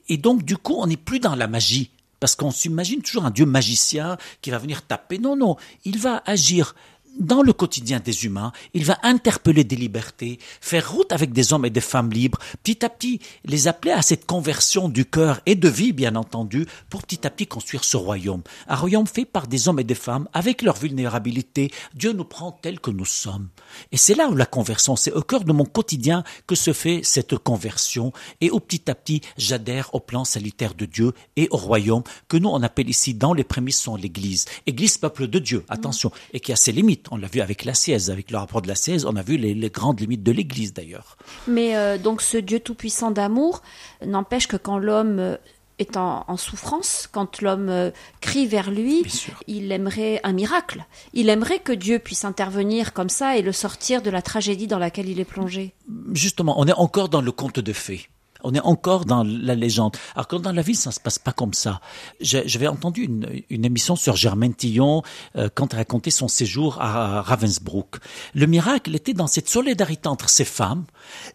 Et, 0.09 0.17
donc, 0.17 0.43
du 0.43 0.57
coup, 0.57 0.75
on 0.77 0.87
n'est 0.87 0.97
plus 0.97 1.19
dans 1.19 1.35
la 1.35 1.47
magie. 1.47 1.91
Parce 2.19 2.35
qu'on 2.35 2.51
s'imagine 2.51 3.01
toujours 3.01 3.25
un 3.25 3.31
Dieu 3.31 3.45
magicien 3.45 4.17
qui 4.41 4.49
va 4.49 4.57
venir 4.57 4.81
taper. 4.81 5.19
Non, 5.19 5.35
non, 5.35 5.55
il 5.85 5.99
va 5.99 6.23
agir 6.25 6.73
dans 7.19 7.41
le 7.41 7.53
quotidien 7.53 7.99
des 7.99 8.25
humains, 8.25 8.51
il 8.73 8.85
va 8.85 8.97
interpeller 9.03 9.63
des 9.63 9.75
libertés, 9.75 10.39
faire 10.61 10.91
route 10.91 11.11
avec 11.11 11.33
des 11.33 11.53
hommes 11.53 11.65
et 11.65 11.69
des 11.69 11.81
femmes 11.81 12.11
libres, 12.11 12.39
petit 12.63 12.85
à 12.85 12.89
petit 12.89 13.19
les 13.45 13.67
appeler 13.67 13.91
à 13.91 14.01
cette 14.01 14.25
conversion 14.25 14.89
du 14.89 15.05
cœur 15.05 15.41
et 15.45 15.55
de 15.55 15.69
vie, 15.69 15.93
bien 15.93 16.15
entendu, 16.15 16.65
pour 16.89 17.01
petit 17.03 17.25
à 17.25 17.29
petit 17.29 17.47
construire 17.47 17.83
ce 17.83 17.97
royaume. 17.97 18.41
Un 18.67 18.75
royaume 18.75 19.07
fait 19.07 19.25
par 19.25 19.47
des 19.47 19.67
hommes 19.67 19.79
et 19.79 19.83
des 19.83 19.95
femmes, 19.95 20.27
avec 20.33 20.61
leur 20.61 20.77
vulnérabilité. 20.77 21.71
Dieu 21.95 22.13
nous 22.13 22.23
prend 22.23 22.51
tels 22.51 22.79
que 22.79 22.91
nous 22.91 23.05
sommes. 23.05 23.49
Et 23.91 23.97
c'est 23.97 24.15
là 24.15 24.29
où 24.29 24.35
la 24.35 24.45
conversion, 24.45 24.95
c'est 24.95 25.11
au 25.11 25.21
cœur 25.21 25.43
de 25.43 25.53
mon 25.53 25.65
quotidien 25.65 26.23
que 26.45 26.55
se 26.55 26.73
fait 26.73 27.01
cette 27.03 27.37
conversion, 27.37 28.13
et 28.41 28.51
où 28.51 28.59
petit 28.59 28.89
à 28.89 28.95
petit 28.95 29.21
j'adhère 29.37 29.93
au 29.93 29.99
plan 29.99 30.23
salutaire 30.23 30.75
de 30.75 30.85
Dieu 30.85 31.13
et 31.35 31.47
au 31.51 31.57
royaume, 31.57 32.03
que 32.27 32.37
nous 32.37 32.49
on 32.49 32.61
appelle 32.63 32.89
ici 32.89 33.13
dans 33.13 33.33
les 33.33 33.43
prémices 33.43 33.79
sont 33.79 33.95
l'Église. 33.95 34.45
Église, 34.65 34.97
peuple 34.97 35.27
de 35.27 35.39
Dieu, 35.39 35.65
attention, 35.69 36.11
et 36.33 36.39
qui 36.39 36.51
a 36.51 36.55
ses 36.55 36.71
limites 36.71 37.06
on 37.11 37.17
l'a 37.17 37.27
vu 37.27 37.41
avec 37.41 37.65
la 37.65 37.73
siège, 37.73 38.09
avec 38.09 38.31
le 38.31 38.37
rapport 38.37 38.61
de 38.61 38.67
la 38.67 38.75
siège, 38.75 39.05
on 39.05 39.15
a 39.15 39.21
vu 39.21 39.37
les, 39.37 39.69
grandes 39.69 39.99
limites 39.99 40.23
de 40.23 40.31
l'Église 40.31 40.73
d'ailleurs. 40.73 41.17
Mais 41.47 41.75
euh, 41.75 41.97
donc 41.97 42.21
ce 42.21 42.37
Dieu 42.37 42.59
tout-puissant 42.59 43.11
d'amour 43.11 43.61
n'empêche 44.05 44.47
que 44.47 44.57
quand 44.57 44.77
l'homme 44.77 45.19
euh, 45.19 45.37
est 45.79 45.97
en, 45.97 46.37
souffrance, 46.37 47.07
quand 47.11 47.41
l'homme 47.41 47.69
euh, 47.69 47.91
crie 48.21 48.47
vers 48.47 48.71
lui, 48.71 49.03
il 49.47 49.71
aimerait 49.71 50.19
un 50.23 50.33
miracle. 50.33 50.85
Il 51.13 51.29
aimerait 51.29 51.59
que 51.59 51.71
Dieu 51.71 51.99
puisse 51.99 52.25
intervenir 52.25 52.93
comme 52.93 53.09
ça 53.09 53.37
et 53.37 53.41
le 53.41 53.51
sortir 53.51 54.01
de 54.01 54.09
la 54.09 54.21
tragédie 54.21 54.67
dans 54.67 54.79
laquelle 54.79 55.09
il 55.09 55.19
est 55.19 55.25
plongé. 55.25 55.73
Justement, 56.13 56.59
on 56.59 56.65
est 56.65 56.73
encore 56.73 57.09
dans 57.09 57.21
le 57.21 57.31
conte 57.31 57.59
de 57.59 57.73
fées. 57.73 58.09
On 58.43 58.53
est 58.53 58.61
encore 58.61 59.05
dans 59.05 59.23
la 59.23 59.55
légende. 59.55 59.95
Alors 60.15 60.27
quand 60.27 60.39
dans 60.39 60.51
la 60.51 60.61
vie, 60.61 60.75
ça 60.75 60.89
ne 60.89 60.93
se 60.93 60.99
passe 60.99 61.19
pas 61.19 61.31
comme 61.31 61.53
ça. 61.53 61.81
J'avais 62.19 62.67
entendu 62.67 63.03
une, 63.03 63.43
une, 63.49 63.65
émission 63.65 63.95
sur 63.95 64.15
Germaine 64.15 64.53
Tillon 64.53 65.01
euh, 65.35 65.49
quand 65.53 65.73
elle 65.73 65.79
racontait 65.79 66.11
son 66.11 66.27
séjour 66.27 66.81
à 66.81 67.21
Ravensbrück. 67.21 67.97
Le 68.33 68.45
miracle 68.45 68.95
était 68.95 69.13
dans 69.13 69.27
cette 69.27 69.49
solidarité 69.49 70.07
entre 70.07 70.29
ces 70.29 70.45
femmes, 70.45 70.85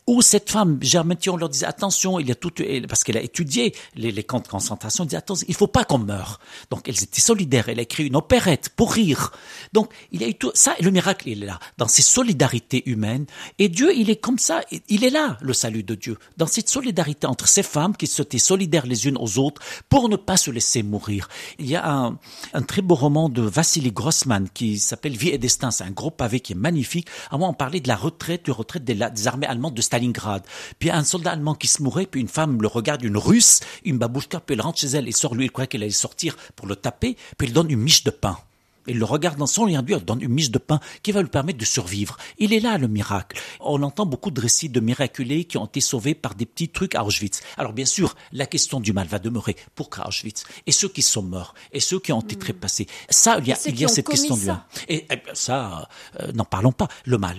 où 0.06 0.22
cette 0.22 0.50
femme, 0.50 0.78
Germaine 0.80 1.18
Tillon, 1.18 1.36
leur 1.36 1.48
disait 1.48 1.66
attention, 1.66 2.18
il 2.18 2.28
y 2.28 2.32
a 2.32 2.34
tout, 2.34 2.52
parce 2.88 3.04
qu'elle 3.04 3.16
a 3.16 3.22
étudié 3.22 3.74
les, 3.94 4.12
les 4.12 4.24
camps 4.24 4.40
de 4.40 4.48
concentration, 4.48 5.04
elle 5.04 5.08
disait 5.08 5.18
attention, 5.18 5.46
il 5.48 5.54
faut 5.54 5.66
pas 5.66 5.84
qu'on 5.84 5.98
meure. 5.98 6.40
Donc 6.70 6.88
elles 6.88 7.02
étaient 7.02 7.20
solidaires. 7.20 7.68
Elle 7.68 7.78
a 7.78 7.82
écrit 7.82 8.06
une 8.06 8.16
opérette 8.16 8.70
pour 8.70 8.92
rire. 8.92 9.32
Donc 9.72 9.90
il 10.10 10.20
y 10.20 10.24
a 10.24 10.28
eu 10.28 10.34
tout 10.34 10.50
ça. 10.54 10.74
Le 10.80 10.90
miracle, 10.90 11.28
il 11.28 11.42
est 11.42 11.46
là, 11.46 11.58
dans 11.78 11.88
ces 11.88 12.02
solidarités 12.02 12.82
humaines. 12.88 13.26
Et 13.58 13.68
Dieu, 13.68 13.92
il 13.94 14.10
est 14.10 14.16
comme 14.16 14.38
ça. 14.38 14.60
Il 14.88 15.04
est 15.04 15.10
là, 15.10 15.38
le 15.40 15.52
salut 15.52 15.82
de 15.82 15.94
Dieu, 15.94 16.18
dans 16.36 16.46
cette 16.46 16.68
solidarité 16.68 17.26
entre 17.26 17.48
ces 17.48 17.62
femmes 17.62 17.96
qui 17.96 18.06
étaient 18.06 18.38
solidaires 18.38 18.86
les 18.86 19.06
unes 19.06 19.16
aux 19.18 19.38
autres 19.38 19.62
pour 19.88 20.08
ne 20.08 20.16
pas 20.16 20.36
se 20.36 20.50
laisser 20.50 20.82
mourir. 20.82 21.28
Il 21.58 21.68
y 21.68 21.76
a 21.76 22.12
un, 22.52 22.62
très 22.62 22.82
beau 22.82 22.94
roman 22.94 23.28
de 23.28 23.42
Vassili 23.42 23.92
Grossman 23.92 24.48
qui 24.52 24.78
s'appelle 24.78 25.16
Vie 25.16 25.30
et 25.30 25.38
destin. 25.38 25.70
C'est 25.70 25.84
un 25.84 25.90
gros 25.90 26.10
pavé 26.10 26.40
qui 26.40 26.52
est 26.52 26.56
magnifique. 26.56 27.08
À 27.30 27.38
moi, 27.38 27.48
on 27.48 27.54
parlait 27.54 27.80
de 27.80 27.88
la 27.88 27.96
retraite, 27.96 28.44
du 28.44 28.50
retraite 28.50 28.84
des, 28.84 29.26
armées 29.26 29.46
allemandes 29.46 29.61
de 29.70 29.82
Stalingrad. 29.82 30.42
Puis 30.78 30.90
un 30.90 31.04
soldat 31.04 31.32
allemand 31.32 31.54
qui 31.54 31.66
se 31.66 31.82
mourait, 31.82 32.06
puis 32.06 32.20
une 32.20 32.28
femme 32.28 32.60
le 32.60 32.68
regarde, 32.68 33.02
une 33.02 33.16
russe, 33.16 33.60
une 33.84 33.98
babouchka, 33.98 34.40
puis 34.40 34.54
elle 34.54 34.62
rentre 34.62 34.78
chez 34.78 34.88
elle 34.88 35.08
et 35.08 35.12
sort 35.12 35.34
lui, 35.34 35.46
il 35.46 35.50
croit 35.50 35.66
qu'elle 35.66 35.82
allait 35.82 35.90
sortir 35.90 36.36
pour 36.56 36.66
le 36.66 36.76
taper, 36.76 37.16
puis 37.38 37.48
il 37.48 37.52
donne 37.52 37.70
une 37.70 37.80
miche 37.80 38.04
de 38.04 38.10
pain. 38.10 38.38
Il 38.86 38.98
le 38.98 39.04
regarde 39.04 39.38
dans 39.38 39.46
son 39.46 39.66
lien 39.66 39.82
dur, 39.82 40.00
donne 40.00 40.22
une 40.22 40.32
miche 40.32 40.50
de 40.50 40.58
pain 40.58 40.80
qui 41.02 41.12
va 41.12 41.22
lui 41.22 41.28
permettre 41.28 41.58
de 41.58 41.64
survivre. 41.64 42.16
Il 42.38 42.52
est 42.52 42.60
là 42.60 42.78
le 42.78 42.88
miracle. 42.88 43.40
On 43.60 43.82
entend 43.82 44.06
beaucoup 44.06 44.30
de 44.30 44.40
récits 44.40 44.68
de 44.68 44.80
miraculés 44.80 45.44
qui 45.44 45.56
ont 45.56 45.66
été 45.66 45.80
sauvés 45.80 46.14
par 46.14 46.34
des 46.34 46.46
petits 46.46 46.68
trucs 46.68 46.94
à 46.94 47.04
Auschwitz. 47.04 47.42
Alors 47.56 47.72
bien 47.72 47.84
sûr, 47.84 48.16
la 48.32 48.46
question 48.46 48.80
du 48.80 48.92
mal 48.92 49.06
va 49.06 49.18
demeurer 49.18 49.56
pour 49.74 49.88
Auschwitz? 50.04 50.44
Et 50.66 50.72
ceux 50.72 50.88
qui 50.88 51.02
sont 51.02 51.22
morts 51.22 51.54
et 51.72 51.80
ceux 51.80 52.00
qui 52.00 52.12
ont 52.12 52.20
été 52.20 52.34
hmm. 52.34 52.40
trépassés. 52.40 52.86
Ça, 53.08 53.38
il 53.38 53.46
y 53.46 53.52
a, 53.52 53.58
il 53.66 53.78
y 53.78 53.84
a 53.84 53.88
cette 53.88 54.08
question 54.08 54.36
du 54.36 54.46
mal. 54.46 54.64
Et, 54.88 55.06
eh 55.10 55.22
ça, 55.34 55.88
euh, 56.20 56.32
n'en 56.32 56.44
parlons 56.44 56.72
pas. 56.72 56.88
Le 57.04 57.18
mal, 57.18 57.36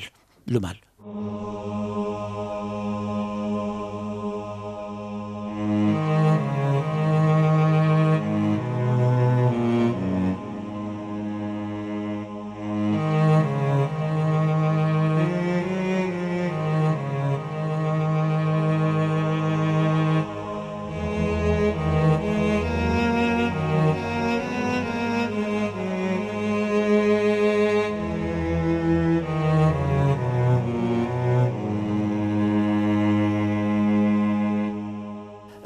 le 0.47 0.59
mal. 0.59 0.77
Amen. 1.06 1.63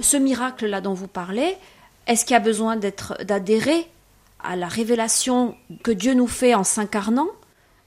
Ce 0.08 0.18
miracle-là 0.18 0.82
dont 0.82 0.94
vous 0.94 1.08
parlez, 1.08 1.58
est-ce 2.08 2.26
qu'il 2.26 2.34
y 2.34 2.38
a 2.38 2.40
besoin 2.40 2.78
d'être, 2.78 3.18
d'adhérer 3.26 3.88
à 4.42 4.56
la 4.56 4.68
révélation 4.68 5.56
que 5.84 5.92
Dieu 5.92 6.14
nous 6.14 6.28
fait 6.28 6.56
en 6.56 6.64
s'incarnant 6.64 7.28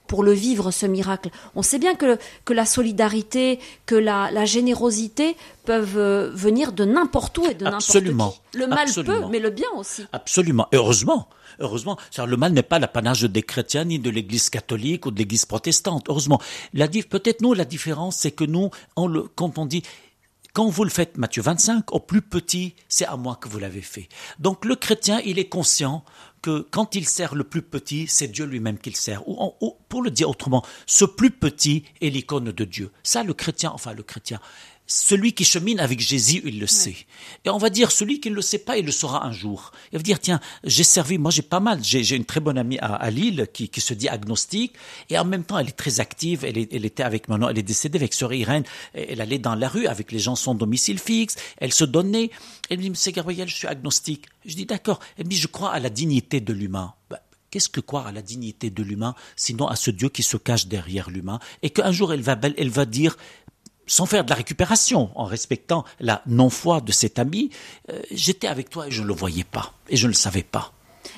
pour 0.07 0.23
le 0.23 0.31
vivre, 0.31 0.69
ce 0.69 0.85
miracle? 0.85 1.31
On 1.55 1.63
sait 1.63 1.79
bien 1.79 1.95
que, 1.95 2.19
que 2.45 2.53
la 2.53 2.65
solidarité, 2.65 3.59
que 3.87 3.95
la, 3.95 4.45
générosité 4.45 5.35
peuvent 5.65 5.97
euh, 5.97 6.29
venir 6.33 6.73
de 6.73 6.85
n'importe 6.85 7.37
où 7.39 7.45
et 7.45 7.55
de 7.55 7.63
n'importe 7.63 8.03
qui. 8.03 8.57
Le 8.57 8.67
mal 8.67 8.87
peut, 8.93 9.21
mais 9.31 9.39
le 9.39 9.49
bien 9.49 9.69
aussi. 9.75 10.05
Absolument. 10.13 10.67
heureusement. 10.71 11.27
Heureusement. 11.59 11.97
Le 12.17 12.37
mal 12.37 12.53
n'est 12.53 12.63
pas 12.63 12.79
l'apanage 12.79 13.23
des 13.23 13.41
chrétiens, 13.41 13.85
ni 13.85 13.99
de 13.99 14.09
l'église 14.09 14.49
catholique 14.49 15.05
ou 15.05 15.11
de 15.11 15.17
l'église 15.17 15.45
protestante. 15.45 16.05
Heureusement. 16.09 16.39
Peut-être 17.09 17.41
nous, 17.41 17.53
la 17.53 17.65
différence, 17.65 18.17
c'est 18.17 18.31
que 18.31 18.43
nous, 18.43 18.69
on 18.95 19.07
le, 19.07 19.23
comme 19.23 19.51
on 19.57 19.65
dit, 19.65 19.83
quand 20.53 20.67
vous 20.67 20.83
le 20.83 20.89
faites, 20.89 21.17
Matthieu 21.17 21.41
25, 21.41 21.93
au 21.93 21.99
plus 21.99 22.21
petit, 22.21 22.75
c'est 22.89 23.05
à 23.05 23.15
moi 23.15 23.37
que 23.39 23.47
vous 23.47 23.57
l'avez 23.57 23.81
fait. 23.81 24.09
Donc 24.39 24.65
le 24.65 24.75
chrétien, 24.75 25.21
il 25.23 25.39
est 25.39 25.47
conscient 25.47 26.03
que 26.41 26.67
quand 26.71 26.95
il 26.95 27.07
sert 27.07 27.35
le 27.35 27.43
plus 27.43 27.61
petit, 27.61 28.07
c'est 28.07 28.27
Dieu 28.27 28.45
lui-même 28.45 28.77
qu'il 28.77 28.95
sert. 28.95 29.27
Ou, 29.29 29.77
pour 29.87 30.01
le 30.01 30.11
dire 30.11 30.29
autrement, 30.29 30.65
ce 30.85 31.05
plus 31.05 31.31
petit 31.31 31.83
est 32.01 32.09
l'icône 32.09 32.51
de 32.51 32.65
Dieu. 32.65 32.91
Ça, 33.03 33.23
le 33.23 33.33
chrétien, 33.33 33.71
enfin 33.71 33.93
le 33.93 34.03
chrétien, 34.03 34.39
celui 34.91 35.31
qui 35.31 35.45
chemine 35.45 35.79
avec 35.79 36.01
Jésus, 36.01 36.41
il 36.43 36.59
le 36.59 36.67
sait. 36.67 36.97
Et 37.45 37.49
on 37.49 37.57
va 37.57 37.69
dire, 37.69 37.91
celui 37.91 38.19
qui 38.19 38.29
ne 38.29 38.35
le 38.35 38.41
sait 38.41 38.57
pas, 38.57 38.77
il 38.77 38.85
le 38.85 38.91
saura 38.91 39.25
un 39.25 39.31
jour. 39.31 39.71
Il 39.93 39.97
va 39.97 40.03
dire, 40.03 40.19
tiens, 40.19 40.41
j'ai 40.65 40.83
servi, 40.83 41.17
moi 41.17 41.31
j'ai 41.31 41.43
pas 41.43 41.61
mal, 41.61 41.79
j'ai 41.81 42.15
une 42.15 42.25
très 42.25 42.41
bonne 42.41 42.57
amie 42.57 42.77
à, 42.79 43.09
Lille 43.09 43.47
qui, 43.53 43.69
se 43.79 43.93
dit 43.93 44.09
agnostique, 44.09 44.73
et 45.09 45.17
en 45.17 45.23
même 45.23 45.43
temps 45.45 45.57
elle 45.57 45.69
est 45.69 45.71
très 45.71 46.01
active, 46.01 46.43
elle, 46.43 46.57
était 46.57 47.03
avec 47.03 47.29
maintenant, 47.29 47.47
elle 47.49 47.57
est 47.57 47.63
décédée 47.63 47.99
avec 47.99 48.13
sœur 48.13 48.33
Irène, 48.33 48.63
elle 48.93 49.21
allait 49.21 49.39
dans 49.39 49.55
la 49.55 49.69
rue 49.69 49.87
avec 49.87 50.11
les 50.11 50.19
gens 50.19 50.35
sans 50.35 50.55
domicile 50.55 50.99
fixe, 50.99 51.35
elle 51.57 51.71
se 51.71 51.85
donnait, 51.85 52.29
elle 52.69 52.77
me 52.77 52.83
dit, 52.83 52.89
Monsieur 52.89 53.11
Gabriel, 53.11 53.47
je 53.47 53.55
suis 53.55 53.67
agnostique. 53.67 54.25
Je 54.45 54.55
dis, 54.55 54.65
d'accord. 54.65 54.99
Elle 55.17 55.25
me 55.25 55.29
dit, 55.29 55.37
je 55.37 55.47
crois 55.47 55.71
à 55.71 55.79
la 55.79 55.89
dignité 55.89 56.41
de 56.41 56.53
l'humain. 56.53 56.93
Ben, 57.09 57.17
qu'est-ce 57.51 57.69
que 57.69 57.81
croire 57.81 58.07
à 58.07 58.11
la 58.11 58.21
dignité 58.21 58.69
de 58.69 58.81
l'humain, 58.81 59.13
sinon 59.35 59.67
à 59.67 59.75
ce 59.75 59.91
Dieu 59.91 60.09
qui 60.09 60.23
se 60.23 60.37
cache 60.37 60.67
derrière 60.67 61.09
l'humain, 61.09 61.39
et 61.61 61.69
qu'un 61.69 61.91
jour 61.91 62.13
elle 62.13 62.21
va, 62.21 62.39
elle 62.57 62.69
va 62.69 62.85
dire, 62.85 63.17
sans 63.91 64.05
faire 64.05 64.23
de 64.23 64.29
la 64.29 64.37
récupération, 64.37 65.09
en 65.15 65.25
respectant 65.25 65.83
la 65.99 66.21
non-foi 66.25 66.79
de 66.79 66.93
cet 66.93 67.19
ami, 67.19 67.49
euh, 67.89 67.99
j'étais 68.09 68.47
avec 68.47 68.69
toi 68.69 68.87
et 68.87 68.91
je 68.91 69.01
ne 69.01 69.07
le 69.07 69.13
voyais 69.13 69.43
pas, 69.43 69.73
et 69.89 69.97
je 69.97 70.07
ne 70.07 70.11
le 70.11 70.15
savais 70.15 70.43
pas. 70.43 70.71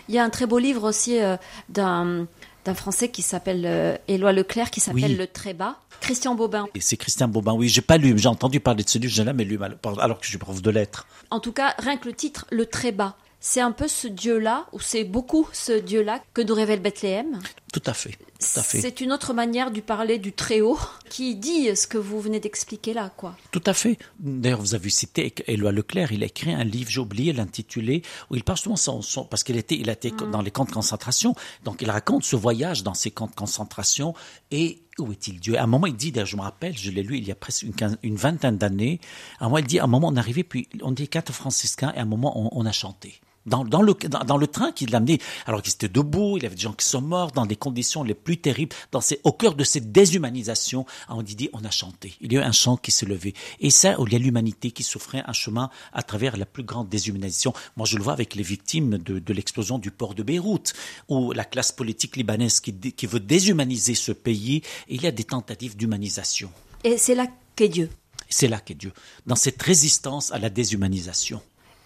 Il 0.09 0.15
y 0.15 0.17
a 0.17 0.23
un 0.23 0.31
très 0.31 0.47
beau 0.47 0.57
livre 0.57 0.89
aussi 0.89 1.21
euh, 1.21 1.37
d'un 1.69 2.25
d'un 2.65 2.73
Français 2.73 3.09
qui 3.09 3.21
s'appelle 3.21 3.65
euh, 3.65 3.97
Éloi 4.07 4.31
Leclerc, 4.31 4.71
qui 4.71 4.79
s'appelle 4.79 5.17
Le 5.17 5.27
Trébat. 5.27 5.75
Christian 5.99 6.33
Bobin. 6.33 6.65
Et 6.73 6.79
c'est 6.79 6.97
Christian 6.97 7.27
Bobin, 7.27 7.53
oui, 7.53 7.69
j'ai 7.69 7.81
pas 7.81 7.97
lu, 7.97 8.17
j'ai 8.17 8.27
entendu 8.27 8.59
parler 8.59 8.83
de 8.83 8.89
ce 8.89 8.97
livre, 8.97 9.13
je 9.13 9.21
n'ai 9.21 9.27
jamais 9.27 9.43
lu, 9.43 9.59
alors 9.99 10.17
que 10.17 10.25
je 10.25 10.29
suis 10.29 10.37
prof 10.39 10.61
de 10.61 10.69
lettres. 10.71 11.05
En 11.29 11.39
tout 11.39 11.51
cas, 11.51 11.75
rien 11.77 11.97
que 11.97 12.07
le 12.07 12.13
titre, 12.13 12.47
Le 12.51 12.65
Trébat, 12.65 13.15
c'est 13.45 13.59
un 13.59 13.73
peu 13.73 13.89
ce 13.89 14.07
Dieu-là, 14.07 14.67
ou 14.71 14.79
c'est 14.79 15.03
beaucoup 15.03 15.49
ce 15.51 15.73
Dieu-là 15.73 16.23
que 16.33 16.41
nous 16.41 16.53
révèle 16.53 16.81
Bethléem. 16.81 17.41
Tout 17.73 17.83
à 17.85 17.93
fait. 17.93 18.17
C'est 18.39 19.01
une 19.01 19.11
autre 19.11 19.33
manière 19.33 19.69
de 19.69 19.81
parler 19.81 20.17
du 20.17 20.31
Très-Haut 20.31 20.79
qui 21.09 21.35
dit 21.35 21.75
ce 21.75 21.85
que 21.85 21.97
vous 21.97 22.21
venez 22.21 22.39
d'expliquer 22.39 22.93
là, 22.93 23.11
quoi. 23.17 23.35
Tout 23.51 23.61
à 23.65 23.73
fait. 23.73 23.97
D'ailleurs, 24.19 24.61
vous 24.61 24.75
avez 24.75 24.89
cité 24.89 25.33
Éloi 25.47 25.73
Leclerc, 25.73 26.13
il 26.13 26.23
a 26.23 26.27
écrit 26.27 26.53
un 26.53 26.63
livre, 26.63 26.89
j'ai 26.89 27.01
oublié 27.01 27.33
l'intitulé, 27.33 28.01
où 28.29 28.35
il 28.35 28.45
parle 28.45 28.59
souvent 28.59 28.77
son, 28.77 29.01
son 29.01 29.25
parce 29.25 29.43
qu'il 29.43 29.57
était, 29.57 29.75
il 29.75 29.89
a 29.89 29.93
été 29.93 30.11
mm. 30.11 30.31
dans 30.31 30.41
les 30.41 30.51
camps 30.51 30.65
de 30.65 30.71
concentration, 30.71 31.35
donc 31.65 31.81
il 31.81 31.91
raconte 31.91 32.23
ce 32.23 32.37
voyage 32.37 32.83
dans 32.83 32.93
ces 32.93 33.11
camps 33.11 33.27
de 33.27 33.35
concentration 33.35 34.13
et 34.51 34.83
où 34.99 35.11
est-il 35.11 35.41
Dieu? 35.41 35.57
À 35.57 35.63
un 35.63 35.67
moment, 35.67 35.87
il 35.87 35.97
dit, 35.97 36.13
d'ailleurs, 36.13 36.27
je 36.27 36.37
me 36.37 36.43
rappelle, 36.43 36.77
je 36.77 36.91
l'ai 36.91 37.03
lu 37.03 37.17
il 37.17 37.27
y 37.27 37.31
a 37.31 37.35
presque 37.35 37.65
une, 38.03 38.15
vingtaine 38.15 38.57
d'années, 38.57 39.01
à 39.39 39.45
un 39.45 39.47
moment, 39.47 39.57
il 39.57 39.67
dit, 39.67 39.79
à 39.79 39.83
un 39.83 39.87
moment, 39.87 40.07
on 40.07 40.15
arrivait, 40.15 40.43
puis 40.43 40.69
on 40.81 40.91
dit 40.91 41.09
quatre 41.09 41.33
franciscains, 41.33 41.91
et 41.93 41.99
à 41.99 42.03
un 42.03 42.05
moment, 42.05 42.55
on 42.55 42.65
a 42.65 42.71
chanté 42.71 43.19
dans, 43.45 43.65
dans, 43.65 43.81
le, 43.81 43.93
dans, 43.93 44.37
le 44.37 44.47
train 44.47 44.71
qui 44.71 44.85
l'amenait, 44.85 45.19
alors 45.45 45.61
qu'il 45.61 45.73
était 45.73 45.89
debout, 45.89 46.37
il 46.37 46.43
y 46.43 46.45
avait 46.45 46.55
des 46.55 46.61
gens 46.61 46.73
qui 46.73 46.85
sont 46.85 47.01
morts 47.01 47.31
dans 47.31 47.45
des 47.45 47.55
conditions 47.55 48.03
les 48.03 48.13
plus 48.13 48.37
terribles, 48.37 48.75
dans 48.91 49.01
ces, 49.01 49.19
au 49.23 49.31
cœur 49.31 49.55
de 49.55 49.63
cette 49.63 49.91
déshumanisation, 49.91 50.85
on 51.09 51.21
dit, 51.21 51.49
on 51.53 51.63
a 51.63 51.71
chanté. 51.71 52.15
Il 52.21 52.31
y 52.33 52.37
a 52.37 52.41
eu 52.41 52.43
un 52.43 52.51
chant 52.51 52.77
qui 52.77 52.91
s'est 52.91 53.05
levé. 53.05 53.33
Et 53.59 53.69
ça, 53.69 53.95
il 53.99 54.13
y 54.13 54.15
a 54.15 54.19
l'humanité 54.19 54.71
qui 54.71 54.83
souffrait 54.83 55.23
un 55.25 55.33
chemin 55.33 55.69
à 55.91 56.03
travers 56.03 56.37
la 56.37 56.45
plus 56.45 56.63
grande 56.63 56.89
déshumanisation. 56.89 57.53
Moi, 57.77 57.85
je 57.85 57.97
le 57.97 58.03
vois 58.03 58.13
avec 58.13 58.35
les 58.35 58.43
victimes 58.43 58.97
de, 58.97 59.19
de 59.19 59.33
l'explosion 59.33 59.77
du 59.77 59.91
port 59.91 60.15
de 60.15 60.23
Beyrouth, 60.23 60.73
où 61.09 61.31
la 61.31 61.45
classe 61.45 61.71
politique 61.71 62.15
libanaise 62.15 62.59
qui, 62.59 62.73
qui 62.73 63.05
veut 63.07 63.19
déshumaniser 63.19 63.95
ce 63.95 64.11
pays, 64.11 64.61
il 64.87 65.01
y 65.01 65.07
a 65.07 65.11
des 65.11 65.23
tentatives 65.23 65.75
d'humanisation. 65.75 66.51
Et 66.83 66.97
c'est 66.97 67.15
là 67.15 67.27
qu'est 67.55 67.69
Dieu. 67.69 67.89
C'est 68.29 68.47
là 68.47 68.59
qu'est 68.59 68.73
Dieu, 68.73 68.93
dans 69.27 69.35
cette 69.35 69.61
résistance 69.61 70.31
à 70.31 70.39
la 70.39 70.49
déshumanisation 70.49 71.41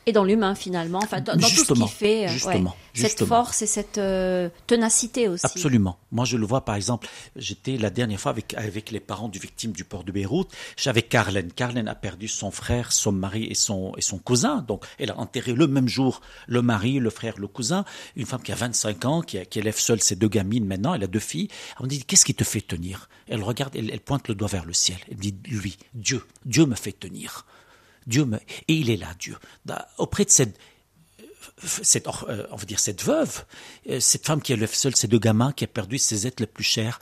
et 0.08 0.14
dans 0.14 0.24
l'humain 0.24 0.56
finalement, 0.56 1.00
enfin 1.04 1.20
dans, 1.20 1.38
tout 1.38 1.46
ce 1.46 1.74
qui 1.74 1.88
fait 1.90 2.28
euh, 2.28 2.64
cette 2.94 3.26
force 3.26 3.62
et 3.62 3.68
cette 3.68 3.98
euh, 3.98 4.50
ténacité 4.66 5.28
aussi. 5.28 5.46
Absolument. 5.46 6.00
Moi 6.12 6.24
je 6.24 6.38
le 6.38 6.46
vois 6.46 6.62
par 6.62 6.76
exemple, 6.76 7.08
j'étais 7.36 7.78
la 7.78 7.90
dernière 7.90 8.20
fois 8.20 8.32
avec 8.32 8.54
avec 8.54 8.90
les 8.90 9.02
parents 9.02 9.28
du 9.28 9.38
victime 9.38 9.74
du 9.74 9.84
port 9.84 10.06
de 10.06 10.14
Beyrouth, 10.14 10.50
j'avais 10.78 11.02
Carlen. 11.02 11.52
Carlen 11.52 11.90
a 11.90 11.96
perdu 11.96 12.30
son 12.30 12.52
frère, 12.52 12.94
son 12.94 13.12
mari 13.12 13.46
et 13.46 13.54
son 13.54 13.94
et 13.98 14.02
son 14.02 14.18
cousin, 14.18 14.62
donc 14.62 14.86
elle 14.98 15.12
a 15.12 15.20
enterré 15.20 15.52
le 15.52 15.68
même 15.68 15.90
jour 15.90 16.22
le 16.48 16.62
mari, 16.62 17.00
le 17.00 17.10
frère, 17.10 17.38
le 17.38 17.48
cousin, 17.48 17.84
une 18.16 18.26
femme 18.26 18.42
qui 18.42 18.54
a 18.54 18.56
25 18.56 19.06
ans, 19.06 19.22
qui, 19.22 19.46
qui 19.46 19.60
élève 19.60 19.78
seule 19.78 20.02
ses 20.02 20.16
deux 20.16 20.30
gamines 20.30 20.66
maintenant, 20.66 20.94
elle 20.94 21.04
a 21.04 21.08
deux 21.08 21.20
filles. 21.20 21.50
On 21.82 21.86
dit 21.86 22.02
qu'est-ce 22.06 22.24
qui 22.24 22.34
te 22.34 22.46
fait 22.46 22.62
tenir? 22.62 23.10
Elle 23.28 23.44
regarde, 23.44 23.76
elle, 23.76 23.92
elle 23.92 24.00
pointe 24.00 24.30
le 24.30 24.36
doigt 24.36 24.48
vers 24.48 24.66
le 24.66 24.74
ciel. 24.74 24.98
Elle 25.12 25.18
dit 25.18 25.36
lui, 25.50 25.78
Dieu, 25.94 26.24
Dieu 26.46 26.66
me 26.66 26.76
fait 26.76 26.94
tenir. 26.94 27.46
Dieu 28.08 28.26
me... 28.26 28.38
Et 28.68 28.74
il 28.74 28.90
est 28.90 28.98
là, 28.98 29.14
Dieu. 29.20 29.38
Auprès 29.98 30.26
de 30.26 30.30
cette, 30.30 30.58
cette, 31.64 32.08
euh, 32.08 32.48
on 32.52 32.56
va 32.56 32.66
dire 32.66 32.80
cette 32.80 33.04
veuve, 33.04 33.46
euh, 33.90 34.00
cette 34.00 34.26
femme 34.26 34.42
qui 34.42 34.54
élève 34.54 34.74
seule 34.74 34.96
ses 34.96 35.08
deux 35.08 35.20
gamins, 35.20 35.52
qui 35.52 35.66
a 35.66 35.68
perdu 35.68 35.98
ses 35.98 36.26
êtres 36.26 36.42
les 36.42 36.48
plus 36.48 36.64
chers, 36.64 37.00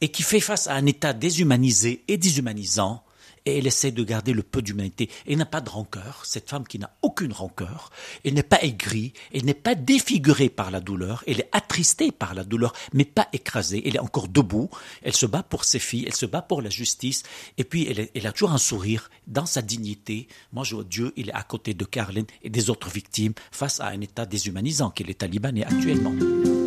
et 0.00 0.10
qui 0.10 0.22
fait 0.22 0.40
face 0.40 0.66
à 0.66 0.74
un 0.74 0.86
état 0.86 1.12
déshumanisé 1.12 2.04
et 2.08 2.16
déshumanisant, 2.16 3.04
et 3.46 3.58
elle 3.58 3.66
essaie 3.66 3.90
de 3.90 4.04
garder 4.04 4.32
le 4.32 4.42
peu 4.42 4.62
d'humanité. 4.62 5.08
Elle 5.26 5.38
n'a 5.38 5.46
pas 5.46 5.60
de 5.60 5.70
rancœur, 5.70 6.22
cette 6.24 6.48
femme 6.48 6.66
qui 6.66 6.78
n'a 6.78 6.90
aucune 7.02 7.32
rancœur, 7.32 7.90
elle 8.24 8.34
n'est 8.34 8.42
pas 8.42 8.62
aigrie, 8.62 9.12
elle 9.32 9.44
n'est 9.44 9.54
pas 9.54 9.74
défigurée 9.74 10.48
par 10.48 10.70
la 10.70 10.80
douleur, 10.80 11.24
elle 11.26 11.40
est 11.40 11.48
attristée 11.52 12.12
par 12.12 12.34
la 12.34 12.44
douleur, 12.44 12.72
mais 12.92 13.04
pas 13.04 13.28
écrasée, 13.32 13.82
elle 13.86 13.96
est 13.96 14.00
encore 14.00 14.28
debout, 14.28 14.70
elle 15.02 15.14
se 15.16 15.26
bat 15.26 15.42
pour 15.42 15.64
ses 15.64 15.78
filles, 15.78 16.04
elle 16.06 16.14
se 16.14 16.26
bat 16.26 16.42
pour 16.42 16.62
la 16.62 16.70
justice, 16.70 17.22
et 17.58 17.64
puis 17.64 18.10
elle, 18.14 18.26
a 18.26 18.32
toujours 18.32 18.52
un 18.52 18.58
sourire 18.58 19.10
dans 19.26 19.46
sa 19.46 19.62
dignité. 19.62 20.28
Moi, 20.52 20.64
je 20.64 20.74
vois 20.74 20.84
Dieu, 20.84 21.12
il 21.16 21.30
est 21.30 21.34
à 21.34 21.42
côté 21.42 21.74
de 21.74 21.84
Caroline 21.84 22.26
et 22.42 22.50
des 22.50 22.70
autres 22.70 22.90
victimes 22.90 23.34
face 23.50 23.80
à 23.80 23.86
un 23.86 24.00
état 24.00 24.26
déshumanisant 24.26 24.90
qu'est 24.90 25.04
l'État 25.04 25.26
libanais 25.26 25.64
actuellement. 25.64 26.59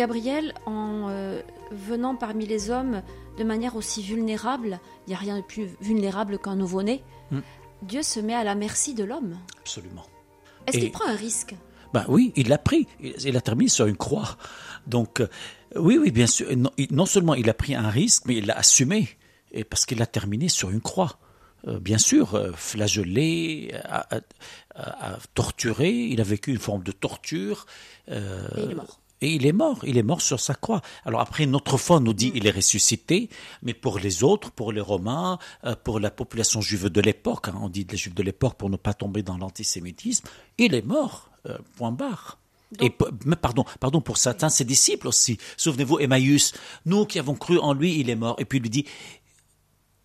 Gabriel, 0.00 0.54
en 0.64 1.10
euh, 1.10 1.42
venant 1.72 2.16
parmi 2.16 2.46
les 2.46 2.70
hommes 2.70 3.02
de 3.36 3.44
manière 3.44 3.76
aussi 3.76 4.02
vulnérable, 4.02 4.80
il 5.06 5.10
n'y 5.10 5.14
a 5.14 5.18
rien 5.18 5.36
de 5.36 5.42
plus 5.42 5.68
vulnérable 5.82 6.38
qu'un 6.38 6.56
nouveau-né, 6.56 7.04
hmm. 7.30 7.40
Dieu 7.82 8.02
se 8.02 8.18
met 8.18 8.32
à 8.32 8.42
la 8.42 8.54
merci 8.54 8.94
de 8.94 9.04
l'homme. 9.04 9.36
Absolument. 9.58 10.06
Est-ce 10.66 10.78
qu'il 10.78 10.90
prend 10.90 11.06
un 11.06 11.16
risque? 11.16 11.54
Ben 11.92 12.06
oui, 12.08 12.32
il 12.34 12.48
l'a 12.48 12.56
pris. 12.56 12.86
Il 12.98 13.36
a 13.36 13.42
terminé 13.42 13.68
sur 13.68 13.84
une 13.84 13.98
croix. 13.98 14.38
Donc, 14.86 15.20
euh, 15.20 15.28
oui, 15.76 15.98
oui, 15.98 16.10
bien 16.10 16.26
sûr. 16.26 16.48
Non, 16.56 17.04
seulement 17.04 17.34
il 17.34 17.50
a 17.50 17.54
pris 17.54 17.74
un 17.74 17.90
risque, 17.90 18.22
mais 18.24 18.36
il 18.36 18.46
l'a 18.46 18.56
assumé. 18.56 19.06
Et 19.52 19.64
parce 19.64 19.84
qu'il 19.84 20.00
a 20.00 20.06
terminé 20.06 20.48
sur 20.48 20.70
une 20.70 20.80
croix. 20.80 21.18
Euh, 21.68 21.78
bien 21.78 21.98
sûr, 21.98 22.42
flagellé, 22.56 23.74
torturé. 25.34 25.90
Il 25.90 26.22
a 26.22 26.24
vécu 26.24 26.52
une 26.52 26.58
forme 26.58 26.84
de 26.84 26.92
torture. 26.92 27.66
et 28.08 28.14
il 28.56 28.70
est 28.70 28.74
mort. 28.74 28.99
Et 29.22 29.34
il 29.34 29.46
est 29.46 29.52
mort, 29.52 29.80
il 29.84 29.98
est 29.98 30.02
mort 30.02 30.22
sur 30.22 30.40
sa 30.40 30.54
croix. 30.54 30.80
Alors 31.04 31.20
après, 31.20 31.46
notre 31.46 31.76
foi 31.76 32.00
nous 32.00 32.14
dit 32.14 32.32
il 32.34 32.46
est 32.46 32.50
ressuscité, 32.50 33.28
mais 33.62 33.74
pour 33.74 33.98
les 33.98 34.24
autres, 34.24 34.50
pour 34.50 34.72
les 34.72 34.80
Romains, 34.80 35.38
euh, 35.64 35.74
pour 35.76 36.00
la 36.00 36.10
population 36.10 36.60
juive 36.60 36.88
de 36.88 37.00
l'époque, 37.00 37.48
hein, 37.48 37.58
on 37.60 37.68
dit 37.68 37.86
les 37.90 37.96
juifs 37.96 38.14
de 38.14 38.22
l'époque 38.22 38.54
pour 38.54 38.70
ne 38.70 38.76
pas 38.76 38.94
tomber 38.94 39.22
dans 39.22 39.36
l'antisémitisme, 39.36 40.26
il 40.58 40.74
est 40.74 40.86
mort, 40.86 41.30
euh, 41.46 41.58
point 41.76 41.92
barre. 41.92 42.38
Et 42.80 42.94
mais 43.24 43.34
pardon, 43.34 43.64
pardon 43.80 44.00
pour 44.00 44.16
certains, 44.16 44.48
ses 44.48 44.64
disciples 44.64 45.08
aussi. 45.08 45.38
Souvenez-vous, 45.56 45.98
Emmaüs, 45.98 46.52
nous 46.86 47.04
qui 47.04 47.18
avons 47.18 47.34
cru 47.34 47.58
en 47.58 47.72
lui, 47.72 47.98
il 47.98 48.08
est 48.10 48.16
mort. 48.16 48.36
Et 48.38 48.44
puis 48.44 48.58
il 48.58 48.62
lui 48.62 48.70
dit, 48.70 48.86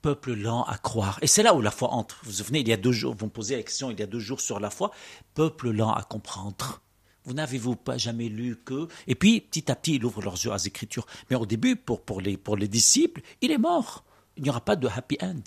peuple 0.02 0.34
lent 0.34 0.64
à 0.64 0.78
croire. 0.78 1.20
Et 1.22 1.28
c'est 1.28 1.44
là 1.44 1.54
où 1.54 1.62
la 1.62 1.72
foi 1.72 1.90
entre. 1.92 2.20
Vous 2.24 2.32
vous 2.32 2.38
souvenez, 2.38 2.60
il 2.62 2.68
y 2.68 2.74
a 2.74 2.78
deux 2.78 2.92
jours, 2.92 3.16
vous 3.18 3.26
me 3.26 3.32
posez 3.32 3.56
la 3.56 3.64
question, 3.64 3.92
il 3.92 4.00
y 4.00 4.04
a 4.04 4.08
deux 4.08 4.20
jours 4.20 4.42
sur 4.42 4.60
la 4.60 4.70
foi, 4.70 4.92
peuple 5.36 5.70
lent 5.72 5.94
à 5.94 6.04
comprendre. 6.04 6.82
Vous 7.26 7.34
n'avez-vous 7.34 7.76
pas 7.76 7.98
jamais 7.98 8.30
lu 8.30 8.58
que 8.64 8.88
Et 9.08 9.16
puis, 9.16 9.42
petit 9.42 9.72
à 9.72 9.76
petit, 9.76 9.96
il 9.96 10.06
ouvre 10.06 10.22
leurs 10.22 10.34
yeux 10.36 10.52
à 10.52 10.58
Écritures. 10.64 11.06
Mais 11.30 11.36
au 11.36 11.46
début, 11.46 11.76
pour, 11.76 12.02
pour, 12.02 12.22
les, 12.22 12.38
pour 12.38 12.56
les 12.56 12.68
disciples, 12.68 13.22
il 13.42 13.52
est 13.52 13.58
mort. 13.58 14.04
Il 14.38 14.44
n'y 14.44 14.50
aura 14.50 14.62
pas 14.62 14.76
de 14.76 14.88
happy 14.88 15.18
end. 15.22 15.42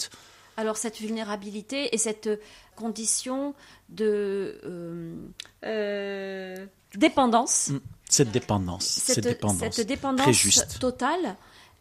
Alors 0.57 0.77
cette 0.77 0.99
vulnérabilité 0.99 1.95
et 1.95 1.99
cette 1.99 2.29
condition 2.75 3.55
de 3.91 4.61
euh, 4.65 5.15
euh, 5.65 6.67
dépendance. 6.97 7.69
Mm. 7.69 7.79
Cette 8.09 8.31
dépendance, 8.33 8.85
cette, 8.85 9.21
dépendance, 9.87 10.23
très 10.23 10.33
juste. 10.33 10.81
totale. 10.81 11.37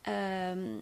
Euh, 0.07 0.79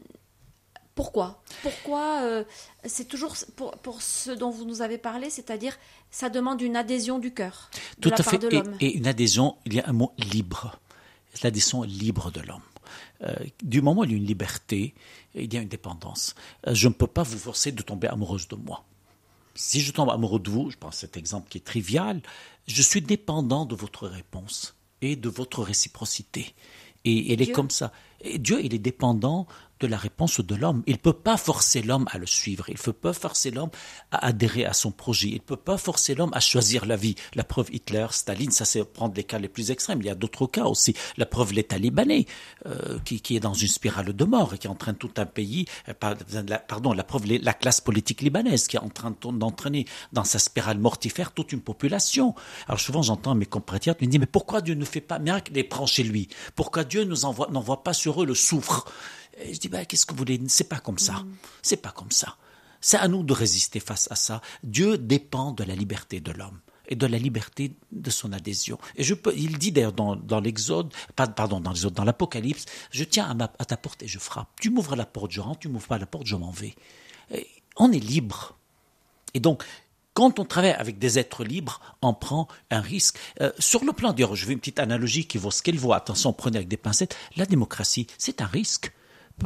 pourquoi 0.95 1.43
Pourquoi 1.61 2.43
C'est 2.85 3.07
toujours 3.07 3.35
pour, 3.55 3.71
pour, 3.79 4.01
ce 4.01 4.31
dont 4.31 4.49
vous 4.49 4.65
nous 4.65 4.81
avez 4.81 4.97
parlé, 4.97 5.29
c'est-à-dire 5.29 5.77
ça 6.09 6.29
demande 6.29 6.61
une 6.61 6.77
adhésion 6.77 7.19
du 7.19 7.33
cœur. 7.33 7.69
Tout 7.99 8.11
à 8.17 8.23
fait. 8.23 8.41
et, 8.79 8.97
une 8.97 9.05
adhésion, 9.05 9.57
il 9.65 9.73
y 9.73 9.81
a 9.81 9.89
un 9.89 9.93
mot 9.93 10.13
libre. 10.17 10.79
L'adhésion 11.43 11.83
libre 11.83 12.31
de 12.31 12.39
l'homme. 12.39 12.61
Euh, 13.23 13.33
du 13.63 13.81
moment 13.81 14.01
où 14.01 14.03
il 14.05 14.11
y 14.11 14.13
a 14.13 14.17
une 14.17 14.25
liberté, 14.25 14.93
il 15.35 15.53
y 15.53 15.57
a 15.57 15.61
une 15.61 15.67
dépendance. 15.67 16.35
Euh, 16.67 16.73
je 16.73 16.87
ne 16.87 16.93
peux 16.93 17.07
pas 17.07 17.23
vous 17.23 17.37
forcer 17.37 17.71
de 17.71 17.81
tomber 17.81 18.07
amoureuse 18.07 18.47
de 18.47 18.55
moi. 18.55 18.85
Si 19.55 19.79
je 19.81 19.91
tombe 19.91 20.09
amoureux 20.09 20.39
de 20.39 20.49
vous, 20.49 20.69
je 20.69 20.77
prends 20.77 20.91
cet 20.91 21.17
exemple 21.17 21.49
qui 21.49 21.57
est 21.57 21.65
trivial, 21.65 22.21
je 22.67 22.81
suis 22.81 23.01
dépendant 23.01 23.65
de 23.65 23.75
votre 23.75 24.07
réponse 24.07 24.75
et 25.01 25.15
de 25.15 25.29
votre 25.29 25.63
réciprocité. 25.63 26.53
Et 27.05 27.31
elle 27.31 27.41
est 27.41 27.51
comme 27.51 27.69
ça. 27.69 27.91
Et 28.21 28.39
Dieu, 28.39 28.59
il 28.63 28.73
est 28.73 28.79
dépendant 28.79 29.47
de 29.79 29.87
la 29.87 29.97
réponse 29.97 30.39
de 30.39 30.55
l'homme. 30.55 30.83
Il 30.87 30.93
ne 30.93 30.99
peut 30.99 31.13
pas 31.13 31.37
forcer 31.37 31.81
l'homme 31.81 32.07
à 32.11 32.17
le 32.17 32.25
suivre. 32.25 32.65
Il 32.69 32.75
ne 32.75 32.81
peut 32.81 32.93
pas 32.93 33.13
forcer 33.13 33.51
l'homme 33.51 33.69
à 34.11 34.27
adhérer 34.27 34.65
à 34.65 34.73
son 34.73 34.91
projet. 34.91 35.29
Il 35.29 35.35
ne 35.35 35.39
peut 35.39 35.55
pas 35.55 35.77
forcer 35.77 36.15
l'homme 36.15 36.31
à 36.33 36.39
choisir 36.39 36.85
la 36.85 36.95
vie. 36.95 37.15
La 37.33 37.43
preuve 37.43 37.69
Hitler, 37.73 38.07
Staline, 38.11 38.51
ça 38.51 38.65
c'est 38.65 38.83
prendre 38.83 39.15
les 39.15 39.23
cas 39.23 39.39
les 39.39 39.49
plus 39.49 39.71
extrêmes. 39.71 39.99
Il 40.01 40.07
y 40.07 40.09
a 40.09 40.15
d'autres 40.15 40.47
cas 40.47 40.65
aussi. 40.65 40.95
La 41.17 41.25
preuve 41.25 41.53
l'État 41.53 41.77
libanais, 41.77 42.25
euh, 42.65 42.99
qui, 43.03 43.35
est 43.35 43.39
dans 43.39 43.53
une 43.53 43.67
spirale 43.67 44.13
de 44.13 44.25
mort 44.25 44.53
et 44.53 44.57
qui 44.57 44.67
entraîne 44.67 44.95
tout 44.95 45.11
un 45.17 45.25
pays. 45.25 45.65
Euh, 45.89 45.93
pardon, 45.93 46.93
la 46.93 47.03
preuve 47.03 47.25
la 47.25 47.53
classe 47.53 47.81
politique 47.81 48.21
libanaise 48.21 48.67
qui 48.67 48.77
est 48.77 48.79
en 48.79 48.89
train 48.89 49.13
d'entraîner 49.21 49.85
dans 50.13 50.23
sa 50.23 50.39
spirale 50.39 50.77
mortifère 50.77 51.31
toute 51.31 51.51
une 51.51 51.61
population. 51.61 52.35
Alors 52.67 52.79
souvent 52.79 53.01
j'entends 53.01 53.35
mes 53.35 53.45
compatriotes 53.45 54.01
me 54.01 54.07
dire 54.07 54.19
mais 54.19 54.25
pourquoi 54.25 54.61
Dieu 54.61 54.75
ne 54.75 54.85
fait 54.85 55.01
pas 55.01 55.19
miracle? 55.19 55.51
Les 55.53 55.63
prend 55.63 55.85
chez 55.85 56.03
lui 56.03 56.27
Pourquoi 56.55 56.83
Dieu 56.83 57.03
nous 57.03 57.25
envoie 57.25 57.49
n'envoie 57.51 57.83
pas 57.83 57.93
sur 57.93 58.21
eux 58.21 58.25
le 58.25 58.35
souffre 58.35 58.85
et 59.37 59.53
je 59.53 59.59
dis, 59.59 59.67
bah, 59.67 59.85
qu'est-ce 59.85 60.05
que 60.05 60.13
vous 60.13 60.19
voulez? 60.19 60.41
C'est 60.47 60.69
pas 60.69 60.79
comme 60.79 60.99
ça. 60.99 61.13
Mm. 61.13 61.35
C'est 61.61 61.77
pas 61.77 61.91
comme 61.91 62.11
ça. 62.11 62.37
C'est 62.81 62.97
à 62.97 63.07
nous 63.07 63.23
de 63.23 63.33
résister 63.33 63.79
face 63.79 64.07
à 64.11 64.15
ça. 64.15 64.41
Dieu 64.63 64.97
dépend 64.97 65.51
de 65.51 65.63
la 65.63 65.75
liberté 65.75 66.19
de 66.19 66.31
l'homme 66.31 66.59
et 66.87 66.95
de 66.95 67.07
la 67.07 67.17
liberté 67.17 67.75
de 67.91 68.09
son 68.09 68.31
adhésion. 68.31 68.77
Et 68.95 69.03
je 69.03 69.15
peux, 69.15 69.33
il 69.35 69.57
dit 69.57 69.71
d'ailleurs 69.71 69.93
dans, 69.93 70.15
dans 70.15 70.39
l'Exode, 70.39 70.93
pardon, 71.15 71.59
dans 71.59 71.71
l'Exode, 71.71 71.93
dans 71.93 72.03
l'Apocalypse, 72.03 72.65
je 72.91 73.03
tiens 73.03 73.35
à, 73.39 73.43
à, 73.57 73.65
ta 73.65 73.77
porte 73.77 74.03
et 74.03 74.07
je 74.07 74.19
frappe. 74.19 74.49
Tu 74.61 74.69
m'ouvres 74.69 74.95
la 74.95 75.05
porte, 75.05 75.31
je 75.31 75.41
rentre, 75.41 75.59
tu 75.59 75.67
m'ouvres 75.67 75.87
pas 75.87 75.97
la 75.97 76.05
porte, 76.05 76.27
je 76.27 76.35
m'en 76.35 76.51
vais. 76.51 76.75
on 77.77 77.91
est 77.91 77.99
libre. 77.99 78.55
Et 79.33 79.39
donc, 79.39 79.63
quand 80.13 80.39
on 80.39 80.45
travaille 80.45 80.71
avec 80.71 80.97
des 80.97 81.19
êtres 81.19 81.43
libres, 81.43 81.81
on 82.01 82.13
prend 82.13 82.47
un 82.71 82.79
risque. 82.79 83.17
Euh, 83.41 83.51
sur 83.59 83.83
le 83.83 83.91
plan, 83.91 84.13
d'ailleurs, 84.13 84.35
je 84.35 84.45
vais 84.45 84.53
une 84.53 84.59
petite 84.59 84.79
analogie 84.79 85.27
qui 85.27 85.37
vaut 85.37 85.51
ce 85.51 85.61
qu'elle 85.61 85.77
vaut. 85.77 85.91
Attention, 85.91 86.31
prenez 86.31 86.57
avec 86.57 86.69
des 86.69 86.77
pincettes. 86.77 87.17
La 87.35 87.45
démocratie, 87.45 88.07
c'est 88.17 88.41
un 88.41 88.45
risque. 88.45 88.93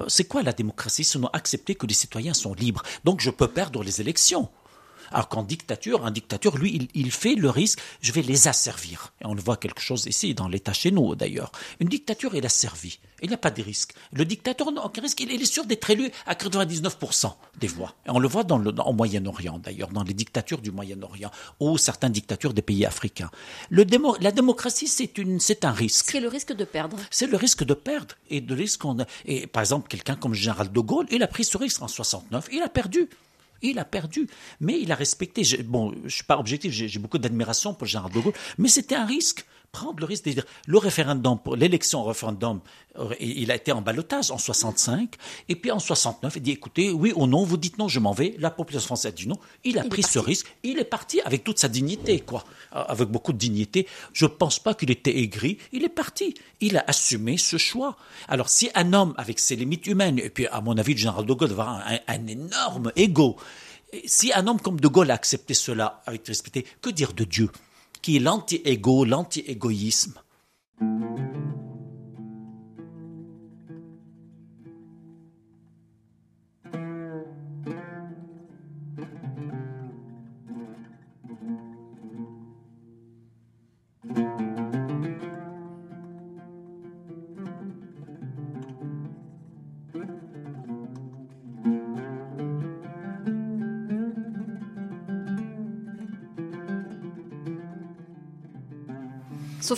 C'est 0.07 0.27
quoi 0.27 0.43
la 0.43 0.53
démocratie 0.53 1.03
Sinon 1.03 1.29
accepter 1.33 1.75
que 1.75 1.87
les 1.87 1.93
citoyens 1.93 2.33
sont 2.33 2.53
libres? 2.53 2.83
Donc 3.03 3.21
je 3.21 3.29
peux 3.29 3.47
perdre 3.47 3.83
les 3.83 4.01
élections. 4.01 4.49
Alors 5.11 5.29
qu'en 5.29 5.43
dictature, 5.43 6.05
un 6.05 6.11
dictateur, 6.11 6.57
lui, 6.57 6.89
il, 6.93 7.11
fait 7.11 7.35
le 7.35 7.49
risque, 7.49 7.79
je 8.01 8.11
vais 8.11 8.21
les 8.21 8.47
asservir. 8.47 9.13
Et 9.21 9.25
on 9.25 9.33
le 9.33 9.41
voit 9.41 9.57
quelque 9.57 9.81
chose 9.81 10.05
ici, 10.05 10.33
dans 10.33 10.47
l'État 10.47 10.73
chez 10.73 10.91
nous 10.91 11.15
d'ailleurs. 11.15 11.51
Une 11.79 11.89
dictature, 11.89 12.35
il 12.35 12.45
asservit. 12.45 12.99
Il 13.21 13.27
n'y 13.27 13.35
a 13.35 13.37
pas 13.37 13.51
de 13.51 13.61
risque. 13.61 13.93
Le 14.13 14.23
dictateur 14.25 14.71
n'a 14.71 14.85
aucun 14.85 15.01
risque. 15.01 15.19
Il 15.19 15.29
est 15.31 15.45
sûr 15.45 15.65
d'être 15.65 15.89
élu 15.89 16.09
à 16.25 16.35
99% 16.35 17.33
des 17.59 17.67
voix. 17.67 17.95
Et 18.05 18.11
on 18.11 18.19
le 18.19 18.27
voit 18.27 18.43
dans 18.43 18.57
le, 18.57 18.71
au 18.85 18.93
Moyen-Orient 18.93 19.59
d'ailleurs, 19.59 19.89
dans 19.89 20.03
les 20.03 20.13
dictatures 20.13 20.61
du 20.61 20.71
Moyen-Orient, 20.71 21.31
ou 21.59 21.77
certaines 21.77 22.11
dictatures 22.11 22.53
des 22.53 22.61
pays 22.61 22.85
africains. 22.85 23.29
Le 23.69 23.85
la 24.21 24.31
démocratie, 24.31 24.87
c'est 24.87 25.65
un 25.65 25.71
risque. 25.71 26.11
C'est 26.11 26.19
le 26.19 26.27
risque 26.27 26.53
de 26.53 26.63
perdre. 26.63 26.97
C'est 27.09 27.27
le 27.27 27.37
risque 27.37 27.63
de 27.63 27.73
perdre. 27.73 28.15
Et 28.29 28.41
de 28.41 28.53
risque 28.53 28.81
qu'on 28.81 28.97
Et 29.25 29.47
par 29.47 29.61
exemple, 29.61 29.87
quelqu'un 29.87 30.15
comme 30.15 30.31
le 30.31 30.37
général 30.37 30.71
de 30.71 30.79
Gaulle, 30.79 31.07
il 31.11 31.23
a 31.23 31.27
pris 31.27 31.43
ce 31.43 31.57
risque 31.57 31.81
en 31.81 31.87
69, 31.87 32.47
il 32.51 32.61
a 32.61 32.69
perdu. 32.69 33.09
Il 33.61 33.79
a 33.79 33.85
perdu, 33.85 34.27
mais 34.59 34.79
il 34.79 34.91
a 34.91 34.95
respecté. 34.95 35.43
Bon, 35.63 35.93
je 36.05 36.15
suis 36.15 36.23
pas 36.23 36.37
objectif, 36.37 36.71
j'ai 36.71 36.99
beaucoup 36.99 37.17
d'admiration 37.17 37.73
pour 37.73 37.87
général 37.87 38.11
de 38.11 38.19
Gaulle, 38.19 38.33
mais 38.57 38.69
c'était 38.69 38.95
un 38.95 39.05
risque 39.05 39.45
prendre 39.71 39.99
le 39.99 40.05
risque 40.05 40.25
de 40.25 40.31
dire 40.31 40.45
le 40.67 40.77
référendum, 40.77 41.39
l'élection 41.55 42.01
au 42.01 42.05
référendum, 42.05 42.59
euh, 42.97 43.13
il 43.19 43.51
a 43.51 43.55
été 43.55 43.71
en 43.71 43.81
balotage 43.81 44.31
en 44.31 44.37
65, 44.37 45.15
et 45.47 45.55
puis 45.55 45.71
en 45.71 45.79
69, 45.79 46.33
il 46.37 46.41
dit 46.41 46.51
écoutez, 46.51 46.91
oui 46.91 47.13
ou 47.15 47.27
non, 47.27 47.43
vous 47.43 47.57
dites 47.57 47.77
non, 47.77 47.87
je 47.87 47.99
m'en 47.99 48.11
vais. 48.11 48.35
La 48.39 48.51
population 48.51 48.87
française 48.87 49.13
dit 49.13 49.27
non. 49.27 49.37
Il 49.63 49.77
a 49.79 49.83
pris 49.83 50.03
ce 50.03 50.19
risque, 50.19 50.47
il 50.63 50.79
est 50.79 50.85
parti 50.85 51.21
avec 51.21 51.43
toute 51.43 51.59
sa 51.59 51.67
dignité, 51.67 52.19
quoi, 52.19 52.43
euh, 52.75 52.83
avec 52.87 53.09
beaucoup 53.09 53.33
de 53.33 53.37
dignité. 53.37 53.87
Je 54.13 54.25
ne 54.25 54.29
pense 54.29 54.59
pas 54.59 54.73
qu'il 54.73 54.91
était 54.91 55.17
aigri, 55.17 55.57
il 55.71 55.83
est 55.83 55.89
parti. 55.89 56.33
Il 56.61 56.77
a 56.77 56.83
assumé 56.87 57.37
ce 57.37 57.57
choix. 57.57 57.95
Alors, 58.27 58.49
si 58.49 58.69
un 58.75 58.93
homme 58.93 59.13
avec 59.17 59.39
ses 59.39 59.55
limites 59.55 59.87
humaines, 59.87 60.19
et 60.19 60.29
puis 60.29 60.47
à 60.47 60.61
mon 60.61 60.77
avis, 60.77 60.93
le 60.93 60.99
général 60.99 61.25
de 61.25 61.33
Gaulle 61.33 61.51
va 61.51 61.63
avoir 61.63 61.87
un, 61.87 61.99
un 62.07 62.27
énorme 62.27 62.91
ego, 62.95 63.37
si 64.05 64.31
un 64.33 64.47
homme 64.47 64.59
comme 64.59 64.79
de 64.79 64.87
Gaulle 64.87 65.11
a 65.11 65.15
accepté 65.15 65.53
cela 65.53 66.01
avec 66.05 66.27
respect, 66.27 66.65
que 66.81 66.89
dire 66.89 67.13
de 67.13 67.23
Dieu? 67.23 67.49
Qui 68.01 68.17
est 68.17 68.19
l'anti-égo, 68.19 69.05
l'anti-égoïsme. 69.05 70.19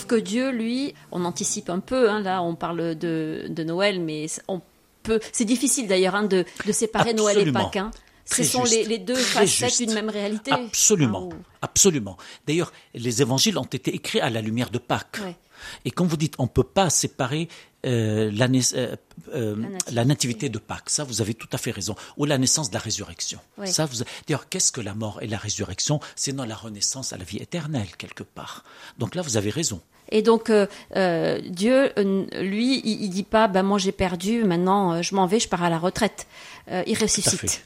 Sauf 0.02 0.08
que 0.08 0.16
Dieu, 0.16 0.50
lui, 0.50 0.94
on 1.12 1.24
anticipe 1.24 1.70
un 1.70 1.78
peu, 1.78 2.10
hein, 2.10 2.22
là 2.22 2.42
on 2.42 2.56
parle 2.56 2.96
de, 2.96 3.62
Noël, 3.64 4.00
mais 4.00 4.26
on 4.48 4.60
peut. 5.04 5.20
C'est 5.30 5.44
difficile 5.44 5.86
d'ailleurs 5.86 6.16
hein, 6.16 6.24
de, 6.24 6.44
séparer 6.72 7.14
Noël 7.14 7.46
et 7.46 7.52
Pâques. 7.52 7.76
Hein. 7.76 7.92
Ce 8.24 8.42
sont 8.42 8.64
les, 8.64 8.98
deux 8.98 9.14
facettes 9.14 9.78
d'une 9.78 9.94
même 9.94 10.08
réalité. 10.08 10.50
Absolument, 10.50 11.28
ah, 11.30 11.58
absolument. 11.62 12.16
D'ailleurs, 12.48 12.72
les 12.94 13.22
évangiles 13.22 13.56
ont 13.58 13.62
été 13.62 13.94
écrits 13.94 14.20
à 14.20 14.28
la 14.28 14.40
lumière 14.40 14.70
de 14.70 14.78
Pâques. 14.78 15.20
Et 15.84 15.92
comme 15.92 16.08
vous 16.08 16.16
dites, 16.16 16.34
on 16.38 16.44
ne 16.44 16.48
peut 16.48 16.64
pas 16.64 16.90
séparer 16.90 17.48
euh, 17.86 18.32
euh, 18.74 18.96
euh, 19.34 19.56
la, 19.90 20.04
nativité. 20.04 20.48
de 20.48 20.58
Pâques. 20.58 20.90
Ça, 20.90 21.04
vous 21.04 21.20
avez 21.20 21.34
tout 21.34 21.48
à 21.52 21.58
fait 21.58 21.70
raison. 21.70 21.94
Ou 22.16 22.24
la 22.24 22.38
naissance 22.38 22.70
de 22.70 22.74
la 22.74 22.80
résurrection. 22.80 23.38
Ça, 23.64 23.86
vous... 23.86 24.04
D'ailleurs, 24.26 24.48
qu'est-ce 24.48 24.72
que 24.72 24.80
la 24.80 24.94
mort 24.94 25.22
et 25.22 25.26
la 25.26 25.38
résurrection? 25.38 26.00
C'est 26.16 26.32
dans 26.32 26.44
la 26.44 26.54
renaissance 26.54 27.12
à 27.12 27.16
la 27.16 27.24
vie 27.24 27.38
éternelle, 27.38 27.88
quelque 27.98 28.22
part. 28.22 28.64
Donc 28.98 29.14
là, 29.14 29.22
vous 29.22 29.36
avez 29.36 29.50
raison. 29.50 29.80
Et 30.12 30.22
donc 30.22 30.50
Dieu, 30.50 31.92
lui, 32.40 32.80
il, 32.84 33.08
ne 33.08 33.12
dit 33.12 33.22
pas, 33.24 33.48
ben 33.48 33.62
moi 33.62 33.78
j'ai 33.78 33.92
perdu, 33.92 34.44
maintenant 34.44 35.02
je 35.02 35.14
m'en 35.14 35.26
vais, 35.26 35.40
je 35.40 35.48
pars 35.48 35.64
à 35.64 35.70
la 35.70 35.78
retraite. 35.78 36.26
il 36.86 36.96
ressuscite. 36.96 37.64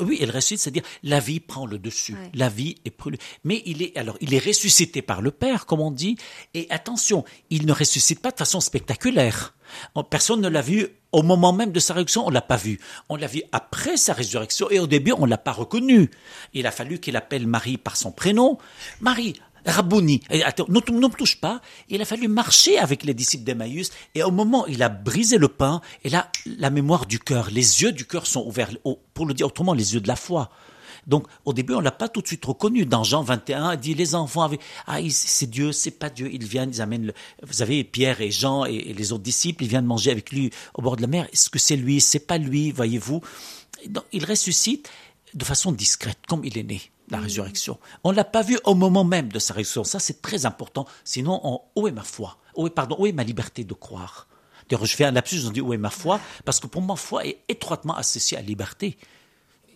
oui, 0.00 0.18
il 0.20 0.30
ressuscite, 0.30 0.60
c'est-à-dire 0.60 0.84
la 1.02 1.18
vie 1.18 1.40
prend 1.40 1.66
le 1.66 1.78
dessus, 1.78 2.14
la 2.34 2.48
vie 2.48 2.76
est 2.84 2.96
brûlée. 2.96 3.18
Mais 3.42 3.62
il 3.66 3.82
est 3.82 3.96
alors 3.96 4.16
il 4.20 4.34
est 4.34 4.44
ressuscité 4.46 5.02
par 5.02 5.22
le 5.22 5.30
Père, 5.30 5.66
comme 5.66 5.80
on 5.80 5.90
dit. 5.90 6.16
Et 6.54 6.66
attention, 6.70 7.24
il 7.50 7.66
ne 7.66 7.72
ressuscite 7.72 8.20
pas 8.20 8.30
de 8.30 8.36
façon 8.36 8.60
spectaculaire. 8.60 9.54
Personne 10.10 10.40
ne 10.40 10.48
l'a 10.48 10.62
vu 10.62 10.88
au 11.12 11.22
moment 11.22 11.52
même 11.52 11.72
de 11.72 11.80
sa 11.80 11.94
résurrection, 11.94 12.26
on 12.26 12.30
l'a 12.30 12.42
pas 12.42 12.56
vu. 12.56 12.78
On 13.08 13.16
l'a 13.16 13.26
vu 13.26 13.42
après 13.52 13.96
sa 13.96 14.12
résurrection 14.12 14.70
et 14.70 14.78
au 14.78 14.86
début, 14.86 15.12
on 15.12 15.24
l'a 15.24 15.38
pas 15.38 15.52
reconnu. 15.52 16.10
Il 16.52 16.66
a 16.66 16.70
fallu 16.70 16.98
qu'il 16.98 17.16
appelle 17.16 17.46
Marie 17.46 17.78
par 17.78 17.96
son 17.96 18.12
prénom. 18.12 18.58
Marie, 19.00 19.34
Rabouni, 19.66 20.20
ne, 20.30 20.36
me 20.36 21.16
touche 21.16 21.40
pas. 21.40 21.60
Il 21.88 22.00
a 22.00 22.04
fallu 22.04 22.28
marcher 22.28 22.78
avec 22.78 23.04
les 23.04 23.14
disciples 23.14 23.44
d'Emmaüs 23.44 23.90
et 24.14 24.22
au 24.22 24.30
moment 24.30 24.64
où 24.64 24.68
il 24.68 24.82
a 24.82 24.88
brisé 24.88 25.38
le 25.38 25.48
pain, 25.48 25.80
et 26.04 26.08
là, 26.08 26.30
la 26.46 26.70
mémoire 26.70 27.06
du 27.06 27.18
cœur, 27.18 27.50
les 27.50 27.82
yeux 27.82 27.92
du 27.92 28.06
cœur 28.06 28.26
sont 28.26 28.44
ouverts, 28.46 28.70
pour 29.14 29.26
le 29.26 29.34
dire 29.34 29.46
autrement, 29.46 29.74
les 29.74 29.94
yeux 29.94 30.00
de 30.00 30.08
la 30.08 30.16
foi. 30.16 30.50
Donc, 31.06 31.26
au 31.44 31.52
début, 31.52 31.74
on 31.74 31.80
l'a 31.80 31.92
pas 31.92 32.08
tout 32.08 32.20
de 32.20 32.26
suite 32.26 32.44
reconnu. 32.44 32.84
Dans 32.84 33.04
Jean 33.04 33.22
21, 33.22 33.74
il 33.74 33.78
dit 33.78 33.94
les 33.94 34.14
enfants 34.14 34.42
avaient, 34.42 34.58
ah, 34.86 34.98
c'est 35.08 35.48
Dieu, 35.48 35.70
c'est 35.72 35.92
pas 35.92 36.10
Dieu. 36.10 36.28
Ils 36.32 36.44
viennent, 36.44 36.70
ils 36.70 36.82
amènent, 36.82 37.12
vous 37.42 37.52
savez, 37.52 37.84
Pierre 37.84 38.20
et 38.20 38.30
Jean 38.30 38.64
et, 38.64 38.92
les 38.92 39.12
autres 39.12 39.22
disciples, 39.22 39.62
ils 39.64 39.68
viennent 39.68 39.86
manger 39.86 40.10
avec 40.10 40.32
lui 40.32 40.50
au 40.74 40.82
bord 40.82 40.96
de 40.96 41.02
la 41.02 41.08
mer. 41.08 41.28
Est-ce 41.32 41.48
que 41.48 41.58
c'est 41.58 41.76
lui? 41.76 42.00
C'est 42.00 42.26
pas 42.26 42.38
lui, 42.38 42.72
voyez-vous? 42.72 43.20
il 44.12 44.24
ressuscite 44.24 44.90
de 45.34 45.44
façon 45.44 45.70
discrète, 45.70 46.18
comme 46.26 46.44
il 46.44 46.58
est 46.58 46.62
né, 46.62 46.80
la 47.08 47.18
mm. 47.18 47.22
résurrection. 47.22 47.78
On 48.04 48.10
l'a 48.10 48.24
pas 48.24 48.42
vu 48.42 48.58
au 48.64 48.74
moment 48.74 49.04
même 49.04 49.28
de 49.28 49.38
sa 49.38 49.54
résurrection. 49.54 49.84
Ça, 49.84 49.98
c'est 49.98 50.22
très 50.22 50.46
important. 50.46 50.86
Sinon, 51.04 51.62
où 51.74 51.88
est 51.88 51.92
ma 51.92 52.02
foi? 52.02 52.38
Où 52.56 52.66
est, 52.66 52.70
pardon, 52.70 52.96
où 52.98 53.06
est 53.06 53.12
ma 53.12 53.24
liberté 53.24 53.64
de 53.64 53.74
croire? 53.74 54.28
D'ailleurs, 54.68 54.86
je 54.86 54.96
fais 54.96 55.04
un 55.04 55.12
lapsus, 55.12 55.38
je 55.38 55.48
dis 55.48 55.60
où 55.60 55.72
est 55.72 55.78
ma 55.78 55.90
foi? 55.90 56.20
Parce 56.44 56.58
que 56.58 56.66
pour 56.66 56.82
moi, 56.82 56.96
foi 56.96 57.26
est 57.26 57.38
étroitement 57.48 57.96
associée 57.96 58.36
à 58.36 58.40
la 58.40 58.46
liberté 58.46 58.98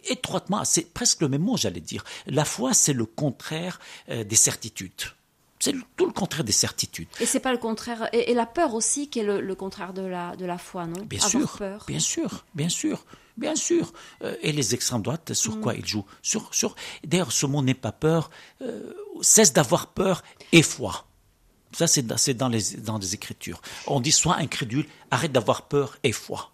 étroitement, 0.08 0.64
c'est 0.64 0.92
presque 0.92 1.20
le 1.20 1.28
même 1.28 1.42
mot, 1.42 1.56
j'allais 1.56 1.80
dire. 1.80 2.04
La 2.26 2.44
foi, 2.44 2.74
c'est 2.74 2.92
le 2.92 3.04
contraire 3.04 3.80
euh, 4.08 4.24
des 4.24 4.36
certitudes. 4.36 5.02
C'est 5.58 5.74
tout 5.96 6.06
le 6.06 6.12
contraire 6.12 6.42
des 6.42 6.52
certitudes. 6.52 7.08
Et 7.20 7.26
c'est 7.26 7.40
pas 7.40 7.52
le 7.52 7.58
contraire. 7.58 8.08
Et, 8.14 8.32
la 8.32 8.46
peur 8.46 8.74
aussi, 8.74 9.10
qui 9.10 9.18
est 9.18 9.22
le, 9.22 9.54
contraire 9.54 9.92
de 9.92 10.00
la, 10.00 10.34
de 10.36 10.46
la 10.46 10.56
foi, 10.56 10.86
non? 10.86 11.02
Bien 11.04 11.20
sûr. 11.20 11.58
Bien 11.86 11.98
sûr, 11.98 12.46
bien 12.54 12.70
sûr. 12.70 13.04
Bien 13.40 13.56
sûr. 13.56 13.92
Euh, 14.22 14.36
et 14.42 14.52
les 14.52 14.74
extrêmes 14.74 15.00
droites, 15.00 15.32
sur 15.32 15.56
mm. 15.56 15.60
quoi 15.60 15.74
ils 15.74 15.86
jouent 15.86 16.04
sur, 16.20 16.54
sur... 16.54 16.76
D'ailleurs, 17.04 17.32
ce 17.32 17.46
mot 17.46 17.62
n'est 17.62 17.74
pas 17.74 17.90
peur. 17.90 18.30
Euh, 18.60 18.92
cesse 19.22 19.54
d'avoir 19.54 19.88
peur 19.88 20.22
et 20.52 20.62
foi. 20.62 21.06
Ça, 21.72 21.86
c'est 21.86 22.34
dans 22.34 22.48
les, 22.48 22.62
dans 22.78 22.98
les 22.98 23.14
Écritures. 23.14 23.62
On 23.86 24.00
dit 24.00 24.12
sois 24.12 24.36
incrédule, 24.36 24.86
arrête 25.10 25.32
d'avoir 25.32 25.68
peur 25.68 25.96
et 26.02 26.12
foi. 26.12 26.52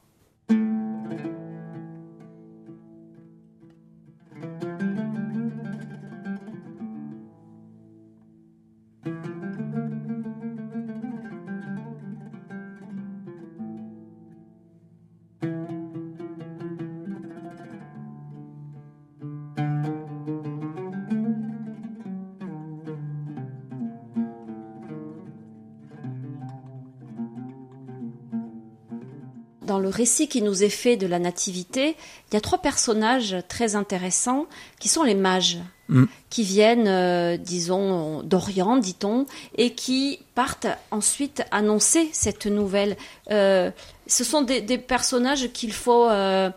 Récit 29.97 30.29
qui 30.29 30.43
nous 30.43 30.63
est 30.63 30.69
fait 30.69 30.97
de 30.97 31.07
la 31.07 31.19
Nativité, 31.19 31.97
il 32.31 32.35
y 32.35 32.37
a 32.37 32.41
trois 32.41 32.61
personnages 32.61 33.37
très 33.49 33.75
intéressants 33.75 34.47
qui 34.79 34.89
sont 34.89 35.03
les 35.03 35.15
mages, 35.15 35.59
mm. 35.89 36.05
qui 36.31 36.45
viennent, 36.45 36.89
euh, 36.89 37.37
disons, 37.37 38.23
d'Orient, 38.23 38.77
dit-on, 38.77 39.27
et 39.57 39.75
qui 39.75 40.21
partent 40.35 40.69
ensuite 40.91 41.43
annoncer 41.51 42.09
cette 42.13 42.47
nouvelle. 42.47 42.97
Euh, 43.31 43.71
ce 44.07 44.23
sont 44.23 44.43
des, 44.43 44.79
personnages 44.79 45.51
qu'il 45.53 45.73
faut 45.73 46.09
euh, 46.09 46.51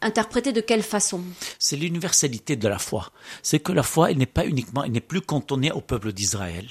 interpréter 0.00 0.52
de 0.52 0.60
quelle 0.60 0.82
façon? 0.82 1.20
C'est 1.58 1.76
l'universalité 1.76 2.56
de 2.56 2.68
la 2.68 2.78
foi. 2.78 3.12
C'est 3.42 3.60
que 3.60 3.72
la 3.72 3.82
foi, 3.82 4.10
elle 4.10 4.18
n'est 4.18 4.26
pas 4.26 4.46
uniquement, 4.46 4.82
elle 4.82 4.92
n'est 4.92 5.00
plus 5.00 5.20
cantonnée 5.20 5.70
au 5.70 5.80
peuple 5.80 6.12
d'Israël. 6.12 6.66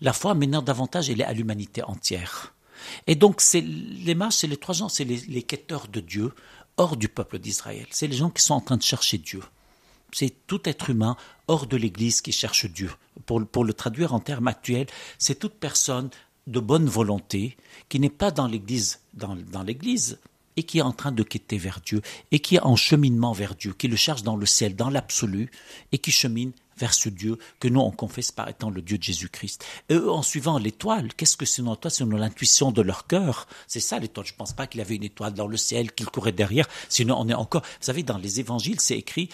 La 0.00 0.12
foi, 0.12 0.34
maintenant, 0.34 0.62
davantage, 0.62 1.10
elle 1.10 1.20
est 1.20 1.24
à 1.24 1.32
l'humanité 1.32 1.82
entière. 1.82 2.54
Et 3.06 3.14
donc, 3.14 3.40
c'est 3.40 3.60
les 3.60 4.14
mages, 4.14 4.34
c'est 4.34 4.46
les 4.46 4.56
trois 4.56 4.74
gens, 4.74 4.88
c'est 4.88 5.04
les, 5.04 5.42
quêteurs 5.42 5.88
de 5.88 6.00
Dieu 6.00 6.32
hors 6.76 6.96
du 6.96 7.08
peuple 7.08 7.38
d'Israël. 7.38 7.86
C'est 7.90 8.06
les 8.06 8.16
gens 8.16 8.30
qui 8.30 8.42
sont 8.42 8.54
en 8.54 8.60
train 8.60 8.76
de 8.76 8.82
chercher 8.82 9.18
Dieu. 9.18 9.42
C'est 10.12 10.34
tout 10.46 10.60
être 10.68 10.90
humain 10.90 11.16
hors 11.48 11.66
de 11.66 11.76
l'Église 11.76 12.20
qui 12.20 12.32
cherche 12.32 12.66
Dieu. 12.66 12.90
Pour, 13.26 13.44
pour 13.46 13.64
le 13.64 13.72
traduire 13.72 14.14
en 14.14 14.20
termes 14.20 14.48
actuels, 14.48 14.86
c'est 15.18 15.38
toute 15.38 15.54
personne 15.54 16.10
de 16.46 16.60
bonne 16.60 16.86
volonté 16.86 17.56
qui 17.88 18.00
n'est 18.00 18.10
pas 18.10 18.30
dans 18.30 18.46
l'Église, 18.46 19.00
dans, 19.14 19.36
dans 19.36 19.62
l'Église, 19.62 20.18
et 20.56 20.62
qui 20.62 20.78
est 20.78 20.82
en 20.82 20.92
train 20.92 21.12
de 21.12 21.22
quêter 21.22 21.58
vers 21.58 21.80
Dieu, 21.80 22.00
et 22.30 22.38
qui 22.38 22.56
est 22.56 22.62
en 22.62 22.76
cheminement 22.76 23.32
vers 23.32 23.54
Dieu, 23.54 23.74
qui 23.76 23.88
le 23.88 23.96
cherche 23.96 24.22
dans 24.22 24.36
le 24.36 24.46
ciel, 24.46 24.76
dans 24.76 24.90
l'absolu, 24.90 25.50
et 25.92 25.98
qui 25.98 26.12
chemine 26.12 26.52
vers 26.78 26.94
ce 26.94 27.08
Dieu 27.08 27.38
que 27.60 27.68
nous 27.68 27.80
on 27.80 27.90
confesse 27.90 28.32
par 28.32 28.48
étant 28.48 28.70
le 28.70 28.82
Dieu 28.82 28.98
de 28.98 29.02
Jésus-Christ. 29.02 29.64
Et 29.88 29.94
eux, 29.94 30.10
en 30.10 30.22
suivant 30.22 30.58
l'étoile, 30.58 31.12
qu'est-ce 31.14 31.36
que 31.36 31.46
c'est 31.46 31.62
une 31.62 31.72
étoile 31.72 31.90
C'est 31.90 32.04
l'intuition 32.04 32.72
de 32.72 32.82
leur 32.82 33.06
cœur? 33.06 33.46
C'est 33.66 33.80
ça 33.80 33.98
l'étoile. 33.98 34.26
Je 34.26 34.32
ne 34.32 34.38
pense 34.38 34.52
pas 34.52 34.66
qu'il 34.66 34.78
y 34.78 34.82
avait 34.82 34.96
une 34.96 35.04
étoile 35.04 35.34
dans 35.34 35.46
le 35.46 35.56
ciel, 35.56 35.92
qu'il 35.92 36.06
courait 36.06 36.32
derrière. 36.32 36.68
Sinon, 36.88 37.16
on 37.18 37.28
est 37.28 37.34
encore. 37.34 37.62
Vous 37.62 37.86
savez, 37.86 38.02
dans 38.02 38.18
les 38.18 38.40
évangiles, 38.40 38.80
c'est 38.80 38.96
écrit. 38.96 39.28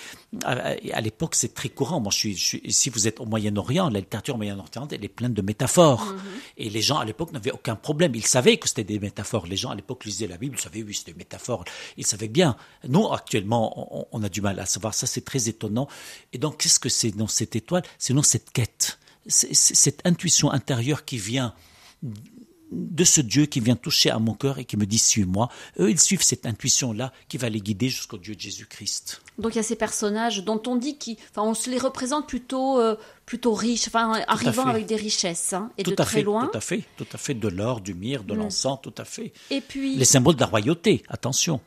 À, 0.45 1.01
l'époque, 1.01 1.35
c'est 1.35 1.55
très 1.55 1.69
courant. 1.69 2.01
Moi, 2.01 2.13
je 2.13 2.29
suis, 2.35 2.63
si 2.73 2.91
vous 2.91 3.09
êtes 3.09 3.21
au 3.21 3.27
Moyen-Orient, 3.27 3.91
la 3.91 4.01
littérature 4.01 4.37
Moyen-Orient, 4.37 4.89
elle 4.91 5.05
est 5.05 5.09
pleine 5.09 5.35
de 5.35 5.43
métaphores. 5.43 6.05
Mm-hmm. 6.05 6.19
Et 6.59 6.71
les 6.71 6.83
gens 6.83 6.99
à 6.99 7.05
l'époque 7.05 7.33
n'avaient 7.33 7.53
aucun 7.53 7.77
problème. 7.77 8.15
Ils 8.15 8.27
savaient 8.27 8.57
que 8.57 8.69
c'était 8.69 8.85
des 8.85 8.99
métaphores. 8.99 9.47
Les 9.47 9.57
gens 9.57 9.71
à 9.71 9.75
l'époque 9.75 10.05
lisaient 10.05 10.27
la 10.27 10.37
Bible, 10.37 10.57
ils 10.59 10.63
savaient, 10.63 10.83
oui, 10.83 10.95
c'était 10.95 11.13
des 11.13 11.19
métaphores. 11.19 11.65
Ils 11.97 12.07
savaient 12.07 12.29
bien. 12.29 12.57
Nous, 12.89 13.13
actuellement, 13.13 14.09
on, 14.13 14.23
a 14.23 14.29
du 14.29 14.41
mal 14.41 14.59
à 14.61 14.67
savoir. 14.67 14.95
Ça, 14.95 15.07
c'est 15.07 15.25
très 15.25 15.49
étonnant. 15.49 15.89
Et 16.33 16.39
donc, 16.39 16.59
qu'est-ce 16.59 16.81
que 16.81 16.89
c'est 16.89 17.11
dans 17.11 17.27
cette 17.31 17.57
étoile 17.57 17.83
Sinon, 17.99 18.23
cette 18.23 18.51
quête, 18.51 18.99
cette 19.27 20.07
intuition 20.07 20.51
intérieure 20.51 21.05
qui 21.05 21.19
vient 21.19 21.55
de 22.71 23.05
ce 23.05 23.21
Dieu 23.21 23.47
qui 23.47 23.61
vient 23.61 23.77
toucher 23.77 24.11
à 24.11 24.19
mon 24.19 24.35
cœur 24.35 24.59
et 24.59 24.65
qui 24.65 24.77
me 24.77 24.87
dit 24.87 24.99
suis-moi. 24.99 25.49
Eux, 25.79 25.91
ils 25.91 26.01
suivent 26.01 26.23
cette 26.23 26.47
intuition-là 26.47 27.13
qui 27.29 27.37
va 27.37 27.49
les 27.49 27.61
guider 27.61 27.89
jusqu'au 27.89 28.17
Dieu 28.17 28.35
de 28.35 28.41
Jésus-Christ. 28.41 29.23
Donc 29.39 29.55
il 29.55 29.57
y 29.57 29.61
a 29.61 29.65
ces 29.65 29.77
personnages 29.77 30.45
dont 30.45 30.63
on 30.67 30.77
dit 30.77 30.97
qu'on 30.97 31.13
enfin, 31.31 31.43
on 31.43 31.55
se 31.55 31.69
les 31.69 31.79
représente 31.79 32.29
plutôt, 32.29 32.79
euh, 32.79 32.97
plutôt 33.27 33.55
riches, 33.55 33.89
enfin 33.89 34.23
arrivant 34.29 34.67
avec 34.67 34.87
des 34.87 34.97
richesses 34.97 35.53
hein, 35.53 35.71
et 35.79 35.83
tout 35.83 35.91
de 35.91 36.01
à 36.01 36.05
très 36.05 36.19
fait, 36.19 36.23
loin. 36.23 36.47
Tout 36.47 36.59
à 36.59 36.61
fait, 36.61 36.85
tout 36.97 37.07
à 37.13 37.19
fait, 37.19 37.35
de 37.35 37.49
l'or, 37.49 37.81
du 37.81 37.95
myrrhe, 37.95 38.25
de 38.25 38.35
mm. 38.35 38.39
l'encens, 38.39 38.79
tout 38.83 38.95
à 38.99 39.05
fait. 39.05 39.33
Et 39.51 39.61
puis 39.61 39.97
les 39.97 40.05
symboles 40.05 40.37
de 40.37 40.41
la 40.41 40.47
royauté, 40.47 41.03
attention. 41.09 41.61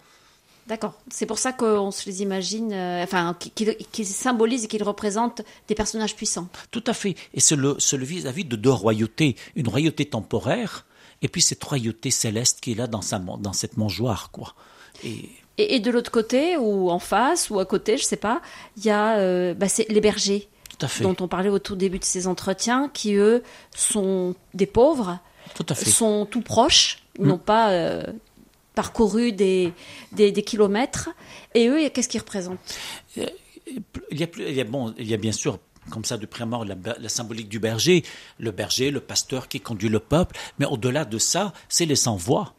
D'accord. 0.67 0.93
C'est 1.09 1.25
pour 1.25 1.39
ça 1.39 1.51
qu'on 1.51 1.91
se 1.91 2.05
les 2.05 2.21
imagine, 2.21 2.71
euh, 2.71 3.03
enfin, 3.03 3.35
qu'ils 3.55 4.05
symbolisent 4.05 4.65
et 4.65 4.67
qu'ils 4.67 4.83
représentent 4.83 5.41
des 5.67 5.75
personnages 5.75 6.15
puissants. 6.15 6.47
Tout 6.71 6.83
à 6.87 6.93
fait. 6.93 7.15
Et 7.33 7.41
c'est 7.41 7.55
le, 7.55 7.77
vis-à-vis 7.93 8.45
de 8.45 8.55
deux 8.55 8.71
royautés. 8.71 9.35
Une 9.55 9.67
royauté 9.67 10.05
temporaire 10.05 10.85
et 11.21 11.27
puis 11.27 11.41
cette 11.41 11.63
royauté 11.63 12.11
céleste 12.11 12.61
qui 12.61 12.71
est 12.71 12.75
là 12.75 12.87
dans, 12.87 13.01
sa, 13.01 13.19
dans 13.19 13.53
cette 13.53 13.77
mangeoire, 13.77 14.29
quoi. 14.31 14.55
Et... 15.03 15.29
Et, 15.59 15.79
de 15.79 15.91
l'autre 15.91 16.09
côté, 16.09 16.57
ou 16.57 16.89
en 16.89 16.97
face, 16.97 17.51
ou 17.51 17.59
à 17.59 17.65
côté, 17.65 17.97
je 17.97 18.03
sais 18.03 18.17
pas, 18.17 18.41
il 18.75 18.85
y 18.85 18.89
a 18.89 19.17
euh, 19.19 19.53
bah, 19.53 19.67
les 19.87 20.01
bergers, 20.01 20.49
tout 20.67 20.83
à 20.83 20.87
fait. 20.87 21.03
dont 21.03 21.15
on 21.19 21.27
parlait 21.27 21.49
au 21.49 21.59
tout 21.59 21.75
début 21.75 21.99
de 21.99 22.03
ces 22.03 22.25
entretiens, 22.25 22.89
qui 22.91 23.13
eux 23.13 23.43
sont 23.75 24.33
des 24.55 24.65
pauvres, 24.65 25.19
tout 25.53 25.65
à 25.69 25.75
fait. 25.75 25.91
sont 25.91 26.25
tout 26.25 26.41
proches, 26.41 27.03
ils 27.19 27.25
mm. 27.25 27.27
n'ont 27.27 27.37
pas 27.37 27.69
euh, 27.69 28.03
parcouru 28.75 29.31
des, 29.31 29.73
des, 30.11 30.33
kilomètres. 30.43 31.09
Et 31.53 31.67
eux, 31.67 31.89
qu'est-ce 31.89 32.09
qu'ils 32.09 32.21
représentent? 32.21 32.59
Il 33.15 33.23
y, 34.11 34.23
a, 34.23 34.27
il, 34.37 34.53
y 34.53 34.61
a, 34.61 34.63
bon, 34.63 34.93
il 34.97 35.07
y 35.07 35.13
a 35.13 35.17
bien 35.17 35.31
sûr 35.31 35.59
comme 35.89 36.05
ça 36.05 36.17
de 36.17 36.25
près 36.25 36.45
mort 36.45 36.65
la, 36.65 37.09
symbolique 37.09 37.49
du 37.49 37.59
berger, 37.59 38.03
le 38.39 38.51
berger, 38.51 38.91
le 38.91 38.99
pasteur 38.99 39.47
qui 39.47 39.59
conduit 39.59 39.89
le 39.89 39.99
peuple, 39.99 40.37
mais 40.59 40.65
au-delà 40.65 41.05
de 41.05 41.17
ça, 41.17 41.53
c'est 41.69 41.85
les 41.85 41.95
sans-voix. 41.95 42.53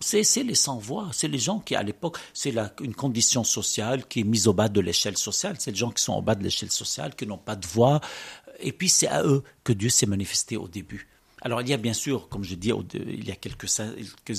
C'est 0.00 0.42
les 0.42 0.54
sans-voix, 0.54 1.08
c'est 1.12 1.28
les 1.28 1.38
gens 1.38 1.60
qui, 1.60 1.74
à 1.74 1.82
l'époque, 1.82 2.18
c'est 2.34 2.52
une 2.82 2.94
condition 2.94 3.42
sociale 3.42 4.06
qui 4.06 4.20
est 4.20 4.24
mise 4.24 4.48
au 4.48 4.52
bas 4.52 4.68
de 4.68 4.80
l'échelle 4.80 5.16
sociale. 5.16 5.56
C'est 5.58 5.70
les 5.70 5.76
gens 5.78 5.90
qui 5.90 6.02
sont 6.02 6.12
au 6.12 6.20
bas 6.20 6.34
de 6.34 6.42
l'échelle 6.42 6.70
sociale, 6.70 7.14
qui 7.14 7.26
n'ont 7.26 7.38
pas 7.38 7.56
de 7.56 7.66
voix. 7.66 8.00
Et 8.60 8.72
puis, 8.72 8.90
c'est 8.90 9.06
à 9.06 9.22
eux 9.22 9.42
que 9.62 9.72
Dieu 9.72 9.88
s'est 9.88 10.04
manifesté 10.04 10.58
au 10.58 10.68
début. 10.68 11.08
Alors 11.44 11.60
il 11.60 11.68
y 11.68 11.74
a 11.74 11.76
bien 11.76 11.92
sûr, 11.92 12.30
comme 12.30 12.42
je 12.42 12.54
dis 12.54 12.72
il 12.94 13.28
y 13.28 13.30
a 13.30 13.36
quelques, 13.36 13.80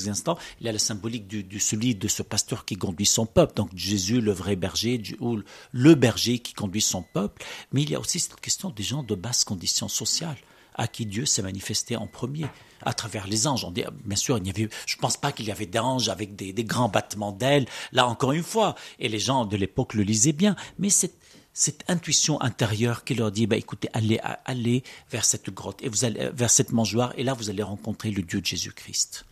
instants, 0.07 0.37
il 0.59 0.65
y 0.65 0.69
a 0.69 0.71
la 0.71 0.79
symbolique 0.79 1.27
du, 1.27 1.59
celui 1.59 1.93
de 1.93 2.07
ce 2.07 2.23
pasteur 2.23 2.65
qui 2.65 2.77
conduit 2.77 3.05
son 3.05 3.27
peuple, 3.27 3.53
donc 3.55 3.69
Jésus 3.75 4.21
le 4.21 4.31
vrai 4.31 4.55
berger, 4.55 5.01
ou 5.19 5.39
le 5.71 5.95
berger 5.95 6.39
qui 6.39 6.53
conduit 6.53 6.81
son 6.81 7.03
peuple, 7.03 7.45
mais 7.71 7.83
il 7.83 7.91
y 7.91 7.95
a 7.95 7.99
aussi 7.99 8.19
cette 8.19 8.41
question 8.41 8.71
des 8.71 8.81
gens 8.81 9.03
de 9.03 9.13
basse 9.13 9.43
condition 9.43 9.87
sociale 9.87 10.37
à 10.73 10.87
qui 10.87 11.05
Dieu 11.05 11.25
s'est 11.25 11.43
manifesté 11.43 11.95
en 11.95 12.07
premier 12.07 12.47
à 12.81 12.93
travers 12.93 13.27
les 13.27 13.47
anges. 13.47 13.65
bien 13.71 14.17
sûr, 14.17 14.37
il 14.37 14.43
n'y 14.43 14.49
avait, 14.49 14.67
je 14.85 14.95
ne 14.97 14.99
pense 14.99 15.15
pas 15.15 15.31
qu'il 15.31 15.45
y 15.45 15.51
avait 15.51 15.67
d'anges 15.67 16.09
avec 16.09 16.35
des, 16.35 16.53
des 16.53 16.63
grands 16.63 16.89
battements 16.89 17.31
d'ailes, 17.31 17.67
là 17.93 18.07
encore 18.07 18.31
une 18.31 18.43
fois, 18.43 18.75
et 18.99 19.09
les 19.09 19.19
gens 19.19 19.45
de 19.45 19.55
l'époque 19.55 19.93
le 19.93 20.03
lisaient 20.03 20.33
bien, 20.33 20.55
mais 20.79 20.89
cette, 20.89 21.17
cette 21.57 21.85
intuition 21.87 22.39
intérieure 22.41 23.05
qui 23.05 23.15
leur 23.15 23.31
dit 23.31 23.47
bah, 23.47 23.55
écoutez, 23.55 23.89
allez, 23.93 24.19
allez 24.43 24.83
vers 25.09 25.23
cette 25.23 25.49
grotte, 25.49 25.81
et 25.81 25.89
vous 25.89 26.03
allez 26.03 26.29
vers 26.33 26.49
cette 26.49 26.73
mangeoire, 26.73 27.13
et 27.17 27.23
là 27.23 27.33
vous 27.33 27.49
allez 27.49 27.63
rencontrer 27.63 28.11
le 28.11 28.21
Dieu 28.21 28.41
de 28.41 28.45
Jésus-Christ. 28.45 29.25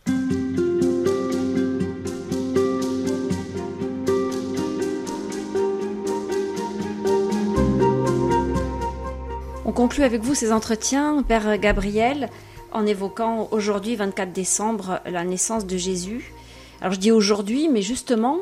On 9.66 9.72
conclut 9.72 10.04
avec 10.04 10.22
vous 10.22 10.34
ces 10.34 10.50
entretiens, 10.50 11.22
Père 11.22 11.58
Gabriel, 11.58 12.30
en 12.72 12.86
évoquant 12.86 13.48
aujourd'hui, 13.50 13.96
24 13.96 14.32
décembre, 14.32 15.00
la 15.04 15.24
naissance 15.24 15.66
de 15.66 15.76
Jésus. 15.76 16.32
Alors 16.80 16.94
je 16.94 17.00
dis 17.00 17.12
aujourd'hui, 17.12 17.68
mais 17.68 17.82
justement, 17.82 18.38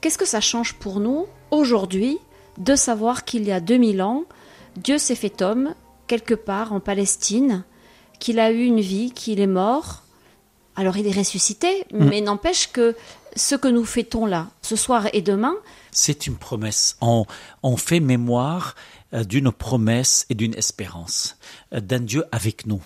qu'est-ce 0.00 0.16
que 0.16 0.24
ça 0.24 0.40
change 0.40 0.74
pour 0.74 1.00
nous 1.00 1.26
aujourd'hui 1.50 2.20
de 2.58 2.74
savoir 2.74 3.24
qu'il 3.24 3.44
y 3.44 3.52
a 3.52 3.60
2000 3.60 4.02
ans, 4.02 4.24
Dieu 4.76 4.98
s'est 4.98 5.14
fait 5.14 5.42
homme 5.42 5.74
quelque 6.06 6.34
part 6.34 6.72
en 6.72 6.80
Palestine, 6.80 7.64
qu'il 8.18 8.38
a 8.38 8.50
eu 8.50 8.64
une 8.64 8.80
vie, 8.80 9.10
qu'il 9.10 9.40
est 9.40 9.46
mort. 9.46 10.02
Alors 10.74 10.96
il 10.96 11.06
est 11.06 11.16
ressuscité, 11.16 11.84
mm. 11.92 12.04
mais 12.08 12.20
n'empêche 12.20 12.70
que 12.72 12.94
ce 13.34 13.54
que 13.54 13.68
nous 13.68 13.84
fêtons 13.84 14.26
là, 14.26 14.48
ce 14.62 14.76
soir 14.76 15.08
et 15.12 15.22
demain, 15.22 15.54
c'est 15.90 16.26
une 16.26 16.36
promesse. 16.36 16.96
On, 17.00 17.24
on 17.62 17.76
fait 17.76 18.00
mémoire 18.00 18.74
euh, 19.14 19.24
d'une 19.24 19.50
promesse 19.52 20.26
et 20.30 20.34
d'une 20.34 20.54
espérance, 20.54 21.38
euh, 21.72 21.80
d'un 21.80 22.00
Dieu 22.00 22.24
avec 22.32 22.66
nous. 22.66 22.82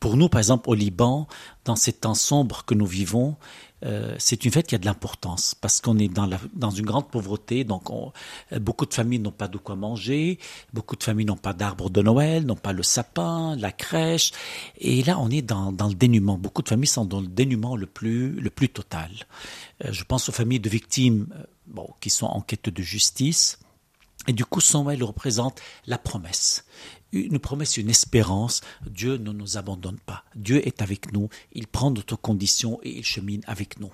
Pour 0.00 0.16
nous, 0.16 0.28
par 0.28 0.38
exemple, 0.38 0.68
au 0.70 0.74
Liban, 0.74 1.28
dans 1.64 1.76
ces 1.76 1.92
temps 1.92 2.14
sombres 2.14 2.64
que 2.64 2.74
nous 2.74 2.86
vivons, 2.86 3.36
euh, 3.84 4.14
c'est 4.18 4.44
une 4.44 4.50
fête 4.50 4.66
qui 4.66 4.74
a 4.74 4.78
de 4.78 4.84
l'importance 4.84 5.54
parce 5.54 5.80
qu'on 5.80 5.98
est 5.98 6.08
dans, 6.08 6.28
dans 6.54 6.70
une 6.70 6.84
grande 6.84 7.08
pauvreté, 7.10 7.64
donc 7.64 7.90
on, 7.90 8.12
beaucoup 8.60 8.86
de 8.86 8.94
familles 8.94 9.18
n'ont 9.18 9.30
pas 9.30 9.48
de 9.48 9.58
quoi 9.58 9.76
manger, 9.76 10.38
beaucoup 10.72 10.96
de 10.96 11.02
familles 11.02 11.26
n'ont 11.26 11.36
pas 11.36 11.52
d'arbre 11.52 11.90
de 11.90 12.02
Noël, 12.02 12.44
n'ont 12.44 12.56
pas 12.56 12.72
le 12.72 12.82
sapin, 12.82 13.56
la 13.56 13.72
crèche, 13.72 14.32
et 14.78 15.02
là 15.02 15.18
on 15.18 15.30
est 15.30 15.42
dans, 15.42 15.72
dans 15.72 15.88
le 15.88 15.94
dénuement. 15.94 16.38
Beaucoup 16.38 16.62
de 16.62 16.68
familles 16.68 16.86
sont 16.86 17.04
dans 17.04 17.20
le 17.20 17.28
dénuement 17.28 17.76
le 17.76 17.86
plus, 17.86 18.32
le 18.32 18.50
plus 18.50 18.68
total. 18.68 19.10
Euh, 19.84 19.92
je 19.92 20.04
pense 20.04 20.28
aux 20.28 20.32
familles 20.32 20.60
de 20.60 20.68
victimes 20.68 21.26
euh, 21.34 21.44
bon, 21.66 21.88
qui 22.00 22.10
sont 22.10 22.26
en 22.26 22.40
quête 22.40 22.68
de 22.68 22.82
justice. 22.82 23.58
Et 24.28 24.32
du 24.34 24.44
coup, 24.44 24.60
Noël 24.74 25.02
représente 25.02 25.60
la 25.86 25.96
promesse 25.96 26.66
une 27.12 27.38
promesse, 27.38 27.76
une 27.76 27.90
espérance. 27.90 28.60
Dieu 28.86 29.16
ne 29.16 29.32
nous 29.32 29.56
abandonne 29.56 29.98
pas. 29.98 30.24
Dieu 30.34 30.66
est 30.66 30.82
avec 30.82 31.12
nous. 31.12 31.28
Il 31.52 31.66
prend 31.66 31.90
notre 31.90 32.16
condition 32.16 32.80
et 32.82 32.98
il 32.98 33.04
chemine 33.04 33.42
avec 33.46 33.80
nous. 33.80 33.92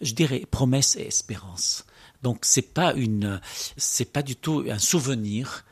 Je 0.00 0.14
dirais 0.14 0.44
promesse 0.50 0.96
et 0.96 1.06
espérance. 1.06 1.84
Donc 2.22 2.40
c'est 2.42 2.62
pas 2.74 2.94
une, 2.94 3.40
c'est 3.76 4.12
pas 4.12 4.22
du 4.22 4.36
tout 4.36 4.64
un 4.68 4.78
souvenir. 4.78 5.64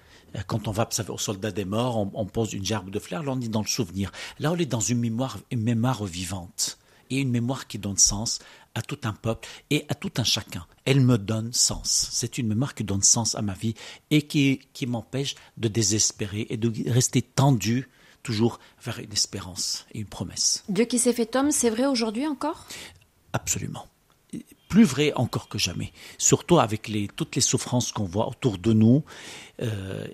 Quand 0.46 0.68
on 0.68 0.70
va 0.70 0.88
au 1.08 1.18
soldat 1.18 1.50
des 1.50 1.64
morts, 1.64 1.96
on, 1.96 2.10
on 2.12 2.26
pose 2.26 2.52
une 2.52 2.64
gerbe 2.64 2.90
de 2.90 2.98
fleurs. 2.98 3.22
Là, 3.22 3.32
on 3.32 3.40
est 3.40 3.48
dans 3.48 3.62
le 3.62 3.66
souvenir. 3.66 4.12
Là, 4.38 4.52
on 4.52 4.56
est 4.56 4.66
dans 4.66 4.80
une 4.80 4.98
mémoire, 4.98 5.38
une 5.50 5.62
mémoire 5.62 6.04
vivante 6.04 6.78
et 7.10 7.20
une 7.20 7.30
mémoire 7.30 7.66
qui 7.66 7.78
donne 7.78 7.98
sens 7.98 8.38
à 8.74 8.82
tout 8.82 8.98
un 9.04 9.12
peuple 9.12 9.48
et 9.70 9.86
à 9.88 9.94
tout 9.94 10.12
un 10.18 10.24
chacun. 10.24 10.66
Elle 10.84 11.00
me 11.00 11.16
donne 11.16 11.52
sens. 11.52 12.08
C'est 12.12 12.38
une 12.38 12.48
mémoire 12.48 12.74
qui 12.74 12.84
donne 12.84 13.02
sens 13.02 13.34
à 13.34 13.42
ma 13.42 13.54
vie 13.54 13.74
et 14.10 14.22
qui, 14.22 14.60
qui 14.74 14.86
m'empêche 14.86 15.34
de 15.56 15.68
désespérer 15.68 16.46
et 16.50 16.56
de 16.56 16.90
rester 16.90 17.22
tendu 17.22 17.88
toujours 18.22 18.58
vers 18.82 18.98
une 18.98 19.12
espérance 19.12 19.86
et 19.92 20.00
une 20.00 20.06
promesse. 20.06 20.64
Dieu 20.68 20.84
qui 20.84 20.98
s'est 20.98 21.12
fait 21.12 21.34
homme, 21.36 21.50
c'est 21.52 21.70
vrai 21.70 21.86
aujourd'hui 21.86 22.26
encore? 22.26 22.66
Absolument. 23.32 23.86
Plus 24.68 24.84
vrai 24.84 25.12
encore 25.14 25.48
que 25.48 25.58
jamais. 25.58 25.92
Surtout 26.18 26.58
avec 26.58 26.88
les, 26.88 27.08
toutes 27.08 27.36
les 27.36 27.40
souffrances 27.40 27.92
qu'on 27.92 28.04
voit 28.04 28.28
autour 28.28 28.58
de 28.58 28.72
nous. 28.72 29.04
Euh, 29.62 30.06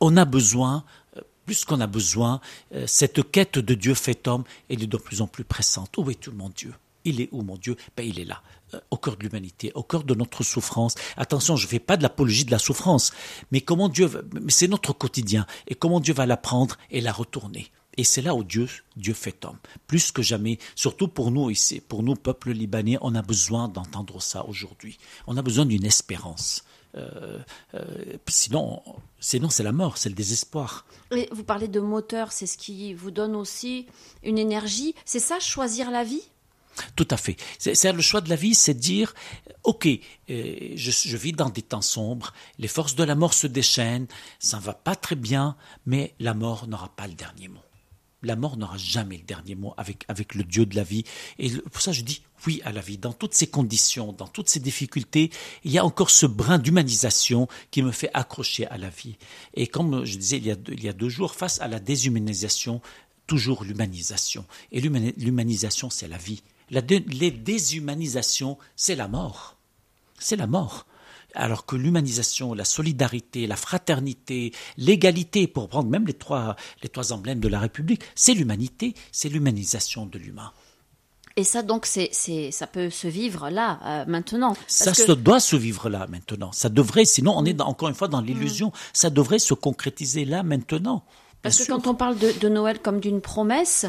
on 0.00 0.16
a 0.16 0.24
besoin 0.24 0.84
plus 1.44 1.64
qu'on 1.64 1.80
a 1.80 1.86
besoin, 1.86 2.40
euh, 2.74 2.84
cette 2.86 3.30
quête 3.30 3.58
de 3.58 3.74
Dieu 3.74 3.94
fait 3.94 4.26
homme, 4.28 4.44
elle 4.68 4.82
est 4.82 4.88
de 4.88 4.96
plus 4.96 5.20
en 5.20 5.26
plus 5.26 5.44
pressante. 5.44 5.96
Où 5.96 6.10
est 6.10 6.14
tout 6.20 6.32
mon 6.32 6.48
Dieu? 6.48 6.74
Il 7.04 7.20
est 7.20 7.28
où, 7.32 7.42
mon 7.42 7.56
Dieu? 7.56 7.76
Ben, 7.96 8.06
Il 8.06 8.18
est 8.18 8.24
là, 8.24 8.42
euh, 8.72 8.80
au 8.90 8.96
cœur 8.96 9.16
de 9.16 9.22
l'humanité, 9.22 9.70
au 9.74 9.82
cœur 9.82 10.04
de 10.04 10.14
notre 10.14 10.42
souffrance. 10.42 10.94
Attention, 11.16 11.56
je 11.56 11.66
ne 11.66 11.70
fais 11.70 11.78
pas 11.78 11.96
de 11.96 12.02
l'apologie 12.02 12.44
de 12.44 12.50
la 12.50 12.58
souffrance, 12.58 13.12
mais 13.52 13.60
comment 13.60 13.88
Dieu, 13.88 14.10
c'est 14.48 14.68
notre 14.68 14.92
quotidien, 14.92 15.46
et 15.68 15.74
comment 15.74 16.00
Dieu 16.00 16.14
va 16.14 16.26
la 16.26 16.36
prendre 16.36 16.76
et 16.90 17.00
la 17.00 17.12
retourner. 17.12 17.70
Et 17.96 18.04
c'est 18.04 18.22
là 18.22 18.34
où 18.34 18.42
Dieu, 18.42 18.68
Dieu 18.96 19.14
fait 19.14 19.44
homme. 19.44 19.58
Plus 19.86 20.10
que 20.10 20.22
jamais, 20.22 20.58
surtout 20.74 21.08
pour 21.08 21.30
nous 21.30 21.50
ici, 21.50 21.80
pour 21.80 22.02
nous, 22.02 22.14
peuple 22.14 22.50
libanais, 22.50 22.98
on 23.02 23.14
a 23.14 23.22
besoin 23.22 23.68
d'entendre 23.68 24.20
ça 24.20 24.44
aujourd'hui. 24.46 24.98
On 25.26 25.36
a 25.36 25.42
besoin 25.42 25.66
d'une 25.66 25.84
espérance. 25.84 26.64
Euh, 26.96 27.38
euh, 27.74 27.84
sinon, 28.28 28.82
sinon 29.18 29.50
c'est 29.50 29.62
la 29.62 29.72
mort, 29.72 29.98
c'est 29.98 30.08
le 30.08 30.14
désespoir. 30.14 30.86
Et 31.10 31.28
vous 31.32 31.44
parlez 31.44 31.68
de 31.68 31.80
moteur, 31.80 32.32
c'est 32.32 32.46
ce 32.46 32.56
qui 32.56 32.94
vous 32.94 33.10
donne 33.10 33.34
aussi 33.34 33.86
une 34.22 34.38
énergie. 34.38 34.94
C'est 35.04 35.20
ça, 35.20 35.40
choisir 35.40 35.90
la 35.90 36.04
vie? 36.04 36.22
Tout 36.96 37.06
à 37.10 37.16
fait. 37.16 37.36
C'est 37.58 37.92
le 37.92 38.02
choix 38.02 38.20
de 38.20 38.28
la 38.28 38.36
vie, 38.36 38.54
c'est 38.54 38.74
dire, 38.74 39.14
ok, 39.62 39.88
euh, 40.30 40.72
je, 40.74 41.16
vis 41.16 41.32
dans 41.32 41.48
des 41.48 41.62
temps 41.62 41.82
sombres, 41.82 42.32
les 42.58 42.68
forces 42.68 42.96
de 42.96 43.04
la 43.04 43.14
mort 43.14 43.34
se 43.34 43.46
déchaînent, 43.46 44.08
ça 44.40 44.58
ne 44.58 44.62
va 44.62 44.74
pas 44.74 44.96
très 44.96 45.16
bien, 45.16 45.56
mais 45.86 46.14
la 46.18 46.34
mort 46.34 46.66
n'aura 46.66 46.88
pas 46.88 47.06
le 47.06 47.14
dernier 47.14 47.48
mot. 47.48 47.60
La 48.24 48.36
mort 48.36 48.56
n'aura 48.56 48.76
jamais 48.76 49.18
le 49.18 49.22
dernier 49.22 49.54
mot 49.54 49.74
avec, 49.76 50.04
avec 50.08 50.34
le 50.34 50.44
Dieu 50.44 50.66
de 50.66 50.76
la 50.76 50.82
vie. 50.82 51.04
Et 51.38 51.50
pour 51.50 51.80
ça, 51.80 51.92
je 51.92 52.02
dis 52.02 52.22
oui 52.46 52.60
à 52.64 52.72
la 52.72 52.80
vie. 52.80 52.98
Dans 52.98 53.12
toutes 53.12 53.34
ces 53.34 53.46
conditions, 53.46 54.12
dans 54.12 54.28
toutes 54.28 54.48
ces 54.48 54.60
difficultés, 54.60 55.30
il 55.64 55.70
y 55.70 55.78
a 55.78 55.84
encore 55.84 56.10
ce 56.10 56.26
brin 56.26 56.58
d'humanisation 56.58 57.48
qui 57.70 57.82
me 57.82 57.92
fait 57.92 58.10
accrocher 58.14 58.66
à 58.66 58.76
la 58.76 58.90
vie. 58.90 59.16
Et 59.54 59.66
comme 59.66 60.04
je 60.04 60.18
disais 60.18 60.38
il 60.38 60.46
y 60.46 60.50
a 60.50 60.56
il 60.68 60.82
y 60.82 60.88
a 60.88 60.92
deux 60.92 61.08
jours, 61.08 61.34
face 61.34 61.60
à 61.60 61.68
la 61.68 61.80
déshumanisation, 61.80 62.80
toujours 63.26 63.64
l'humanisation. 63.64 64.44
Et 64.72 64.80
l'humanisation, 64.80 65.90
c'est 65.90 66.08
la 66.08 66.18
vie 66.18 66.42
la 66.70 66.80
les 66.80 67.30
déshumanisations, 67.30 68.58
c'est 68.76 68.96
la 68.96 69.08
mort. 69.08 69.56
C'est 70.18 70.36
la 70.36 70.46
mort. 70.46 70.86
Alors 71.34 71.66
que 71.66 71.76
l'humanisation, 71.76 72.54
la 72.54 72.64
solidarité, 72.64 73.46
la 73.46 73.56
fraternité, 73.56 74.52
l'égalité, 74.76 75.46
pour 75.46 75.68
prendre 75.68 75.88
même 75.88 76.06
les 76.06 76.14
trois, 76.14 76.56
les 76.82 76.88
trois 76.88 77.12
emblèmes 77.12 77.40
de 77.40 77.48
la 77.48 77.58
République, 77.60 78.02
c'est 78.14 78.34
l'humanité, 78.34 78.94
c'est 79.12 79.28
l'humanisation 79.28 80.06
de 80.06 80.18
l'humain. 80.18 80.52
Et 81.36 81.42
ça, 81.42 81.62
donc, 81.62 81.84
c'est, 81.86 82.10
ça 82.52 82.66
peut 82.68 82.90
se 82.90 83.08
vivre 83.08 83.50
là, 83.50 83.80
euh, 83.84 84.04
maintenant. 84.06 84.56
Ça 84.68 84.94
se 84.94 85.10
doit 85.12 85.40
se 85.40 85.56
vivre 85.56 85.88
là, 85.88 86.06
maintenant. 86.08 86.52
Ça 86.52 86.68
devrait, 86.68 87.04
sinon 87.04 87.34
on 87.36 87.44
est 87.44 87.60
encore 87.60 87.88
une 87.88 87.96
fois 87.96 88.06
dans 88.06 88.20
l'illusion, 88.20 88.72
ça 88.92 89.10
devrait 89.10 89.40
se 89.40 89.54
concrétiser 89.54 90.24
là, 90.24 90.44
maintenant. 90.44 91.04
Parce 91.42 91.58
que 91.58 91.66
quand 91.70 91.86
on 91.88 91.94
parle 91.94 92.16
de, 92.18 92.48
Noël 92.48 92.80
comme 92.80 93.00
d'une 93.00 93.20
promesse, 93.20 93.84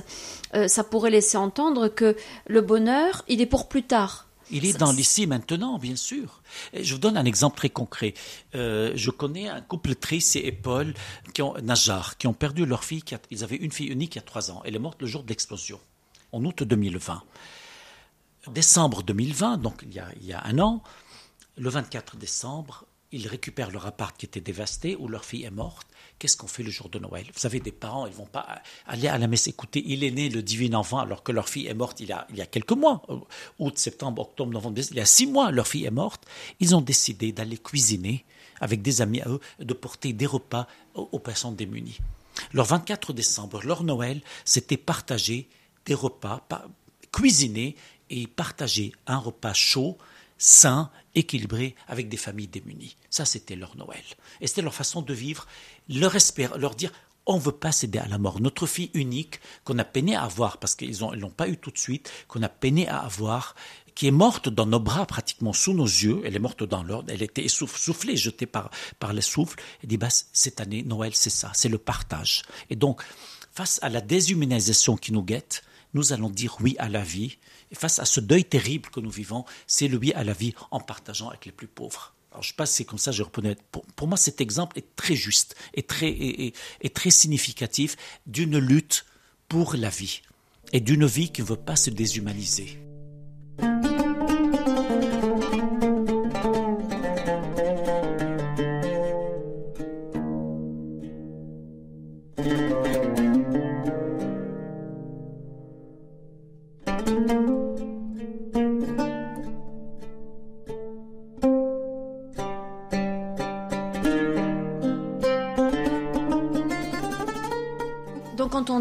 euh, 0.55 0.67
ça 0.67 0.83
pourrait 0.83 1.11
laisser 1.11 1.37
entendre 1.37 1.87
que 1.87 2.17
le 2.47 2.61
bonheur, 2.61 3.23
il 3.29 3.39
est 3.41 3.45
pour 3.45 3.69
plus 3.69 3.83
tard. 3.83 4.27
Il 4.51 4.65
est 4.65 4.77
dans 4.77 4.91
l'ici 4.91 5.27
maintenant, 5.27 5.79
bien 5.79 5.95
sûr. 5.95 6.41
je 6.73 6.93
vous 6.93 6.99
donne 6.99 7.17
un 7.17 7.25
exemple 7.25 7.57
très 7.57 7.69
concret. 7.69 8.13
Euh, 8.53 8.91
je 8.95 9.09
connais 9.11 9.47
un 9.49 9.61
couple 9.61 9.95
Trice 9.95 10.35
et 10.35 10.51
Paul, 10.51 10.93
qui 11.33 11.41
ont, 11.41 11.55
Najar, 11.61 12.17
qui 12.17 12.27
ont 12.27 12.33
perdu 12.33 12.65
leur 12.65 12.83
fille. 12.83 13.03
ils 13.31 13.43
avaient 13.43 13.55
une 13.55 13.71
fille 13.71 13.87
unique 13.87 14.15
il 14.15 14.19
y 14.19 14.21
a 14.21 14.25
trois 14.25 14.51
ans. 14.51 14.61
Elle 14.65 14.75
est 14.75 14.79
morte 14.79 15.01
le 15.01 15.07
jour 15.07 15.23
de 15.23 15.29
l'explosion, 15.29 15.79
en 16.31 16.43
août 16.45 16.63
2020. 16.63 17.23
Décembre 18.51 19.01
2020, 19.01 19.57
donc 19.57 19.81
il 19.83 19.93
y 19.93 19.99
a, 19.99 20.07
il 20.21 20.25
y 20.27 20.33
a 20.33 20.43
un 20.45 20.59
an, 20.59 20.83
le 21.57 21.69
24 21.69 22.17
décembre, 22.17 22.85
ils 23.11 23.27
récupèrent 23.27 23.71
leur 23.71 23.85
appart 23.85 24.15
qui 24.17 24.25
était 24.25 24.41
dévasté, 24.41 24.95
où 24.95 25.07
leur 25.07 25.25
fille 25.25 25.43
est 25.43 25.51
morte. 25.51 25.87
Qu'est-ce 26.19 26.37
qu'on 26.37 26.47
fait 26.47 26.63
le 26.63 26.71
jour 26.71 26.89
de 26.89 26.99
Noël? 26.99 27.25
Vous 27.33 27.39
savez, 27.39 27.59
des 27.59 27.71
parents, 27.71 28.07
ils 28.07 28.13
vont 28.13 28.25
pas 28.25 28.61
aller 28.87 29.07
à 29.07 29.17
la 29.17 29.27
messe 29.27 29.47
écouter. 29.47 29.83
Il 29.85 30.03
est 30.03 30.11
né 30.11 30.29
le 30.29 30.41
divin 30.41 30.73
enfant 30.73 30.99
alors 30.99 31.23
que 31.23 31.31
leur 31.31 31.49
fille 31.49 31.67
est 31.67 31.73
morte 31.73 31.99
il 31.99 32.09
y 32.09 32.11
a, 32.11 32.25
il 32.29 32.37
y 32.37 32.41
a 32.41 32.45
quelques 32.45 32.71
mois. 32.71 33.01
Août, 33.59 33.77
septembre, 33.77 34.21
octobre, 34.21 34.51
novembre, 34.51 34.79
il 34.91 34.97
y 34.97 35.01
a 35.01 35.05
six 35.05 35.27
mois, 35.27 35.51
leur 35.51 35.67
fille 35.67 35.85
est 35.85 35.91
morte. 35.91 36.25
Ils 36.59 36.75
ont 36.75 36.81
décidé 36.81 37.31
d'aller 37.31 37.57
cuisiner 37.57 38.25
avec 38.59 38.81
des 38.81 39.01
amis 39.01 39.21
à 39.21 39.29
eux, 39.29 39.39
de 39.59 39.73
porter 39.73 40.13
des 40.13 40.25
repas 40.25 40.67
aux, 40.93 41.19
personnes 41.19 41.55
démunies. 41.55 41.97
Leur 42.53 42.65
24 42.65 43.13
décembre, 43.13 43.61
leur 43.63 43.83
Noël, 43.83 44.21
c'était 44.45 44.77
partager 44.77 45.49
des 45.85 45.93
repas, 45.93 46.47
cuisiner 47.11 47.75
et 48.09 48.27
partager 48.27 48.91
un 49.07 49.17
repas 49.17 49.53
chaud 49.53 49.97
sains, 50.37 50.89
équilibrés, 51.15 51.75
avec 51.87 52.09
des 52.09 52.17
familles 52.17 52.47
démunies. 52.47 52.97
Ça, 53.09 53.25
c'était 53.25 53.55
leur 53.55 53.75
Noël. 53.77 54.03
Et 54.41 54.47
c'était 54.47 54.61
leur 54.61 54.73
façon 54.73 55.01
de 55.01 55.13
vivre, 55.13 55.47
leur, 55.89 56.15
espérer, 56.15 56.57
leur 56.59 56.75
dire 56.75 56.91
on 57.25 57.37
ne 57.37 57.41
veut 57.41 57.51
pas 57.51 57.71
céder 57.71 57.99
à 57.99 58.07
la 58.07 58.17
mort. 58.17 58.39
Notre 58.39 58.67
fille 58.67 58.91
unique, 58.93 59.39
qu'on 59.63 59.79
a 59.79 59.83
peiné 59.83 60.15
à 60.15 60.23
avoir, 60.23 60.57
parce 60.57 60.75
qu'ils 60.75 60.91
ne 60.91 61.15
l'ont 61.15 61.29
pas 61.29 61.47
eu 61.47 61.57
tout 61.57 61.71
de 61.71 61.77
suite, 61.77 62.11
qu'on 62.27 62.43
a 62.43 62.49
peiné 62.49 62.87
à 62.87 62.99
avoir, 62.99 63.55
qui 63.95 64.07
est 64.07 64.11
morte 64.11 64.49
dans 64.49 64.65
nos 64.65 64.79
bras, 64.79 65.05
pratiquement 65.05 65.53
sous 65.53 65.73
nos 65.73 65.85
yeux, 65.85 66.21
elle 66.23 66.35
est 66.35 66.39
morte 66.39 66.63
dans 66.63 66.83
l'ordre, 66.83 67.11
elle 67.11 67.23
était 67.23 67.47
soufflée, 67.47 68.17
jetée 68.17 68.45
par, 68.45 68.69
par 68.99 69.13
le 69.13 69.21
souffle, 69.21 69.57
et 69.83 69.87
dit, 69.87 69.97
bah, 69.97 70.09
cette 70.09 70.59
année, 70.59 70.83
Noël, 70.83 71.13
c'est 71.15 71.29
ça, 71.29 71.51
c'est 71.55 71.69
le 71.69 71.77
partage. 71.77 72.43
Et 72.69 72.75
donc, 72.75 73.01
face 73.53 73.79
à 73.81 73.89
la 73.89 74.01
déshumanisation 74.01 74.97
qui 74.97 75.11
nous 75.11 75.23
guette, 75.23 75.63
nous 75.93 76.11
allons 76.11 76.29
dire 76.29 76.57
oui 76.59 76.75
à 76.77 76.89
la 76.89 77.01
vie. 77.01 77.37
Face 77.73 77.99
à 77.99 78.05
ce 78.05 78.19
deuil 78.19 78.45
terrible 78.45 78.89
que 78.89 78.99
nous 78.99 79.09
vivons, 79.09 79.45
c'est 79.67 79.87
le 79.87 79.97
oui 79.97 80.13
à 80.13 80.23
la 80.23 80.33
vie 80.33 80.53
en 80.71 80.79
partageant 80.79 81.29
avec 81.29 81.45
les 81.45 81.51
plus 81.51 81.67
pauvres. 81.67 82.13
Alors, 82.31 82.43
je 82.43 82.49
ne 82.49 82.51
sais 82.51 82.57
pas 82.57 82.65
si 82.65 82.75
c'est 82.75 82.85
comme 82.85 82.99
ça, 82.99 83.11
je 83.11 83.23
reconnais. 83.23 83.55
Pour, 83.71 84.07
moi, 84.07 84.17
cet 84.17 84.41
exemple 84.41 84.77
est 84.77 84.95
très 84.95 85.15
juste 85.15 85.55
et, 85.73 85.83
très 85.83 87.09
significatif 87.09 87.95
d'une 88.27 88.57
lutte 88.57 89.05
pour 89.47 89.75
la 89.75 89.89
vie 89.89 90.21
et 90.73 90.81
d'une 90.81 91.05
vie 91.05 91.31
qui 91.31 91.41
ne 91.41 91.47
veut 91.47 91.55
pas 91.55 91.75
se 91.75 91.89
déshumaniser. 91.89 92.77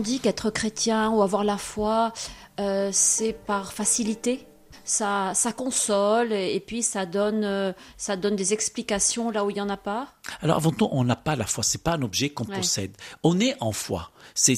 Dit 0.05 0.21
qu'être 0.21 0.51
chrétien 0.51 1.11
ou 1.11 1.23
avoir 1.23 1.43
la 1.43 1.59
foi, 1.59 2.13
euh, 2.61 2.91
c'est 2.93 3.33
par 3.33 3.73
facilité 3.73 4.47
ça, 4.85 5.33
ça 5.35 5.53
console 5.53 6.33
et, 6.33 6.61
puis 6.61 6.83
ça 6.83 7.07
donne, 7.07 7.43
euh, 7.45 7.73
ça 7.97 8.17
donne 8.17 8.37
des 8.37 8.53
explications 8.53 9.31
là 9.31 9.45
où 9.45 9.51
il 9.51 9.55
n'y 9.55 9.61
en 9.61 9.71
a 9.71 9.79
pas 9.79 10.09
Alors 10.43 10.57
avant 10.57 10.71
tout, 10.71 10.89
on 10.93 11.05
n'a 11.05 11.17
pas 11.17 11.37
la 11.37 11.47
foi, 11.47 11.65
c'est 11.65 11.83
pas 11.83 11.95
un 11.95 12.03
objet 12.03 12.29
qu'on 12.29 12.45
possède. 12.45 12.95
On 13.23 13.41
est 13.41 13.57
en 13.61 13.73
foi. 13.73 14.11
C'est, 14.35 14.55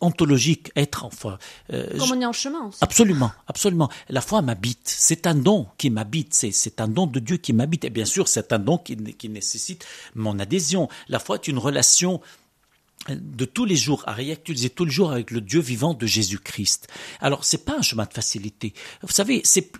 ontologique, 0.00 0.70
être 0.74 1.04
en 1.04 1.10
foi. 1.10 1.38
Euh, 1.72 1.86
Comme 1.98 2.12
on 2.12 2.20
est 2.20 2.26
en 2.26 2.32
chemin 2.32 2.66
aussi. 2.66 2.78
Absolument, 2.80 3.30
absolument. 3.46 3.90
La 4.08 4.20
foi 4.20 4.42
m'habite. 4.42 4.80
C'est 4.84 5.26
un 5.26 5.34
don 5.34 5.66
qui 5.76 5.90
m'habite. 5.90 6.34
C'est, 6.34 6.52
c'est 6.52 6.80
un 6.80 6.88
don 6.88 7.06
de 7.06 7.18
Dieu 7.18 7.36
qui 7.36 7.52
m'habite. 7.52 7.84
Et 7.84 7.90
bien 7.90 8.04
sûr, 8.04 8.28
c'est 8.28 8.52
un 8.52 8.58
don 8.58 8.78
qui, 8.78 8.96
qui 8.96 9.28
nécessite 9.28 9.84
mon 10.14 10.38
adhésion. 10.38 10.88
La 11.08 11.18
foi 11.18 11.36
est 11.36 11.48
une 11.48 11.58
relation 11.58 12.20
de 13.08 13.44
tous 13.44 13.64
les 13.64 13.76
jours, 13.76 14.04
à 14.06 14.12
réactualiser 14.12 14.70
tout 14.70 14.84
le 14.84 14.90
jour 14.90 15.10
avec 15.10 15.30
le 15.30 15.40
Dieu 15.40 15.60
vivant 15.60 15.94
de 15.94 16.06
Jésus-Christ. 16.06 16.88
Alors, 17.20 17.44
c'est 17.44 17.64
pas 17.64 17.76
un 17.78 17.82
chemin 17.82 18.04
de 18.04 18.12
facilité. 18.12 18.74
Vous 19.02 19.12
savez, 19.12 19.40
c'est 19.44 19.72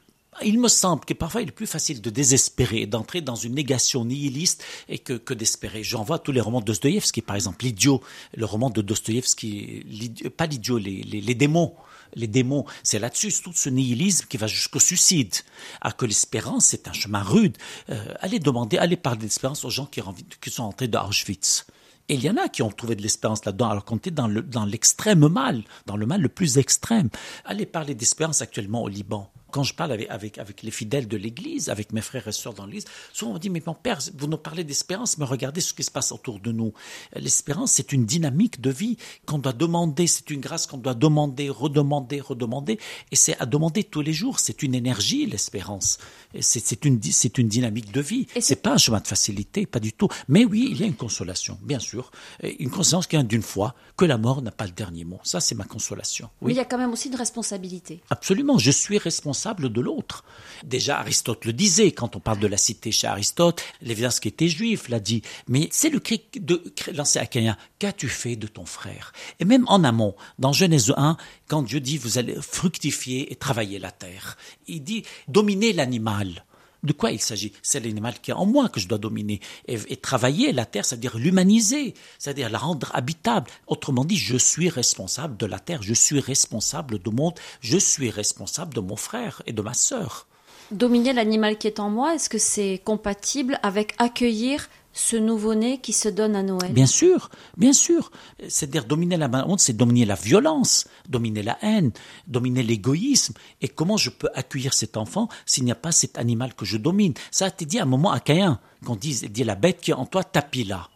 il 0.43 0.59
me 0.59 0.69
semble 0.69 1.05
que 1.05 1.13
parfois 1.13 1.43
il 1.43 1.49
est 1.49 1.53
plus 1.53 1.67
facile 1.67 2.01
de 2.01 2.11
désespérer, 2.11 2.87
d'entrer 2.87 3.21
dans 3.21 3.35
une 3.35 3.55
négation 3.55 4.05
nihiliste 4.05 4.65
et 4.89 4.99
que, 4.99 5.13
que 5.13 5.35
d'espérer. 5.35 5.85
J'envoie 5.85 6.19
tous 6.19 6.33
les 6.33 6.41
romans 6.41 6.61
de 6.61 6.65
Dostoïevski, 6.65 7.21
par 7.21 7.37
exemple, 7.37 7.65
l'idiot, 7.65 8.03
le 8.35 8.47
roman 8.47 8.71
de 8.71 8.81
Dostoïevski, 8.81 10.31
pas 10.37 10.47
l'idiot, 10.47 10.79
les, 10.79 11.35
démons 11.35 11.75
les 12.15 12.27
démons. 12.27 12.67
C'est 12.83 12.99
là-dessus 12.99 13.33
tout 13.43 13.53
ce 13.55 13.69
nihilisme 13.71 14.27
qui 14.29 14.37
va 14.37 14.47
jusqu'au 14.47 14.81
suicide. 14.81 15.35
Ah, 15.81 15.93
que 15.93 16.05
l'espérance, 16.05 16.67
c'est 16.67 16.89
un 16.89 16.93
chemin 16.93 17.23
rude. 17.23 17.57
Euh, 17.89 18.15
allez 18.21 18.39
demander, 18.39 18.77
allez 18.77 18.97
parler 18.97 19.21
d'espérance 19.21 19.65
aux 19.65 19.71
gens 19.71 19.87
qui, 19.87 20.03
qui 20.41 20.51
sont 20.51 20.65
entrés 20.65 20.89
de 20.89 20.99
Auschwitz. 20.99 21.65
Il 22.09 22.23
y 22.23 22.29
en 22.29 22.37
a 22.37 22.49
qui 22.49 22.63
ont 22.63 22.71
trouvé 22.71 22.97
de 22.97 23.03
l'espérance 23.03 23.45
là-dedans, 23.45 23.71
alors 23.71 23.85
qu'on 23.85 23.99
le, 24.29 24.43
dans 24.43 24.65
l'extrême 24.65 25.27
mal, 25.29 25.63
dans 25.87 25.97
le 25.97 26.07
mal 26.07 26.21
le 26.21 26.29
plus 26.29 26.59
extrême. 26.59 27.09
Allez 27.45 27.67
parler 27.67 27.95
d'espérance 27.95 28.43
actuellement 28.43 28.83
au 28.83 28.89
Liban 28.89 29.31
quand 29.53 29.63
je 29.63 29.75
parle 29.75 29.93
avec, 29.93 30.11
avec, 30.11 30.39
avec 30.39 30.63
les 30.63 30.71
fidèles 30.71 31.07
de 31.07 31.17
l'Église, 31.17 31.69
avec 31.69 31.93
mes 31.93 32.01
frères 32.01 32.27
et 32.27 32.33
sœurs 32.33 32.55
dans 32.55 32.65
l'Église, 32.65 32.87
souvent 33.13 33.33
on 33.33 33.35
me 33.35 33.39
dit, 33.39 33.51
mais 33.51 33.63
mon 33.65 33.75
père, 33.75 33.99
vous 34.17 34.27
nous 34.27 34.39
parlez 34.39 34.65
d'espérance, 34.65 35.19
mais 35.19 35.27
regardez 35.27 35.61
ce 35.61 35.75
qui 35.75 35.85
se 35.85 35.91
passe 35.91 36.11
autour 36.11 36.41
de 36.41 36.51
nous. 36.51 36.73
L'espérance, 37.15 37.73
c'est 37.73 37.93
une 37.93 38.07
dynamique 38.07 38.61
de 38.61 38.71
vie 38.71 38.97
qu'on 39.27 39.39
doit 39.39 39.53
demander, 39.53 40.07
c'est 40.07 40.31
une 40.31 40.41
grâce 40.41 40.67
qu'on 40.67 40.79
doit 40.79 40.95
demander, 40.95 41.51
redemander, 41.51 42.21
redemander, 42.21 42.79
et 43.11 43.17
c'est 43.17 43.39
à 43.41 43.47
demander 43.47 43.85
tous 43.85 44.01
les 44.01 44.15
jours. 44.15 44.41
C'est 44.41 44.63
une 44.63 44.75
énergie, 44.75 45.27
l'espérance. 45.27 45.99
C'est 46.41 46.85
une, 46.87 46.99
dynamique 46.99 47.93
de 47.93 48.01
vie. 48.01 48.27
Et 48.35 48.41
c'est 48.41 48.57
pas 48.57 48.73
un 48.73 48.79
chemin 48.79 49.01
de 49.01 49.07
facilité, 49.07 49.67
pas 49.67 49.81
du 49.81 49.93
tout. 49.93 50.09
Mais 50.29 50.47
oui, 50.47 50.69
il 50.71 50.81
y 50.81 50.83
a 50.83 50.87
une 50.87 50.95
consolation, 50.95 51.59
bien 51.63 51.79
sûr. 51.79 52.11
Une 52.59 52.71
consolation 52.71 53.09
qui 53.09 53.17
vient 53.17 53.25
d'une 53.25 53.43
foi, 53.43 53.75
que 53.99 54.07
la 54.07 54.17
mort 54.17 54.41
n'a 54.41 54.51
pas 54.51 54.65
le 54.65 54.73
dernier 54.73 55.05
mot. 55.05 55.21
Ça, 55.25 55.41
c'est 55.41 55.55
ma 55.55 55.65
consolation. 55.65 56.31
Oui. 56.41 56.49
Mais 56.49 56.53
il 56.55 56.57
y 56.57 56.61
a 56.61 56.65
quand 56.65 56.79
même 56.79 56.93
aussi 56.93 57.09
une 57.09 57.17
responsabilité. 57.17 58.01
Absolument, 58.09 58.57
je 58.57 58.71
suis 58.71 58.97
responsable 58.97 59.42
de 59.45 59.81
l'autre. 59.81 60.25
Déjà, 60.65 60.99
Aristote 60.99 61.45
le 61.45 61.53
disait, 61.53 61.93
quand 61.93 62.17
on 62.17 62.21
parle 62.21 62.39
de 62.39 62.47
la 62.47 62.57
cité 62.57 62.93
chez 62.93 63.07
Aristote, 63.07 63.63
Lévinas 63.81 64.19
qui 64.21 64.29
était 64.29 64.49
juif 64.49 64.89
l'a 64.89 65.01
dit, 65.01 65.23
mais 65.49 65.69
c'est 65.73 65.91
le 65.91 66.01
cri 66.01 66.23
de, 66.37 66.63
lancé 66.95 67.19
à 67.19 67.27
Caïn, 67.27 67.57
qu'as-tu 67.79 68.09
fait 68.09 68.37
de 68.37 68.47
ton 68.47 68.65
frère? 68.65 69.13
Et 69.41 69.45
même 69.45 69.65
en 69.69 69.85
amont, 69.85 70.15
dans 70.39 70.53
Genèse 70.53 70.93
1, 70.97 71.17
quand 71.49 71.63
Dieu 71.63 71.81
dit, 71.81 71.99
vous 71.99 72.19
allez 72.19 72.37
fructifier 72.41 73.33
et 73.33 73.37
travailler 73.37 73.79
la 73.79 73.91
terre, 73.91 74.37
il 74.69 74.83
dit, 74.83 75.05
dominer 75.29 75.73
l'animal. 75.73 76.45
De 76.83 76.93
quoi 76.93 77.13
il 77.13 77.21
s'agit? 77.21 77.53
C'est 77.63 77.81
l'animal 77.81 78.15
qui 78.21 78.33
est 78.33 78.35
en 78.35 78.47
moi 78.47 78.69
que 78.69 78.81
je 78.81 78.89
dois 78.89 78.99
dominer. 78.99 79.41
Et, 79.69 79.97
travailler 79.97 80.53
la 80.53 80.67
terre, 80.67 80.85
c'est-à-dire 80.85 81.17
l'humaniser, 81.17 81.95
c'est-à-dire 82.19 82.51
la 82.51 82.59
rendre 82.59 82.91
habitable. 82.95 83.51
Autrement 83.69 84.05
dit, 84.05 84.17
je 84.17 84.37
suis 84.37 84.69
responsable 84.69 85.37
de 85.37 85.47
la 85.47 85.61
terre, 85.61 85.83
je 85.83 85.95
suis 85.95 86.19
responsable 86.19 86.99
du 86.99 87.11
monde, 87.11 87.35
je 87.61 87.79
suis 87.79 88.11
responsable 88.11 88.75
de 88.75 88.81
mon 88.81 88.97
frère 88.97 89.43
et 89.47 89.53
de 89.53 89.63
ma 89.63 89.75
sœur. 89.75 90.27
Dominer 90.73 91.13
l'animal 91.13 91.59
qui 91.59 91.67
est 91.67 91.81
en 91.81 91.91
moi, 91.91 92.15
est-ce 92.15 92.29
que 92.29 92.39
c'est 92.39 92.81
compatible 92.85 93.61
avec 93.63 93.95
accueillir 93.99 94.69
ce 94.93 95.17
nouveau-né 95.17 95.79
qui 95.79 95.93
se 95.93 96.09
donne 96.09 96.37
à 96.37 96.43
Noël. 96.43 96.73
Bien 96.73 96.87
sûr, 96.87 97.31
bien 97.57 97.73
sûr. 97.73 98.11
C'est-à-dire 98.49 98.85
dominer 98.85 99.17
la 99.17 99.29
honte, 99.47 99.61
c'est 99.61 99.77
dominer 99.77 100.05
la 100.05 100.15
violence, 100.15 100.87
dominer 101.09 101.43
la 101.43 101.59
haine, 101.63 101.93
dominer 102.27 102.63
l'égoïsme. 102.63 103.35
Et 103.61 103.69
comment 103.69 103.97
je 103.97 104.11
peux 104.11 104.29
accueillir 104.35 104.75
cet 104.75 104.97
enfant 104.97 105.29
s'il 105.47 105.65
n'y 105.65 105.73
a 105.73 105.77
pas 105.77 105.93
cet 105.93 106.19
animal 106.19 106.55
que 106.55 106.65
je 106.65 106.77
domine? 106.77 107.15
Ça 107.31 107.47
a 107.47 107.49
été 107.49 107.65
dit 107.65 107.79
à 107.79 107.83
un 107.83 107.87
moment 107.87 108.13
à 108.13 108.21
Caïn, 108.21 108.61
qu'on 108.85 108.97
dit, 108.97 109.29
dit 109.29 109.45
la 109.45 109.55
bête 109.55 109.81
qui 109.81 109.93
est 109.93 109.95
en 109.95 110.07
toi, 110.07 110.25
tapis-la. 110.25 110.89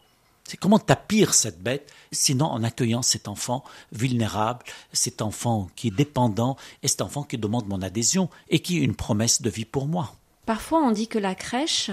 C'est 0.49 0.59
comment 0.59 0.79
tapir 0.79 1.35
cette 1.35 1.61
bête, 1.61 1.91
sinon 2.13 2.47
en 2.47 2.63
accueillant 2.63 3.03
cet 3.03 3.27
enfant 3.27 3.65
vulnérable, 3.91 4.65
cet 4.93 5.21
enfant 5.21 5.69
qui 5.75 5.89
est 5.89 5.97
dépendant, 5.97 6.57
et 6.85 6.89
cet 6.89 7.03
enfant 7.03 7.25
qui 7.25 7.37
demande 7.37 7.67
mon 7.67 7.83
adhésion 7.83 8.29
et 8.49 8.61
qui 8.61 8.79
est 8.79 8.83
une 8.83 8.95
promesse 8.95 9.43
de 9.43 9.51
vie 9.51 9.65
pour 9.65 9.89
moi. 9.89 10.15
Parfois 10.45 10.85
on 10.85 10.93
dit 10.93 11.09
que 11.09 11.19
la 11.19 11.35
crèche, 11.35 11.91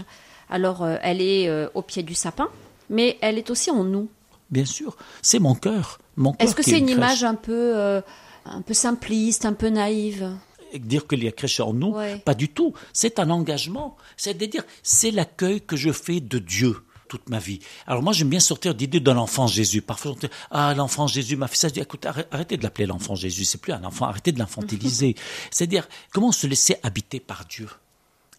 alors, 0.54 0.84
euh, 0.84 0.98
elle 1.02 1.20
est 1.20 1.50
euh, 1.50 1.68
au 1.74 1.82
pied 1.82 2.04
du 2.04 2.14
sapin, 2.14 2.48
mais 2.88 3.18
elle 3.22 3.40
est 3.40 3.50
aussi 3.50 3.72
en 3.72 3.84
nous. 3.84 4.08
Bien 4.52 4.66
sûr, 4.66 4.96
c'est 5.24 5.40
mon 5.40 5.56
cœur. 5.56 5.98
Mon 6.16 6.36
Est-ce 6.38 6.54
que 6.54 6.62
c'est 6.62 6.78
une, 6.78 6.90
image 6.90 7.24
un 7.24 7.34
peu, 7.34 7.76
euh, 7.76 8.02
un 8.46 8.62
peu 8.62 8.76
simpliste, 8.76 9.46
un 9.46 9.54
peu 9.54 9.70
naïve? 9.70 10.30
Dire 10.76 11.08
qu'il 11.08 11.24
y 11.24 11.28
a 11.28 11.32
crèche 11.32 11.60
en 11.60 11.74
nous, 11.74 11.96
pas 12.24 12.36
du 12.36 12.50
tout. 12.50 12.74
C'est 12.94 13.18
un 13.18 13.32
engagement. 13.32 13.98
C'est-à-dire, 14.16 14.64
c'est 14.84 15.10
l'accueil 15.10 15.60
que 15.60 15.76
je 15.76 15.92
fais 15.92 16.20
de 16.20 16.38
Dieu 16.38 16.84
toute 17.08 17.30
ma 17.30 17.40
vie. 17.40 17.60
Alors 17.88 18.04
moi, 18.04 18.14
j'aime 18.14 18.30
bien 18.30 18.40
sortir 18.40 18.76
d'idée 18.76 19.00
de 19.00 19.12
l'enfant 19.12 19.48
Jésus. 19.48 19.82
Parfois, 19.82 20.12
on 20.12 20.16
dit, 20.16 20.28
ah, 20.52 20.76
l'enfant 20.76 21.08
Jésus 21.08 21.36
m'a 21.36 21.48
fait 21.48 21.58
ça. 21.58 21.68
Je 21.68 21.74
dis, 21.74 21.80
écoute, 21.80 22.06
arrêtez 22.06 22.58
de 22.58 22.64
l'appeler 22.64 22.86
l'enfant 22.86 23.16
Jésus. 23.16 23.46
C'est 23.46 23.60
plus 23.60 23.74
un 23.74 23.84
enfant. 23.84 24.06
Arrêtez 24.06 24.32
de 24.32 24.38
l'infantiliser. 24.38 25.16
C'est-à-dire, 25.52 25.88
comment 26.12 26.32
se 26.32 26.46
laisser 26.46 26.76
habiter 26.84 27.20
par 27.20 27.46
Dieu? 27.46 27.68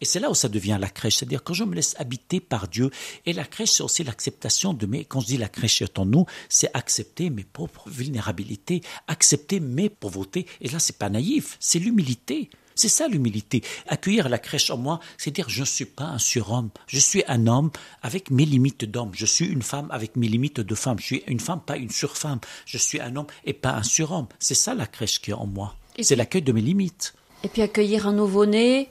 Et 0.05 0.07
c'est 0.07 0.21
là 0.21 0.29
où 0.29 0.35
ça 0.35 0.51
devient 0.51 0.77
la 0.79 0.91
crèche, 0.91 1.17
c'est-à-dire 1.17 1.43
quand 1.43 1.55
je 1.55 1.65
me 1.65 1.75
laisse 1.75 1.95
habiter 1.99 2.39
par 2.39 2.69
Dieu. 2.69 2.91
Et 3.25 3.33
la 3.33 3.47
crèche, 3.47 3.71
c'est 3.71 3.83
aussi 3.83 4.05
l'acceptation 4.05 4.75
de 4.75 4.85
mes, 4.85 5.07
quand 5.07 5.21
je 5.21 5.29
dis 5.29 5.39
la 5.39 5.49
crèche 5.49 5.81
est 5.81 5.99
en 5.99 6.05
nous, 6.05 6.27
c'est 6.51 6.69
accepter 6.75 7.31
mes 7.31 7.43
propres 7.43 7.89
vulnérabilités, 7.89 8.83
accepter 9.09 9.61
mes 9.61 9.89
pauvretés. 9.89 10.45
Et 10.61 10.69
là, 10.69 10.79
c'est 10.79 10.99
pas 10.99 11.09
naïf, 11.09 11.57
c'est 11.59 11.79
l'humilité. 11.79 12.51
C'est 12.75 12.91
ça 12.91 13.09
l'humilité. 13.09 13.63
Accueillir 13.89 14.29
la 14.29 14.39
crèche 14.39 14.69
en 14.69 14.77
moi, 14.77 15.01
c'est 15.17 15.31
dire 15.31 15.49
je 15.49 15.61
ne 15.61 15.65
suis 15.65 15.87
pas 15.87 16.05
un 16.05 16.19
surhomme. 16.19 16.69
Je 16.87 16.99
suis 16.99 17.25
un 17.27 17.47
homme 17.47 17.71
avec 18.03 18.31
mes 18.31 18.45
limites 18.45 18.85
d'homme. 18.85 19.13
Je 19.15 19.25
suis 19.25 19.47
une 19.47 19.63
femme 19.63 19.89
avec 19.91 20.17
mes 20.17 20.29
limites 20.29 20.61
de 20.61 20.75
femme. 20.75 20.99
Je 20.99 21.05
suis 21.07 21.23
une 21.29 21.41
femme, 21.41 21.63
pas 21.65 21.79
une 21.79 21.89
surfemme. 21.89 22.41
Je 22.67 22.77
suis 22.77 23.01
un 23.01 23.17
homme 23.17 23.29
et 23.47 23.55
pas 23.55 23.73
un 23.73 23.83
surhomme. 23.83 24.27
C'est 24.39 24.53
ça 24.53 24.75
la 24.75 24.87
crèche 24.87 25.23
qui 25.23 25.31
est 25.31 25.33
en 25.33 25.47
moi. 25.47 25.77
C'est 25.99 26.15
l'accueil 26.15 26.43
de 26.43 26.53
mes 26.53 26.61
limites. 26.61 27.15
Et 27.43 27.49
puis 27.49 27.63
accueillir 27.63 28.07
un 28.07 28.13
nouveau-né, 28.13 28.91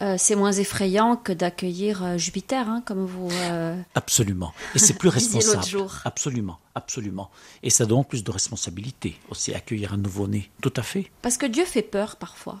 euh, 0.00 0.16
c'est 0.18 0.34
moins 0.34 0.52
effrayant 0.52 1.16
que 1.16 1.32
d'accueillir 1.32 2.02
euh, 2.02 2.16
Jupiter, 2.16 2.68
hein, 2.68 2.82
comme 2.86 3.04
vous. 3.04 3.30
Euh, 3.30 3.80
absolument. 3.94 4.52
Et 4.74 4.78
c'est 4.78 4.94
plus 4.94 5.08
responsable. 5.10 5.64
Jour. 5.64 5.94
Absolument, 6.04 6.58
absolument. 6.74 7.30
Et 7.62 7.70
ça 7.70 7.84
donne 7.84 8.04
plus 8.04 8.24
de 8.24 8.30
responsabilité 8.30 9.16
aussi, 9.28 9.52
accueillir 9.54 9.92
un 9.92 9.98
nouveau-né. 9.98 10.50
Tout 10.62 10.72
à 10.76 10.82
fait. 10.82 11.10
Parce 11.20 11.36
que 11.36 11.46
Dieu 11.46 11.64
fait 11.64 11.82
peur 11.82 12.16
parfois. 12.16 12.60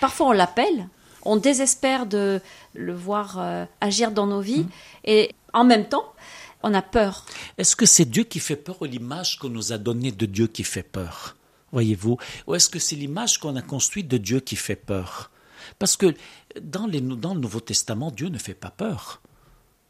Parfois 0.00 0.28
on 0.28 0.32
l'appelle, 0.32 0.88
on 1.22 1.36
désespère 1.36 2.06
de 2.06 2.40
le 2.74 2.94
voir 2.94 3.66
agir 3.82 4.12
dans 4.12 4.26
nos 4.26 4.40
vies, 4.40 4.62
mmh. 4.62 4.70
et 5.04 5.34
en 5.52 5.64
même 5.64 5.86
temps, 5.86 6.14
on 6.62 6.72
a 6.72 6.80
peur. 6.80 7.26
Est-ce 7.58 7.76
que 7.76 7.84
c'est 7.84 8.06
Dieu 8.06 8.24
qui 8.24 8.38
fait 8.38 8.56
peur 8.56 8.80
ou 8.80 8.86
l'image 8.86 9.38
qu'on 9.38 9.50
nous 9.50 9.72
a 9.72 9.78
donnée 9.78 10.12
de 10.12 10.24
Dieu 10.24 10.46
qui 10.46 10.64
fait 10.64 10.82
peur 10.82 11.36
Voyez-vous? 11.72 12.16
Ou 12.46 12.54
est-ce 12.54 12.70
que 12.70 12.78
c'est 12.78 12.96
l'image 12.96 13.38
qu'on 13.38 13.56
a 13.56 13.62
construite 13.62 14.08
de 14.08 14.16
Dieu 14.16 14.40
qui 14.40 14.56
fait 14.56 14.76
peur? 14.76 15.30
Parce 15.78 15.96
que 15.96 16.14
dans, 16.60 16.86
le 16.86 17.00
Nouveau 17.00 17.60
Testament, 17.60 18.10
Dieu 18.10 18.28
ne 18.28 18.38
fait 18.38 18.54
pas 18.54 18.70
peur. 18.70 19.20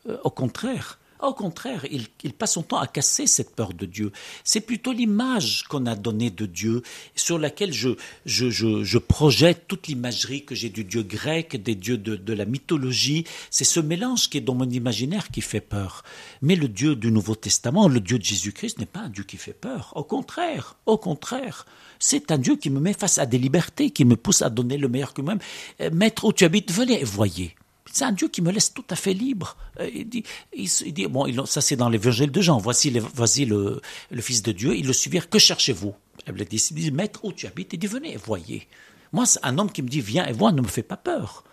Euh, 0.09 0.19
au 0.25 0.31
contraire, 0.31 0.99
au 1.23 1.35
contraire, 1.35 1.85
il, 1.91 2.33
passe 2.33 2.55
son 2.55 2.63
temps 2.63 2.79
à 2.79 2.87
casser 2.87 3.27
cette 3.27 3.55
peur 3.55 3.73
de 3.75 3.87
Dieu. 3.87 4.13
C'est 4.45 4.61
plutôt 4.61 4.93
l'image 4.93 5.65
qu'on 5.69 5.87
a 5.87 5.95
donnée 5.95 6.31
de 6.31 6.47
Dieu, 6.47 6.83
sur 7.15 7.39
laquelle 7.39 7.73
je, 7.73 8.99
projette 8.99 9.67
toute 9.69 9.89
l'imagerie 9.89 10.45
que 10.45 10.55
j'ai 10.55 10.69
du 10.69 10.85
Dieu 10.85 11.03
grec, 11.03 11.63
des 11.63 11.75
dieux 11.75 11.99
de, 11.99 12.17
de 12.17 12.33
la 12.33 12.45
mythologie. 12.45 13.25
C'est 13.51 13.65
ce 13.65 13.81
mélange 13.81 14.31
qui 14.31 14.39
est 14.39 14.43
dans 14.43 14.55
mon 14.55 14.69
imaginaire 14.69 15.29
qui 15.29 15.41
fait 15.41 15.61
peur. 15.61 16.05
Mais 16.43 16.57
le 16.57 16.69
Dieu 16.69 16.97
du 16.97 17.11
Nouveau 17.11 17.35
Testament, 17.35 17.89
le 17.89 18.01
Dieu 18.01 18.19
de 18.19 18.25
Jésus-Christ, 18.25 18.79
n'est 18.79 18.87
pas 18.87 19.01
un 19.01 19.09
Dieu 19.09 19.25
qui 19.25 19.37
fait 19.37 19.53
peur. 19.53 19.93
Au 19.97 20.05
contraire, 20.05 20.77
au 20.87 20.97
contraire. 20.99 21.67
C'est 21.99 22.31
un 22.31 22.39
Dieu 22.39 22.57
qui 22.57 22.71
me 22.71 22.81
met 22.81 22.95
face 22.95 23.19
à 23.19 23.27
des 23.27 23.39
libertés, 23.39 23.91
qui 23.91 24.05
me 24.05 24.17
pousse 24.17 24.43
à 24.43 24.49
donner 24.49 24.79
le 24.79 24.89
meilleur 24.89 25.13
que 25.13 25.21
moi-même. 25.21 25.43
Euh, 25.81 25.91
maître 25.93 26.25
où 26.25 26.33
tu 26.33 26.45
habites, 26.45 26.73
venez 26.73 27.01
et 27.01 27.05
voyez. 27.05 27.55
C'est 27.93 28.05
un 28.05 28.13
Dieu 28.13 28.29
qui 28.29 28.43
me 28.43 28.53
laisse 28.53 28.73
tout 28.73 28.85
à 28.91 28.97
fait 28.97 29.15
libre. 29.15 29.57
Euh, 29.81 29.91
il 29.93 30.09
dit, 30.09 30.25
il, 30.53 31.09
bon, 31.09 31.47
ça 31.47 31.61
c'est 31.61 31.77
dans 31.77 31.89
l'évangile 31.89 32.31
de 32.31 32.41
Jean. 32.41 32.59
Voici, 32.59 32.97
voici 33.15 33.45
le, 33.45 33.81
Fils 34.21 34.43
de 34.43 34.53
Dieu. 34.53 34.77
Ils 34.77 34.87
le 34.87 34.93
suivirent. 34.93 35.29
Que 35.29 35.39
cherchez-vous? 35.39 35.95
Il 36.27 36.45
dit, 36.45 36.91
maître 36.93 37.25
où 37.25 37.33
tu 37.33 37.47
habites? 37.47 37.73
Il 37.73 37.79
dit, 37.79 37.87
venez 37.87 38.15
et 38.15 38.17
voyez. 38.17 38.69
Moi, 39.13 39.25
un 39.43 39.59
homme 39.59 39.73
qui 39.73 39.83
me 39.83 39.89
dit, 39.89 40.01
viens 40.01 40.27
et 40.27 40.33
vois, 40.33 40.53
ne 40.53 40.61
me 40.61 40.69
fais 40.69 40.83
pas 40.83 40.97
peur. 40.97 41.45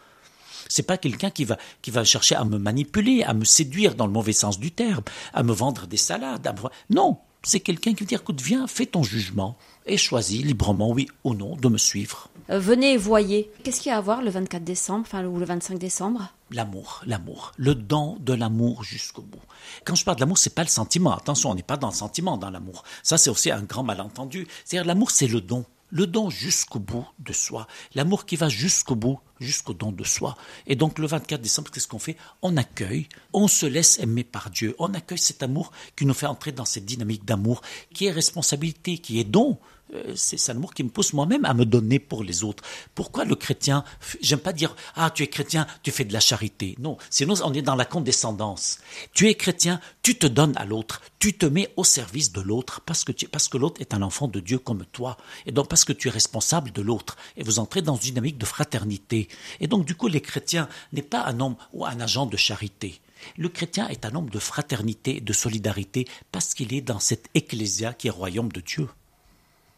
C'est 0.69 0.83
pas 0.83 0.97
quelqu'un 0.97 1.29
qui 1.29 1.45
va, 1.45 1.57
qui 1.81 1.91
va 1.91 2.03
chercher 2.03 2.35
à 2.35 2.43
me 2.43 2.57
manipuler, 2.57 3.23
à 3.23 3.33
me 3.33 3.45
séduire 3.45 3.95
dans 3.95 4.05
le 4.05 4.11
mauvais 4.11 4.33
sens 4.33 4.59
du 4.59 4.71
terme, 4.71 5.03
à 5.33 5.43
me 5.43 5.53
vendre 5.53 5.87
des 5.87 5.97
salades. 5.97 6.53
Non, 6.89 7.19
c'est 7.47 7.59
quelqu'un 7.61 7.93
qui 7.93 8.01
veut 8.01 8.07
dire, 8.07 8.21
écoute, 8.21 8.41
viens, 8.41 8.67
fais 8.67 8.85
ton 8.85 9.03
jugement 9.03 9.57
et 9.85 9.97
choisis 9.97 10.43
librement, 10.43 10.91
oui 10.91 11.07
ou 11.23 11.33
non, 11.33 11.55
de 11.55 11.69
me 11.69 11.77
suivre. 11.77 12.29
Euh, 12.49 12.59
venez 12.59 12.93
et 12.93 12.97
voyez. 12.97 13.49
Qu'est-ce 13.63 13.81
qu'il 13.81 13.89
y 13.89 13.93
a 13.93 13.97
à 13.97 14.01
voir 14.01 14.21
le 14.21 14.29
24 14.29 14.63
décembre, 14.63 15.05
enfin, 15.07 15.25
ou 15.25 15.39
le 15.39 15.45
25 15.45 15.79
décembre? 15.79 16.33
L'amour, 16.51 17.01
l'amour, 17.05 17.53
le 17.57 17.75
don 17.75 18.17
de 18.19 18.33
l'amour 18.33 18.83
jusqu'au 18.83 19.21
bout. 19.21 19.39
Quand 19.85 19.95
je 19.95 20.03
parle 20.03 20.17
de 20.17 20.21
l'amour, 20.21 20.37
c'est 20.37 20.53
pas 20.53 20.63
le 20.63 20.69
sentiment. 20.69 21.15
Attention, 21.15 21.51
on 21.51 21.55
n'est 21.55 21.63
pas 21.63 21.77
dans 21.77 21.89
le 21.89 21.93
sentiment 21.93 22.37
dans 22.37 22.49
l'amour. 22.49 22.83
Ça, 23.03 23.17
c'est 23.17 23.29
aussi 23.29 23.51
un 23.51 23.63
grand 23.63 23.83
malentendu. 23.83 24.47
C'est-à-dire, 24.65 24.87
l'amour, 24.87 25.11
c'est 25.11 25.27
le 25.27 25.41
don. 25.41 25.65
Le 25.89 26.05
don 26.05 26.29
jusqu'au 26.29 26.79
bout 26.79 27.07
de 27.19 27.31
soi. 27.31 27.67
L'amour 27.95 28.25
qui 28.25 28.35
va 28.35 28.49
jusqu'au 28.49 28.95
bout, 28.95 29.19
jusqu'au 29.39 29.73
don 29.73 29.91
de 29.91 30.03
soi. 30.03 30.35
Et 30.65 30.75
donc, 30.75 30.99
le 30.99 31.07
24 31.07 31.41
décembre, 31.41 31.71
qu'est-ce 31.71 31.87
qu'on 31.87 31.99
fait? 31.99 32.17
On 32.41 32.57
accueille, 32.57 33.07
on 33.33 33.47
se 33.47 33.65
laisse 33.65 33.99
aimer 33.99 34.23
par 34.23 34.49
Dieu. 34.49 34.75
On 34.79 34.93
accueille 34.93 35.17
cet 35.17 35.43
amour 35.43 35.71
qui 35.95 36.05
nous 36.05 36.13
fait 36.13 36.25
entrer 36.25 36.51
dans 36.51 36.65
cette 36.65 36.85
dynamique 36.85 37.25
d'amour, 37.25 37.61
qui 37.93 38.05
est 38.05 38.11
responsabilité, 38.11 38.97
qui 38.97 39.19
est 39.19 39.23
don. 39.23 39.57
Euh, 39.93 40.13
c'est 40.15 40.47
l'amour 40.47 40.73
qui 40.73 40.83
me 40.83 40.89
pousse 40.89 41.13
moi-même 41.13 41.45
à 41.45 41.53
me 41.53 41.65
donner 41.65 41.99
pour 41.99 42.23
les 42.23 42.43
autres. 42.43 42.63
Pourquoi 42.93 43.25
le 43.25 43.35
chrétien 43.35 43.83
J'aime 44.21 44.39
pas 44.39 44.53
dire 44.53 44.75
ah 44.95 45.09
tu 45.09 45.23
es 45.23 45.27
chrétien, 45.27 45.67
tu 45.83 45.91
fais 45.91 46.03
de 46.03 46.13
la 46.13 46.19
charité. 46.19 46.75
Non, 46.79 46.97
sinon 47.09 47.35
on 47.43 47.53
est 47.53 47.61
dans 47.61 47.75
la 47.75 47.85
condescendance. 47.85 48.79
Tu 49.13 49.29
es 49.29 49.35
chrétien, 49.35 49.79
tu 50.01 50.17
te 50.17 50.27
donnes 50.27 50.57
à 50.57 50.65
l'autre, 50.65 51.01
tu 51.19 51.37
te 51.37 51.45
mets 51.45 51.71
au 51.77 51.83
service 51.83 52.31
de 52.31 52.41
l'autre 52.41 52.81
parce 52.81 53.03
que 53.03 53.11
parce 53.27 53.47
que 53.47 53.57
l'autre 53.57 53.81
est 53.81 53.93
un 53.93 54.01
enfant 54.01 54.27
de 54.27 54.39
Dieu 54.39 54.59
comme 54.59 54.85
toi 54.85 55.17
et 55.45 55.51
donc 55.51 55.69
parce 55.69 55.85
que 55.85 55.93
tu 55.93 56.07
es 56.09 56.11
responsable 56.11 56.71
de 56.71 56.81
l'autre 56.81 57.15
et 57.37 57.43
vous 57.43 57.59
entrez 57.59 57.81
dans 57.81 57.95
une 57.95 58.01
dynamique 58.01 58.37
de 58.37 58.45
fraternité. 58.45 59.27
Et 59.59 59.67
donc 59.67 59.85
du 59.85 59.95
coup 59.95 60.07
les 60.07 60.21
chrétiens 60.21 60.69
n'est 60.93 61.01
pas 61.01 61.25
un 61.25 61.39
homme 61.39 61.55
ou 61.73 61.85
un 61.85 61.99
agent 61.99 62.25
de 62.25 62.37
charité. 62.37 62.99
Le 63.37 63.49
chrétien 63.49 63.87
est 63.87 64.05
un 64.05 64.15
homme 64.15 64.29
de 64.29 64.39
fraternité, 64.39 65.19
de 65.21 65.33
solidarité, 65.33 66.07
parce 66.31 66.53
qu'il 66.53 66.73
est 66.73 66.81
dans 66.81 66.99
cette 66.99 67.27
ecclésia 67.33 67.93
qui 67.93 68.07
est 68.07 68.11
royaume 68.11 68.51
de 68.51 68.61
Dieu. 68.61 68.87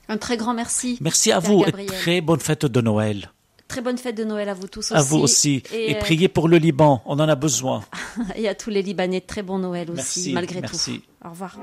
Un 0.10 0.18
très 0.18 0.38
grand 0.38 0.54
merci. 0.54 0.98
Merci 1.02 1.32
à 1.32 1.40
vous 1.40 1.64
et 1.66 1.86
très 1.86 2.20
bonne 2.20 2.40
fête 2.40 2.66
de 2.66 2.82
Noël. 2.82 3.32
Très 3.68 3.82
bonne 3.82 4.00
fête 4.00 4.18
de 4.18 4.24
Noël 4.24 4.50
à 4.50 4.56
vous 4.56 4.68
tous 4.68 4.92
aussi. 4.92 4.94
À 4.96 5.04
vous 5.04 5.18
aussi. 5.18 5.62
Et, 5.72 5.96
euh, 5.96 6.00
priez 6.00 6.28
pour 6.28 6.48
le 6.48 6.58
Liban, 6.58 7.04
on 7.06 7.20
en 7.20 7.30
a 7.30 7.36
besoin. 7.36 7.84
et 8.36 8.50
à 8.50 8.56
tous 8.56 8.72
les 8.72 8.82
Libanais, 8.82 9.22
très 9.22 9.44
bon 9.44 9.60
Noël 9.60 9.92
aussi, 9.92 10.34
malgré 10.34 10.62
tout. 10.62 10.76
Au 11.24 11.30
revoir. 11.30 11.56